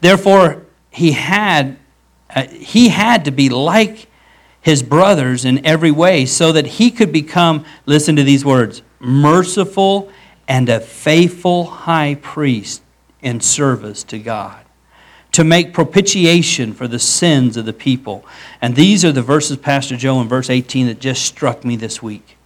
Therefore, 0.00 0.64
he 0.90 1.12
had, 1.12 1.76
uh, 2.34 2.46
he 2.46 2.88
had 2.88 3.26
to 3.26 3.30
be 3.30 3.50
like 3.50 4.08
his 4.62 4.82
brothers 4.82 5.44
in 5.44 5.64
every 5.66 5.90
way 5.90 6.24
so 6.24 6.52
that 6.52 6.66
he 6.66 6.90
could 6.90 7.12
become, 7.12 7.66
listen 7.84 8.16
to 8.16 8.24
these 8.24 8.46
words, 8.46 8.80
merciful 8.98 10.10
and 10.48 10.70
a 10.70 10.80
faithful 10.80 11.66
high 11.66 12.14
priest 12.14 12.82
in 13.20 13.40
service 13.42 14.02
to 14.04 14.18
God 14.18 14.65
to 15.36 15.44
make 15.44 15.74
propitiation 15.74 16.72
for 16.72 16.88
the 16.88 16.98
sins 16.98 17.58
of 17.58 17.66
the 17.66 17.72
people. 17.74 18.24
And 18.62 18.74
these 18.74 19.04
are 19.04 19.12
the 19.12 19.20
verses, 19.20 19.58
Pastor 19.58 19.94
Joe, 19.94 20.18
in 20.22 20.28
verse 20.28 20.48
18 20.48 20.86
that 20.86 20.98
just 20.98 21.26
struck 21.26 21.62
me 21.62 21.76
this 21.76 22.02
week. 22.02 22.38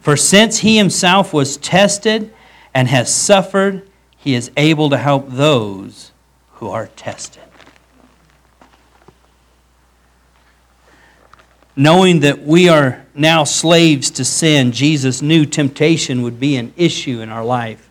For 0.00 0.18
since 0.18 0.58
he 0.58 0.76
himself 0.76 1.32
was 1.32 1.56
tested 1.56 2.30
and 2.74 2.88
has 2.88 3.10
suffered, 3.14 3.88
he 4.18 4.34
is 4.34 4.50
able 4.54 4.90
to 4.90 4.98
help 4.98 5.30
those 5.30 6.12
who 6.56 6.68
are 6.68 6.88
tested. 6.88 7.42
Knowing 11.74 12.20
that 12.20 12.42
we 12.42 12.68
are 12.68 13.06
now 13.14 13.44
slaves 13.44 14.10
to 14.10 14.26
sin, 14.26 14.72
Jesus 14.72 15.22
knew 15.22 15.46
temptation 15.46 16.20
would 16.20 16.38
be 16.38 16.56
an 16.56 16.74
issue 16.76 17.22
in 17.22 17.30
our 17.30 17.46
life. 17.46 17.85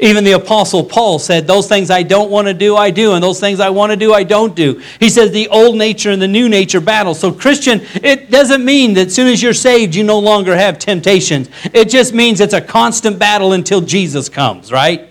Even 0.00 0.22
the 0.22 0.32
Apostle 0.32 0.84
Paul 0.84 1.18
said, 1.18 1.46
Those 1.46 1.66
things 1.66 1.90
I 1.90 2.04
don't 2.04 2.30
want 2.30 2.46
to 2.46 2.54
do, 2.54 2.76
I 2.76 2.90
do, 2.90 3.14
and 3.14 3.22
those 3.22 3.40
things 3.40 3.58
I 3.58 3.70
want 3.70 3.90
to 3.90 3.96
do, 3.96 4.14
I 4.14 4.22
don't 4.22 4.54
do. 4.54 4.80
He 5.00 5.10
says 5.10 5.32
the 5.32 5.48
old 5.48 5.76
nature 5.76 6.10
and 6.10 6.22
the 6.22 6.28
new 6.28 6.48
nature 6.48 6.80
battle. 6.80 7.14
So, 7.14 7.32
Christian, 7.32 7.80
it 7.94 8.30
doesn't 8.30 8.64
mean 8.64 8.94
that 8.94 9.08
as 9.08 9.14
soon 9.14 9.26
as 9.26 9.42
you're 9.42 9.54
saved, 9.54 9.96
you 9.96 10.04
no 10.04 10.20
longer 10.20 10.56
have 10.56 10.78
temptations. 10.78 11.50
It 11.72 11.88
just 11.88 12.14
means 12.14 12.40
it's 12.40 12.54
a 12.54 12.60
constant 12.60 13.18
battle 13.18 13.54
until 13.54 13.80
Jesus 13.80 14.28
comes, 14.28 14.70
right? 14.70 15.08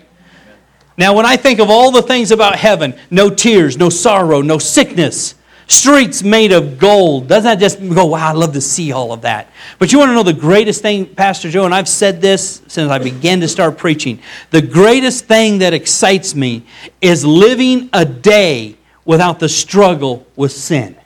Now, 0.96 1.14
when 1.14 1.26
I 1.26 1.36
think 1.36 1.60
of 1.60 1.68
all 1.68 1.90
the 1.90 2.02
things 2.02 2.32
about 2.32 2.56
heaven 2.56 2.98
no 3.10 3.28
tears, 3.30 3.76
no 3.76 3.90
sorrow, 3.90 4.40
no 4.40 4.58
sickness, 4.58 5.34
streets 5.68 6.22
made 6.22 6.50
of 6.50 6.78
gold. 6.78 7.28
Doesn't 7.28 7.44
that 7.44 7.60
just 7.60 7.78
go, 7.94 8.06
wow, 8.06 8.30
I'd 8.30 8.36
love 8.36 8.54
to 8.54 8.60
see 8.60 8.90
all 8.90 9.12
of 9.12 9.20
that. 9.22 9.52
But 9.78 9.92
you 9.92 9.98
want 9.98 10.08
to 10.08 10.14
know 10.14 10.22
the 10.22 10.32
greatest 10.32 10.82
thing, 10.82 11.06
Pastor 11.06 11.50
Joe, 11.50 11.66
and 11.66 11.74
I've 11.74 11.88
said 11.88 12.20
this 12.20 12.62
since 12.66 12.90
I 12.90 12.98
began 12.98 13.40
to 13.40 13.48
start 13.48 13.78
preaching. 13.78 14.20
The 14.50 14.62
greatest 14.62 15.26
thing 15.26 15.58
that 15.58 15.74
excites 15.74 16.34
me 16.34 16.64
is 17.00 17.24
living 17.24 17.90
a 17.92 18.04
day 18.04 18.76
without 19.04 19.38
the 19.38 19.48
struggle 19.48 20.26
with 20.36 20.52
sin. 20.52 20.96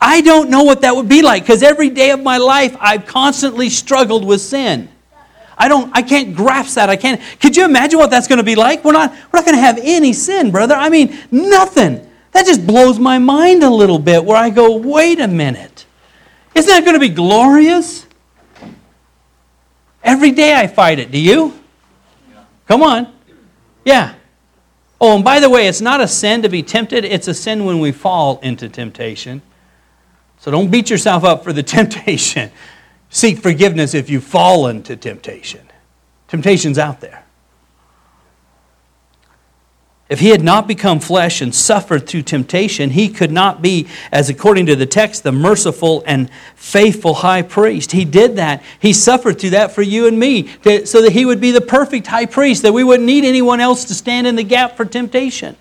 I 0.00 0.20
don't 0.20 0.50
know 0.50 0.64
what 0.64 0.80
that 0.80 0.96
would 0.96 1.08
be 1.08 1.22
like 1.22 1.44
because 1.44 1.62
every 1.62 1.88
day 1.88 2.10
of 2.10 2.20
my 2.20 2.38
life 2.38 2.76
I've 2.80 3.06
constantly 3.06 3.68
struggled 3.68 4.24
with 4.24 4.40
sin. 4.40 4.88
I 5.56 5.68
don't 5.68 5.96
I 5.96 6.02
can't 6.02 6.34
grasp 6.34 6.74
that. 6.74 6.88
I 6.88 6.96
can't. 6.96 7.20
Could 7.40 7.56
you 7.56 7.64
imagine 7.64 8.00
what 8.00 8.10
that's 8.10 8.26
going 8.26 8.38
to 8.38 8.44
be 8.44 8.56
like? 8.56 8.84
We're 8.84 8.92
not 8.92 9.12
we're 9.12 9.38
not 9.38 9.44
going 9.44 9.56
to 9.56 9.62
have 9.62 9.78
any 9.80 10.12
sin, 10.12 10.50
brother. 10.50 10.74
I 10.74 10.88
mean, 10.88 11.16
nothing. 11.30 12.08
That 12.32 12.46
just 12.46 12.66
blows 12.66 12.98
my 12.98 13.18
mind 13.18 13.62
a 13.62 13.70
little 13.70 13.98
bit 13.98 14.24
where 14.24 14.36
I 14.36 14.50
go, 14.50 14.76
wait 14.76 15.20
a 15.20 15.28
minute. 15.28 15.86
Isn't 16.54 16.68
that 16.68 16.84
going 16.84 16.94
to 16.94 17.00
be 17.00 17.08
glorious? 17.08 18.06
Every 20.02 20.32
day 20.32 20.54
I 20.54 20.66
fight 20.66 20.98
it. 20.98 21.10
Do 21.10 21.18
you? 21.18 21.58
Come 22.66 22.82
on. 22.82 23.12
Yeah. 23.84 24.14
Oh, 25.00 25.16
and 25.16 25.24
by 25.24 25.40
the 25.40 25.50
way, 25.50 25.66
it's 25.66 25.80
not 25.80 26.00
a 26.00 26.08
sin 26.08 26.42
to 26.42 26.48
be 26.48 26.62
tempted, 26.62 27.04
it's 27.04 27.28
a 27.28 27.34
sin 27.34 27.64
when 27.64 27.80
we 27.80 27.90
fall 27.92 28.38
into 28.40 28.68
temptation. 28.68 29.42
So 30.38 30.50
don't 30.50 30.70
beat 30.70 30.90
yourself 30.90 31.24
up 31.24 31.44
for 31.44 31.52
the 31.52 31.62
temptation. 31.64 32.50
Seek 33.10 33.38
forgiveness 33.38 33.94
if 33.94 34.08
you 34.08 34.20
fall 34.20 34.68
into 34.68 34.96
temptation. 34.96 35.60
Temptation's 36.28 36.78
out 36.78 37.00
there. 37.00 37.21
If 40.12 40.20
he 40.20 40.28
had 40.28 40.44
not 40.44 40.68
become 40.68 41.00
flesh 41.00 41.40
and 41.40 41.54
suffered 41.54 42.06
through 42.06 42.24
temptation, 42.24 42.90
he 42.90 43.08
could 43.08 43.32
not 43.32 43.62
be, 43.62 43.88
as 44.12 44.28
according 44.28 44.66
to 44.66 44.76
the 44.76 44.84
text, 44.84 45.22
the 45.22 45.32
merciful 45.32 46.04
and 46.06 46.28
faithful 46.54 47.14
high 47.14 47.40
priest. 47.40 47.92
He 47.92 48.04
did 48.04 48.36
that. 48.36 48.62
He 48.78 48.92
suffered 48.92 49.40
through 49.40 49.50
that 49.50 49.72
for 49.72 49.80
you 49.80 50.06
and 50.06 50.20
me, 50.20 50.48
so 50.84 51.00
that 51.00 51.12
he 51.12 51.24
would 51.24 51.40
be 51.40 51.50
the 51.50 51.62
perfect 51.62 52.08
high 52.08 52.26
priest, 52.26 52.60
that 52.60 52.74
we 52.74 52.84
wouldn't 52.84 53.06
need 53.06 53.24
anyone 53.24 53.58
else 53.58 53.86
to 53.86 53.94
stand 53.94 54.26
in 54.26 54.36
the 54.36 54.42
gap 54.42 54.76
for 54.76 54.84
temptation. 54.84 55.56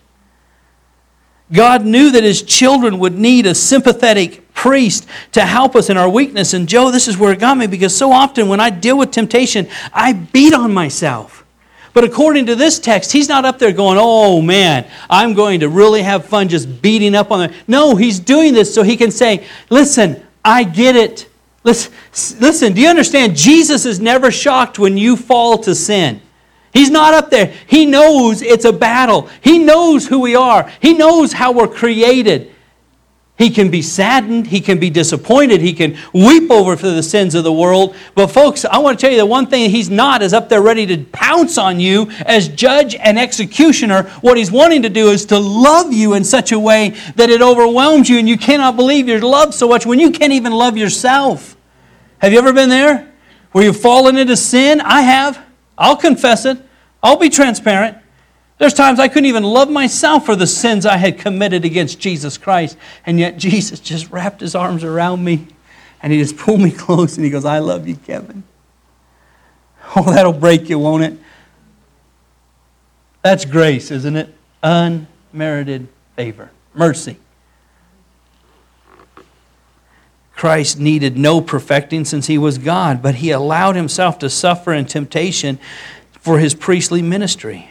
God 1.54 1.86
knew 1.86 2.12
that 2.12 2.26
his 2.26 2.42
children 2.42 3.00
would 3.00 3.18
need 3.18 3.46
a 3.46 3.56
sympathetic 3.56 4.54
priest 4.54 5.08
to 5.32 5.46
help 5.46 5.78
us 5.78 5.90
in 5.90 5.96
our 5.96 6.10
weakness. 6.10 6.54
And 6.54 6.68
Joe, 6.68 6.92
this 6.92 7.08
is 7.08 7.18
where 7.18 7.32
it 7.32 7.40
got 7.40 7.58
me 7.58 7.68
because 7.68 7.96
so 7.96 8.12
often 8.12 8.50
when 8.50 8.60
I 8.60 8.70
deal 8.70 8.98
with 8.98 9.12
temptation, 9.12 9.70
I 9.94 10.12
beat 10.12 10.54
on 10.54 10.74
myself. 10.74 11.41
But 11.94 12.04
according 12.06 12.46
to 12.46 12.56
this 12.56 12.80
text, 12.80 13.12
he's 13.12 13.28
not 13.28 13.44
up 13.44 13.60
there 13.60 13.72
going, 13.72 13.98
oh 14.00 14.42
man, 14.42 14.90
I'm 15.10 15.34
going 15.34 15.60
to 15.60 15.70
really 15.70 16.02
have 16.02 16.26
fun 16.26 16.48
just 16.48 16.82
beating 16.82 17.16
up 17.16 17.32
on 17.32 17.40
them. 17.40 17.54
No, 17.68 17.96
he's 17.96 18.20
doing 18.20 18.54
this 18.54 18.74
so 18.74 18.84
he 18.84 18.96
can 18.96 19.12
say, 19.12 19.46
listen, 19.70 20.26
I 20.44 20.64
get 20.64 20.96
it. 20.96 21.28
Listen, 21.64 21.94
listen, 22.40 22.74
do 22.74 22.82
you 22.82 22.88
understand? 22.88 23.36
Jesus 23.36 23.86
is 23.86 24.00
never 24.00 24.32
shocked 24.32 24.80
when 24.80 24.98
you 24.98 25.16
fall 25.16 25.58
to 25.60 25.76
sin. 25.76 26.22
He's 26.74 26.90
not 26.90 27.14
up 27.14 27.30
there. 27.30 27.54
He 27.68 27.86
knows 27.86 28.42
it's 28.42 28.66
a 28.66 28.74
battle. 28.74 29.30
He 29.42 29.60
knows 29.60 30.08
who 30.08 30.20
we 30.20 30.36
are. 30.36 30.72
He 30.82 30.94
knows 30.94 31.34
how 31.34 31.52
we're 31.52 31.68
created. 31.68 32.56
He 33.42 33.50
can 33.50 33.72
be 33.72 33.82
saddened. 33.82 34.46
He 34.46 34.62
can 34.62 34.78
be 34.78 34.92
disappointed. 34.92 35.62
He 35.62 35.74
can 35.74 35.98
weep 36.14 36.52
over 36.52 36.78
for 36.78 36.90
the 36.90 37.02
sins 37.02 37.34
of 37.34 37.44
the 37.44 37.52
world. 37.52 37.96
But, 38.14 38.28
folks, 38.28 38.66
I 38.66 38.78
want 38.78 39.00
to 39.00 39.02
tell 39.02 39.12
you 39.12 39.18
the 39.18 39.26
one 39.26 39.48
thing 39.48 39.72
he's 39.72 39.90
not 39.90 40.22
is 40.22 40.32
up 40.32 40.48
there 40.48 40.62
ready 40.62 40.86
to 40.86 41.04
pounce 41.06 41.58
on 41.58 41.80
you 41.80 42.12
as 42.28 42.50
judge 42.50 42.94
and 42.94 43.18
executioner. 43.18 44.04
What 44.22 44.38
he's 44.38 44.52
wanting 44.52 44.84
to 44.84 44.90
do 44.90 45.10
is 45.10 45.26
to 45.26 45.40
love 45.40 45.92
you 45.92 46.14
in 46.14 46.24
such 46.24 46.52
a 46.52 46.60
way 46.60 46.90
that 47.16 47.32
it 47.32 47.42
overwhelms 47.42 48.08
you 48.08 48.20
and 48.20 48.30
you 48.30 48.38
cannot 48.38 48.76
believe 48.76 49.08
you're 49.08 49.20
loved 49.20 49.56
so 49.56 49.68
much 49.68 49.88
when 49.88 49.98
you 49.98 50.12
can't 50.12 50.34
even 50.34 50.52
love 50.52 50.78
yourself. 50.78 51.58
Have 52.20 52.34
you 52.34 52.38
ever 52.38 52.54
been 52.54 52.70
there? 52.70 53.12
Where 53.54 53.64
you've 53.64 53.82
fallen 53.82 54.20
into 54.20 54.38
sin? 54.38 54.82
I 54.82 55.02
have. 55.02 55.44
I'll 55.80 55.98
confess 55.98 56.46
it. 56.46 56.60
I'll 57.02 57.18
be 57.18 57.30
transparent. 57.30 57.98
There's 58.62 58.76
times 58.76 59.00
I 59.00 59.08
couldn't 59.08 59.26
even 59.26 59.42
love 59.42 59.72
myself 59.72 60.28
for 60.28 60.36
the 60.36 60.46
sins 60.46 60.86
I 60.86 60.98
had 60.98 61.18
committed 61.18 61.66
against 61.66 62.00
Jesus 62.00 62.38
Christ. 62.38 62.78
And 63.08 63.18
yet 63.18 63.38
Jesus 63.38 63.80
just 63.80 64.12
wrapped 64.12 64.40
his 64.40 64.54
arms 64.54 64.84
around 64.84 65.24
me 65.24 65.48
and 66.04 66.14
he 66.14 66.20
just 66.20 66.38
pulled 66.38 66.62
me 66.62 66.70
close 66.78 67.16
and 67.16 67.26
he 67.26 67.32
goes, 67.32 67.44
I 67.44 67.58
love 67.58 67.88
you, 67.88 67.96
Kevin. 67.96 68.44
Oh, 69.96 70.04
that'll 70.04 70.32
break 70.32 70.70
you, 70.70 70.78
won't 70.78 71.04
it? 71.04 71.18
That's 73.24 73.46
grace, 73.46 73.90
isn't 73.90 74.16
it? 74.16 74.32
Unmerited 74.62 75.88
favor, 76.16 76.52
mercy. 76.76 77.18
Christ 80.36 80.80
needed 80.80 81.18
no 81.18 81.42
perfecting 81.42 82.06
since 82.06 82.28
he 82.28 82.38
was 82.38 82.60
God, 82.60 83.02
but 83.02 83.16
he 83.16 83.32
allowed 83.32 83.76
himself 83.76 84.20
to 84.20 84.30
suffer 84.30 84.72
in 84.72 84.86
temptation 84.86 85.58
for 86.12 86.38
his 86.38 86.54
priestly 86.54 87.02
ministry. 87.02 87.71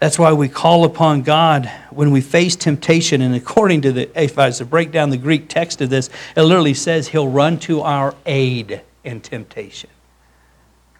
That's 0.00 0.18
why 0.18 0.32
we 0.32 0.48
call 0.48 0.84
upon 0.84 1.20
God 1.20 1.70
when 1.90 2.10
we 2.10 2.22
face 2.22 2.56
temptation. 2.56 3.20
And 3.20 3.34
according 3.34 3.82
to 3.82 3.92
the, 3.92 4.20
if 4.20 4.38
I 4.38 4.46
was 4.46 4.58
to 4.58 4.64
break 4.64 4.92
down 4.92 5.10
the 5.10 5.18
Greek 5.18 5.48
text 5.48 5.82
of 5.82 5.90
this, 5.90 6.08
it 6.34 6.42
literally 6.42 6.72
says 6.72 7.08
He'll 7.08 7.28
run 7.28 7.58
to 7.60 7.82
our 7.82 8.14
aid 8.24 8.80
in 9.04 9.20
temptation. 9.20 9.90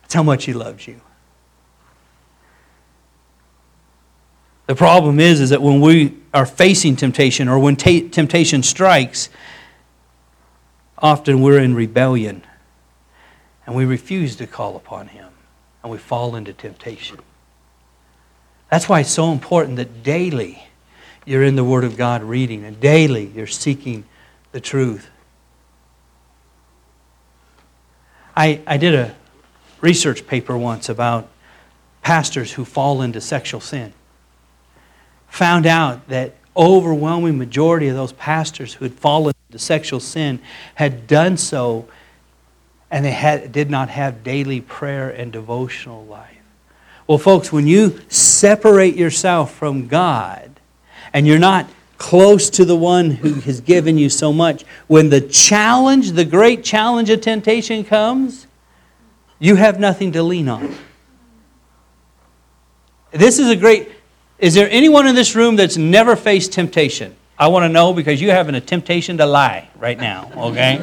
That's 0.02 0.12
how 0.12 0.22
much 0.22 0.44
He 0.44 0.52
loves 0.52 0.86
you. 0.86 1.00
The 4.66 4.74
problem 4.74 5.18
is, 5.18 5.40
is 5.40 5.50
that 5.50 5.62
when 5.62 5.80
we 5.80 6.16
are 6.34 6.46
facing 6.46 6.94
temptation 6.94 7.48
or 7.48 7.58
when 7.58 7.76
t- 7.76 8.06
temptation 8.06 8.62
strikes, 8.62 9.30
often 10.98 11.40
we're 11.40 11.58
in 11.58 11.74
rebellion 11.74 12.44
and 13.66 13.74
we 13.74 13.86
refuse 13.86 14.36
to 14.36 14.46
call 14.46 14.76
upon 14.76 15.08
Him 15.08 15.30
and 15.82 15.90
we 15.90 15.96
fall 15.96 16.36
into 16.36 16.52
temptation. 16.52 17.18
That's 18.70 18.88
why 18.88 19.00
it's 19.00 19.10
so 19.10 19.32
important 19.32 19.76
that 19.76 20.02
daily 20.02 20.62
you're 21.24 21.42
in 21.42 21.56
the 21.56 21.64
Word 21.64 21.84
of 21.84 21.96
God 21.96 22.22
reading 22.22 22.64
and 22.64 22.80
daily 22.80 23.26
you're 23.26 23.46
seeking 23.46 24.04
the 24.52 24.60
truth. 24.60 25.08
I, 28.36 28.60
I 28.66 28.76
did 28.76 28.94
a 28.94 29.14
research 29.80 30.26
paper 30.26 30.56
once 30.56 30.88
about 30.88 31.28
pastors 32.02 32.52
who 32.52 32.64
fall 32.64 33.02
into 33.02 33.20
sexual 33.20 33.60
sin. 33.60 33.92
Found 35.28 35.66
out 35.66 36.08
that 36.08 36.36
overwhelming 36.56 37.38
majority 37.38 37.88
of 37.88 37.96
those 37.96 38.12
pastors 38.12 38.74
who 38.74 38.84
had 38.84 38.94
fallen 38.94 39.34
into 39.48 39.58
sexual 39.58 40.00
sin 40.00 40.40
had 40.74 41.06
done 41.06 41.36
so 41.36 41.88
and 42.90 43.04
they 43.04 43.12
had, 43.12 43.52
did 43.52 43.70
not 43.70 43.88
have 43.88 44.24
daily 44.24 44.60
prayer 44.60 45.08
and 45.08 45.32
devotional 45.32 46.04
life. 46.06 46.39
Well, 47.10 47.18
folks, 47.18 47.50
when 47.50 47.66
you 47.66 47.98
separate 48.08 48.94
yourself 48.94 49.52
from 49.52 49.88
God 49.88 50.60
and 51.12 51.26
you're 51.26 51.40
not 51.40 51.68
close 51.98 52.48
to 52.50 52.64
the 52.64 52.76
one 52.76 53.10
who 53.10 53.32
has 53.40 53.60
given 53.60 53.98
you 53.98 54.08
so 54.08 54.32
much, 54.32 54.62
when 54.86 55.08
the 55.08 55.20
challenge, 55.20 56.12
the 56.12 56.24
great 56.24 56.62
challenge 56.62 57.10
of 57.10 57.20
temptation 57.20 57.82
comes, 57.82 58.46
you 59.40 59.56
have 59.56 59.80
nothing 59.80 60.12
to 60.12 60.22
lean 60.22 60.48
on. 60.48 60.72
This 63.10 63.40
is 63.40 63.50
a 63.50 63.56
great. 63.56 63.90
Is 64.38 64.54
there 64.54 64.68
anyone 64.70 65.08
in 65.08 65.16
this 65.16 65.34
room 65.34 65.56
that's 65.56 65.76
never 65.76 66.14
faced 66.14 66.52
temptation? 66.52 67.16
I 67.36 67.48
want 67.48 67.64
to 67.64 67.68
know 67.68 67.92
because 67.92 68.22
you're 68.22 68.34
having 68.34 68.54
a 68.54 68.60
temptation 68.60 69.18
to 69.18 69.26
lie 69.26 69.68
right 69.80 69.98
now, 69.98 70.30
okay? 70.36 70.78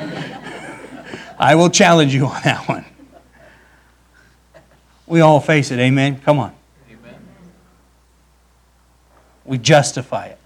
I 1.39 1.55
will 1.55 1.69
challenge 1.69 2.13
you 2.13 2.25
on 2.25 2.41
that 2.43 2.67
one. 2.67 2.83
We 5.07 5.21
all 5.21 5.39
face 5.39 5.71
it, 5.71 5.79
amen? 5.79 6.19
Come 6.19 6.37
on. 6.37 6.53
Amen. 6.91 7.15
We 9.45 9.57
justify 9.57 10.27
it. 10.27 10.37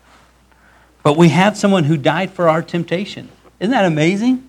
But 1.03 1.17
we 1.17 1.29
have 1.29 1.57
someone 1.57 1.85
who 1.85 1.97
died 1.97 2.31
for 2.31 2.47
our 2.47 2.61
temptation. 2.61 3.29
Isn't 3.59 3.71
that 3.71 3.85
amazing? 3.85 4.47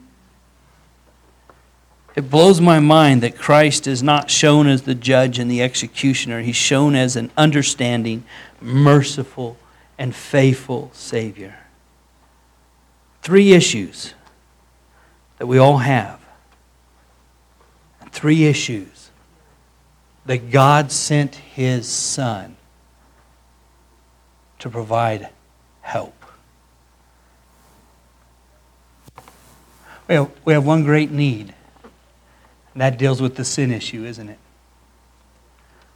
It 2.14 2.30
blows 2.30 2.60
my 2.60 2.78
mind 2.78 3.22
that 3.22 3.38
Christ 3.38 3.86
is 3.86 4.02
not 4.02 4.30
shown 4.30 4.66
as 4.66 4.82
the 4.82 4.94
judge 4.94 5.38
and 5.38 5.50
the 5.50 5.62
executioner. 5.62 6.42
He's 6.42 6.56
shown 6.56 6.94
as 6.94 7.16
an 7.16 7.30
understanding, 7.38 8.24
merciful, 8.60 9.56
and 9.96 10.14
faithful 10.14 10.90
Savior. 10.92 11.56
Three 13.22 13.52
issues 13.52 14.12
that 15.38 15.46
we 15.46 15.56
all 15.56 15.78
have. 15.78 16.20
Three 18.10 18.44
issues 18.44 18.91
that 20.26 20.50
God 20.50 20.92
sent 20.92 21.34
his 21.34 21.88
son 21.88 22.56
to 24.58 24.70
provide 24.70 25.28
help. 25.80 26.14
We 30.08 30.14
have, 30.14 30.30
we 30.44 30.52
have 30.52 30.64
one 30.64 30.84
great 30.84 31.10
need, 31.10 31.54
and 32.72 32.82
that 32.82 32.98
deals 32.98 33.20
with 33.20 33.36
the 33.36 33.44
sin 33.44 33.72
issue, 33.72 34.04
isn't 34.04 34.28
it? 34.28 34.38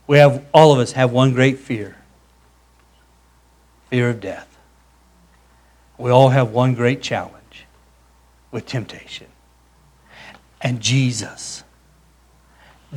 We 0.06 0.18
have, 0.18 0.44
all 0.52 0.72
of 0.72 0.78
us 0.78 0.92
have 0.92 1.12
one 1.12 1.32
great 1.32 1.58
fear 1.58 1.96
fear 3.88 4.10
of 4.10 4.20
death. 4.20 4.58
We 5.96 6.10
all 6.10 6.30
have 6.30 6.50
one 6.50 6.74
great 6.74 7.02
challenge 7.02 7.66
with 8.50 8.66
temptation. 8.66 9.28
And 10.60 10.80
Jesus, 10.80 11.62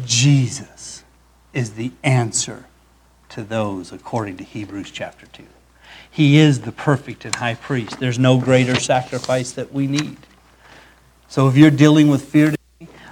Jesus 0.04 0.79
is 1.54 1.72
the 1.72 1.92
answer 2.04 2.66
to 3.30 3.44
those 3.44 3.92
according 3.92 4.38
to 4.38 4.44
Hebrews 4.44 4.92
chapter 4.92 5.26
2. 5.28 5.44
He 6.12 6.38
is 6.38 6.62
the 6.62 6.72
perfect 6.72 7.26
and 7.26 7.36
high 7.36 7.56
priest. 7.56 8.00
There's 8.00 8.20
no 8.20 8.40
greater 8.40 8.80
sacrifice 8.80 9.52
that 9.52 9.72
we 9.72 9.88
need. 9.88 10.18
So 11.28 11.48
if 11.48 11.56
you're 11.56 11.70
dealing 11.72 12.08
with 12.08 12.26
fear 12.26 12.48
today, 12.52 12.56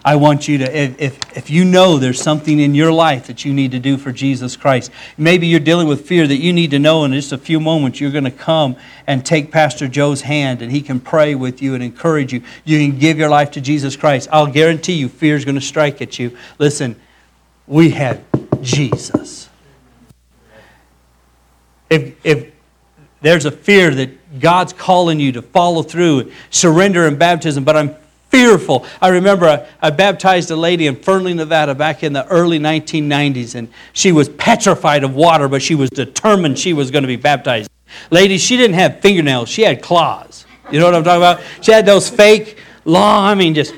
I 0.03 0.15
want 0.15 0.47
you 0.47 0.57
to, 0.59 0.77
if, 0.77 0.99
if, 0.99 1.37
if 1.37 1.49
you 1.49 1.65
know 1.65 1.97
there's 1.97 2.21
something 2.21 2.59
in 2.59 2.73
your 2.73 2.91
life 2.91 3.27
that 3.27 3.43
you 3.45 3.53
need 3.53 3.71
to 3.71 3.79
do 3.79 3.97
for 3.97 4.11
Jesus 4.11 4.55
Christ, 4.55 4.89
maybe 5.17 5.47
you're 5.47 5.59
dealing 5.59 5.87
with 5.87 6.07
fear 6.07 6.25
that 6.25 6.37
you 6.37 6.53
need 6.53 6.71
to 6.71 6.79
know 6.79 7.03
in 7.03 7.11
just 7.11 7.33
a 7.33 7.37
few 7.37 7.59
moments 7.59 7.99
you're 7.99 8.11
going 8.11 8.23
to 8.23 8.31
come 8.31 8.77
and 9.05 9.25
take 9.25 9.51
Pastor 9.51 9.87
Joe's 9.87 10.21
hand 10.21 10.61
and 10.61 10.71
he 10.71 10.81
can 10.81 10.99
pray 10.99 11.35
with 11.35 11.61
you 11.61 11.75
and 11.75 11.83
encourage 11.83 12.33
you. 12.33 12.41
You 12.63 12.79
can 12.79 12.97
give 12.97 13.19
your 13.19 13.29
life 13.29 13.51
to 13.51 13.61
Jesus 13.61 13.95
Christ. 13.95 14.29
I'll 14.31 14.47
guarantee 14.47 14.93
you 14.93 15.09
fear 15.09 15.35
is 15.35 15.45
going 15.45 15.55
to 15.55 15.61
strike 15.61 16.01
at 16.01 16.17
you. 16.17 16.37
Listen, 16.57 16.95
we 17.67 17.89
have 17.91 18.26
Jesus. 18.61 19.49
If, 21.89 22.15
if 22.25 22.51
there's 23.21 23.45
a 23.45 23.51
fear 23.51 23.93
that 23.95 24.39
God's 24.39 24.73
calling 24.73 25.19
you 25.19 25.31
to 25.33 25.41
follow 25.41 25.83
through, 25.83 26.31
surrender 26.49 27.07
in 27.07 27.17
baptism, 27.17 27.63
but 27.63 27.77
I'm 27.77 27.95
fearful. 28.29 28.85
I 29.01 29.09
remember 29.09 29.47
I, 29.47 29.67
I, 29.81 29.89
baptized 29.89 30.51
a 30.51 30.55
lady 30.55 30.87
in 30.87 30.97
Fernley, 30.97 31.33
Nevada 31.33 31.73
back 31.73 32.03
in 32.03 32.13
the 32.13 32.27
early 32.27 32.59
1990s, 32.59 33.55
and 33.55 33.69
she 33.93 34.11
was 34.11 34.29
petrified 34.29 35.03
of 35.03 35.15
water, 35.15 35.47
but 35.47 35.61
she 35.61 35.75
was 35.75 35.89
determined 35.89 36.59
she 36.59 36.73
was 36.73 36.91
going 36.91 37.03
to 37.03 37.07
be 37.07 37.15
baptized. 37.15 37.69
Ladies, 38.11 38.41
she 38.41 38.57
didn't 38.57 38.75
have 38.75 38.99
fingernails, 38.99 39.49
she 39.49 39.61
had 39.61 39.81
claws. 39.81 40.45
You 40.69 40.79
know 40.79 40.85
what 40.85 40.95
I'm 40.95 41.03
talking 41.03 41.21
about? 41.21 41.41
She 41.61 41.71
had 41.71 41.85
those 41.85 42.09
fake, 42.09 42.57
long, 42.85 43.25
I 43.25 43.35
mean, 43.35 43.53
just. 43.53 43.73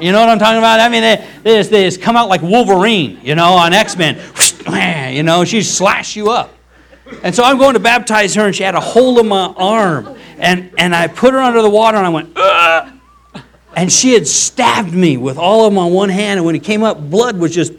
You 0.00 0.12
know 0.12 0.20
what 0.20 0.28
I'm 0.28 0.38
talking 0.38 0.58
about? 0.58 0.80
I 0.80 0.88
mean, 0.88 1.02
they, 1.02 1.28
they, 1.42 1.56
just, 1.58 1.70
they 1.70 1.84
just 1.84 2.00
come 2.00 2.16
out 2.16 2.28
like 2.28 2.42
Wolverine, 2.42 3.18
you 3.22 3.34
know, 3.34 3.52
on 3.54 3.72
X 3.72 3.96
Men. 3.96 4.20
You 5.10 5.24
know, 5.24 5.44
she 5.44 5.62
slash 5.62 6.14
you 6.14 6.30
up. 6.30 6.54
And 7.24 7.34
so 7.34 7.42
I'm 7.42 7.58
going 7.58 7.74
to 7.74 7.80
baptize 7.80 8.34
her, 8.36 8.46
and 8.46 8.54
she 8.54 8.62
had 8.62 8.76
a 8.76 8.80
hole 8.80 9.18
in 9.18 9.26
my 9.26 9.52
arm. 9.56 10.16
And, 10.38 10.72
and 10.78 10.94
I 10.94 11.08
put 11.08 11.32
her 11.32 11.40
under 11.40 11.60
the 11.60 11.68
water, 11.68 11.96
and 11.96 12.06
I 12.06 12.10
went, 12.10 12.32
Ugh! 12.36 12.92
and 13.76 13.90
she 13.90 14.12
had 14.12 14.26
stabbed 14.26 14.92
me 14.92 15.16
with 15.16 15.38
all 15.38 15.66
of 15.66 15.72
them 15.72 15.78
on 15.78 15.92
one 15.92 16.08
hand. 16.08 16.38
And 16.38 16.46
when 16.46 16.54
it 16.54 16.62
came 16.62 16.82
up, 16.82 17.00
blood 17.10 17.36
was 17.36 17.54
just. 17.54 17.72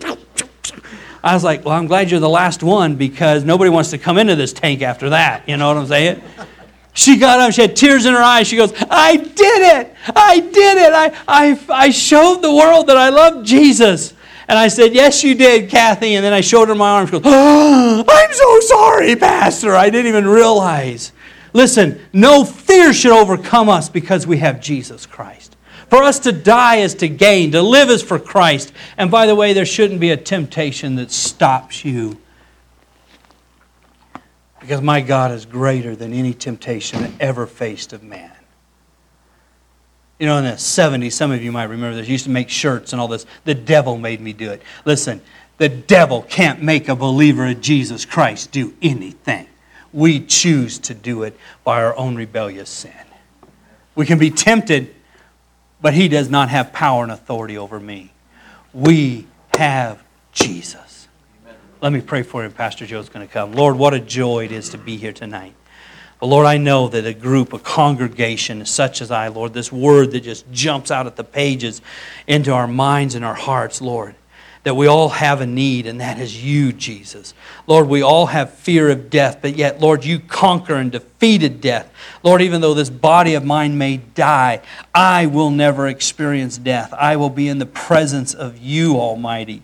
I 1.23 1.35
was 1.35 1.43
like, 1.43 1.63
well, 1.63 1.75
I'm 1.75 1.85
glad 1.85 2.09
you're 2.09 2.19
the 2.19 2.27
last 2.27 2.63
one 2.63 2.95
because 2.95 3.43
nobody 3.43 3.69
wants 3.69 3.91
to 3.91 3.99
come 3.99 4.17
into 4.17 4.35
this 4.35 4.53
tank 4.53 4.81
after 4.81 5.11
that. 5.11 5.47
You 5.47 5.55
know 5.55 5.67
what 5.67 5.77
I'm 5.77 5.85
saying? 5.85 6.21
She 6.93 7.17
got 7.17 7.39
up, 7.39 7.53
she 7.53 7.61
had 7.61 7.75
tears 7.75 8.05
in 8.05 8.13
her 8.13 8.21
eyes. 8.21 8.47
She 8.47 8.57
goes, 8.57 8.73
I 8.89 9.15
did 9.15 9.79
it! 9.79 9.95
I 10.15 10.39
did 10.39 10.77
it! 10.77 10.93
I, 10.93 11.23
I, 11.27 11.59
I 11.69 11.89
showed 11.89 12.41
the 12.41 12.53
world 12.53 12.87
that 12.87 12.97
I 12.97 13.09
love 13.09 13.45
Jesus. 13.45 14.13
And 14.47 14.59
I 14.59 14.67
said, 14.67 14.93
Yes, 14.93 15.23
you 15.23 15.33
did, 15.33 15.69
Kathy. 15.69 16.15
And 16.15 16.25
then 16.25 16.33
I 16.33 16.41
showed 16.41 16.67
her 16.67 16.75
my 16.75 16.89
arm. 16.89 17.07
She 17.07 17.13
goes, 17.13 17.21
oh, 17.23 18.03
I'm 18.05 18.33
so 18.33 18.59
sorry, 18.67 19.15
Pastor. 19.15 19.75
I 19.75 19.89
didn't 19.89 20.07
even 20.07 20.27
realize. 20.27 21.13
Listen, 21.53 22.01
no 22.11 22.43
fear 22.43 22.93
should 22.93 23.13
overcome 23.13 23.69
us 23.69 23.87
because 23.87 24.27
we 24.27 24.37
have 24.37 24.59
Jesus 24.59 25.05
Christ. 25.05 25.55
For 25.89 26.03
us 26.03 26.19
to 26.19 26.31
die 26.31 26.77
is 26.77 26.95
to 26.95 27.07
gain, 27.07 27.51
to 27.51 27.61
live 27.61 27.89
is 27.89 28.01
for 28.01 28.19
Christ. 28.19 28.71
And 28.97 29.11
by 29.11 29.25
the 29.25 29.35
way, 29.35 29.53
there 29.53 29.65
shouldn't 29.65 29.99
be 29.99 30.11
a 30.11 30.17
temptation 30.17 30.95
that 30.95 31.11
stops 31.11 31.83
you. 31.83 32.17
Because 34.61 34.81
my 34.81 35.01
God 35.01 35.31
is 35.31 35.45
greater 35.45 35.95
than 35.95 36.13
any 36.13 36.33
temptation 36.33 37.15
ever 37.19 37.45
faced 37.47 37.93
of 37.93 38.03
man. 38.03 38.31
You 40.19 40.27
know, 40.27 40.37
in 40.37 40.43
the 40.43 40.51
70s, 40.51 41.13
some 41.13 41.31
of 41.31 41.43
you 41.43 41.51
might 41.51 41.63
remember 41.63 41.95
this, 41.95 42.07
used 42.07 42.25
to 42.25 42.29
make 42.29 42.47
shirts 42.47 42.93
and 42.93 43.01
all 43.01 43.07
this. 43.07 43.25
The 43.43 43.55
devil 43.55 43.97
made 43.97 44.21
me 44.21 44.33
do 44.33 44.51
it. 44.51 44.61
Listen, 44.85 45.19
the 45.57 45.67
devil 45.67 46.21
can't 46.21 46.61
make 46.61 46.89
a 46.89 46.95
believer 46.95 47.47
of 47.47 47.59
Jesus 47.59 48.05
Christ 48.05 48.51
do 48.51 48.73
anything. 48.83 49.47
We 49.91 50.19
choose 50.19 50.77
to 50.79 50.93
do 50.93 51.23
it 51.23 51.35
by 51.63 51.83
our 51.83 51.97
own 51.97 52.15
rebellious 52.15 52.69
sin. 52.69 52.93
We 53.95 54.05
can 54.05 54.19
be 54.19 54.29
tempted, 54.29 54.93
but 55.81 55.95
he 55.95 56.07
does 56.07 56.29
not 56.29 56.49
have 56.49 56.71
power 56.71 57.01
and 57.03 57.11
authority 57.11 57.57
over 57.57 57.79
me. 57.79 58.13
We 58.73 59.25
have 59.57 60.03
Jesus. 60.31 61.00
Let 61.81 61.91
me 61.91 62.01
pray 62.01 62.21
for 62.21 62.43
you. 62.43 62.49
Pastor 62.51 62.85
Joe's 62.85 63.09
going 63.09 63.27
to 63.27 63.33
come. 63.33 63.53
Lord, 63.53 63.75
what 63.75 63.95
a 63.95 63.99
joy 63.99 64.45
it 64.45 64.51
is 64.51 64.69
to 64.69 64.77
be 64.77 64.97
here 64.97 65.11
tonight. 65.11 65.55
But 66.19 66.27
Lord, 66.27 66.45
I 66.45 66.57
know 66.57 66.87
that 66.89 67.07
a 67.07 67.13
group, 67.15 67.53
a 67.53 67.59
congregation 67.59 68.63
such 68.67 69.01
as 69.01 69.09
I, 69.09 69.29
Lord, 69.29 69.53
this 69.53 69.71
word 69.71 70.11
that 70.11 70.19
just 70.19 70.45
jumps 70.51 70.91
out 70.91 71.07
at 71.07 71.15
the 71.15 71.23
pages 71.23 71.81
into 72.27 72.53
our 72.53 72.67
minds 72.67 73.15
and 73.15 73.25
our 73.25 73.33
hearts, 73.33 73.81
Lord, 73.81 74.13
that 74.61 74.75
we 74.75 74.85
all 74.85 75.09
have 75.09 75.41
a 75.41 75.47
need, 75.47 75.87
and 75.87 75.99
that 76.01 76.19
is 76.19 76.43
you, 76.43 76.71
Jesus. 76.71 77.33
Lord, 77.65 77.87
we 77.87 78.03
all 78.03 78.27
have 78.27 78.53
fear 78.53 78.91
of 78.91 79.09
death, 79.09 79.39
but 79.41 79.55
yet, 79.55 79.81
Lord, 79.81 80.05
you 80.05 80.19
conquer 80.19 80.75
and 80.75 80.91
defeated 80.91 81.61
death. 81.61 81.91
Lord, 82.21 82.43
even 82.43 82.61
though 82.61 82.75
this 82.75 82.91
body 82.91 83.33
of 83.33 83.43
mine 83.43 83.79
may 83.79 83.97
die, 83.97 84.61
I 84.93 85.25
will 85.25 85.49
never 85.49 85.87
experience 85.87 86.59
death. 86.59 86.93
I 86.93 87.15
will 87.15 87.31
be 87.31 87.47
in 87.47 87.57
the 87.57 87.65
presence 87.65 88.35
of 88.35 88.59
you, 88.59 88.97
Almighty. 88.97 89.63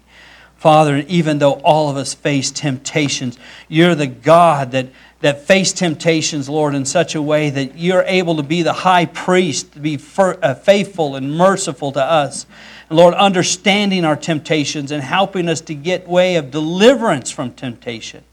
Father, 0.57 1.05
even 1.07 1.39
though 1.39 1.53
all 1.53 1.89
of 1.89 1.97
us 1.97 2.13
face 2.13 2.51
temptations, 2.51 3.37
you're 3.67 3.95
the 3.95 4.07
God 4.07 4.71
that 4.71 4.87
that 5.19 5.47
face 5.47 5.73
temptations, 5.73 6.47
Lord, 6.47 6.75
in 6.75 6.85
such 6.85 7.15
a 7.15 7.21
way 7.21 7.49
that 7.49 7.77
you're 7.77 8.03
able 8.03 8.35
to 8.35 8.43
be 8.43 8.61
the 8.61 8.73
high 8.73 9.05
priest, 9.05 9.73
to 9.73 9.79
be 9.79 9.99
uh, 10.17 10.53
faithful 10.55 11.15
and 11.15 11.35
merciful 11.35 11.91
to 11.93 12.03
us. 12.03 12.45
And 12.89 12.97
Lord, 12.97 13.15
understanding 13.15 14.05
our 14.05 14.15
temptations 14.15 14.91
and 14.91 15.01
helping 15.01 15.49
us 15.49 15.61
to 15.61 15.73
get 15.73 16.07
way 16.07 16.35
of 16.35 16.51
deliverance 16.51 17.31
from 17.31 17.51
temptation. 17.51 18.23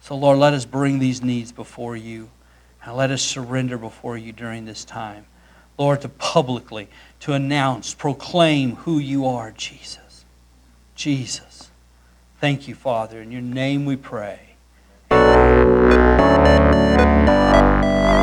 So, 0.00 0.16
Lord, 0.16 0.38
let 0.38 0.54
us 0.54 0.64
bring 0.64 1.00
these 1.00 1.22
needs 1.22 1.52
before 1.52 1.96
you 1.96 2.30
and 2.82 2.96
let 2.96 3.10
us 3.10 3.20
surrender 3.20 3.76
before 3.76 4.16
you 4.16 4.32
during 4.32 4.64
this 4.64 4.84
time. 4.84 5.26
Lord, 5.76 6.00
to 6.00 6.08
publicly, 6.08 6.88
to 7.20 7.34
announce, 7.34 7.92
proclaim 7.92 8.76
who 8.76 8.98
you 8.98 9.26
are, 9.26 9.50
Jesus. 9.50 10.24
Jesus. 10.94 11.45
Thank 12.40 12.68
you, 12.68 12.74
Father. 12.74 13.20
In 13.22 13.32
your 13.32 13.42
name 13.42 13.84
we 13.86 13.96
pray. 13.96 14.40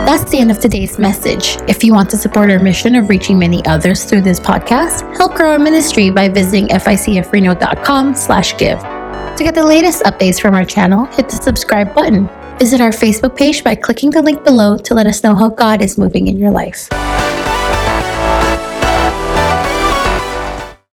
That's 0.05 0.29
the 0.29 0.37
end 0.37 0.51
of 0.51 0.59
today's 0.59 0.99
message. 0.99 1.57
If 1.67 1.83
you 1.83 1.93
want 1.93 2.09
to 2.11 2.17
support 2.17 2.51
our 2.51 2.59
mission 2.59 2.93
of 2.95 3.09
reaching 3.09 3.39
many 3.39 3.65
others 3.65 4.03
through 4.03 4.21
this 4.21 4.39
podcast, 4.39 5.17
help 5.17 5.33
grow 5.33 5.51
our 5.51 5.59
ministry 5.59 6.11
by 6.11 6.29
visiting 6.29 6.67
ficfreno.com 6.67 8.13
slash 8.13 8.55
give. 8.57 8.79
To 8.79 9.37
get 9.39 9.55
the 9.55 9.65
latest 9.65 10.03
updates 10.03 10.39
from 10.39 10.53
our 10.53 10.65
channel, 10.65 11.05
hit 11.05 11.29
the 11.29 11.35
subscribe 11.37 11.95
button. 11.95 12.29
Visit 12.59 12.81
our 12.81 12.91
Facebook 12.91 13.35
page 13.35 13.63
by 13.63 13.73
clicking 13.73 14.11
the 14.11 14.21
link 14.21 14.43
below 14.43 14.77
to 14.77 14.93
let 14.93 15.07
us 15.07 15.23
know 15.23 15.33
how 15.33 15.49
God 15.49 15.81
is 15.81 15.97
moving 15.97 16.27
in 16.27 16.37
your 16.37 16.51
life. 16.51 16.87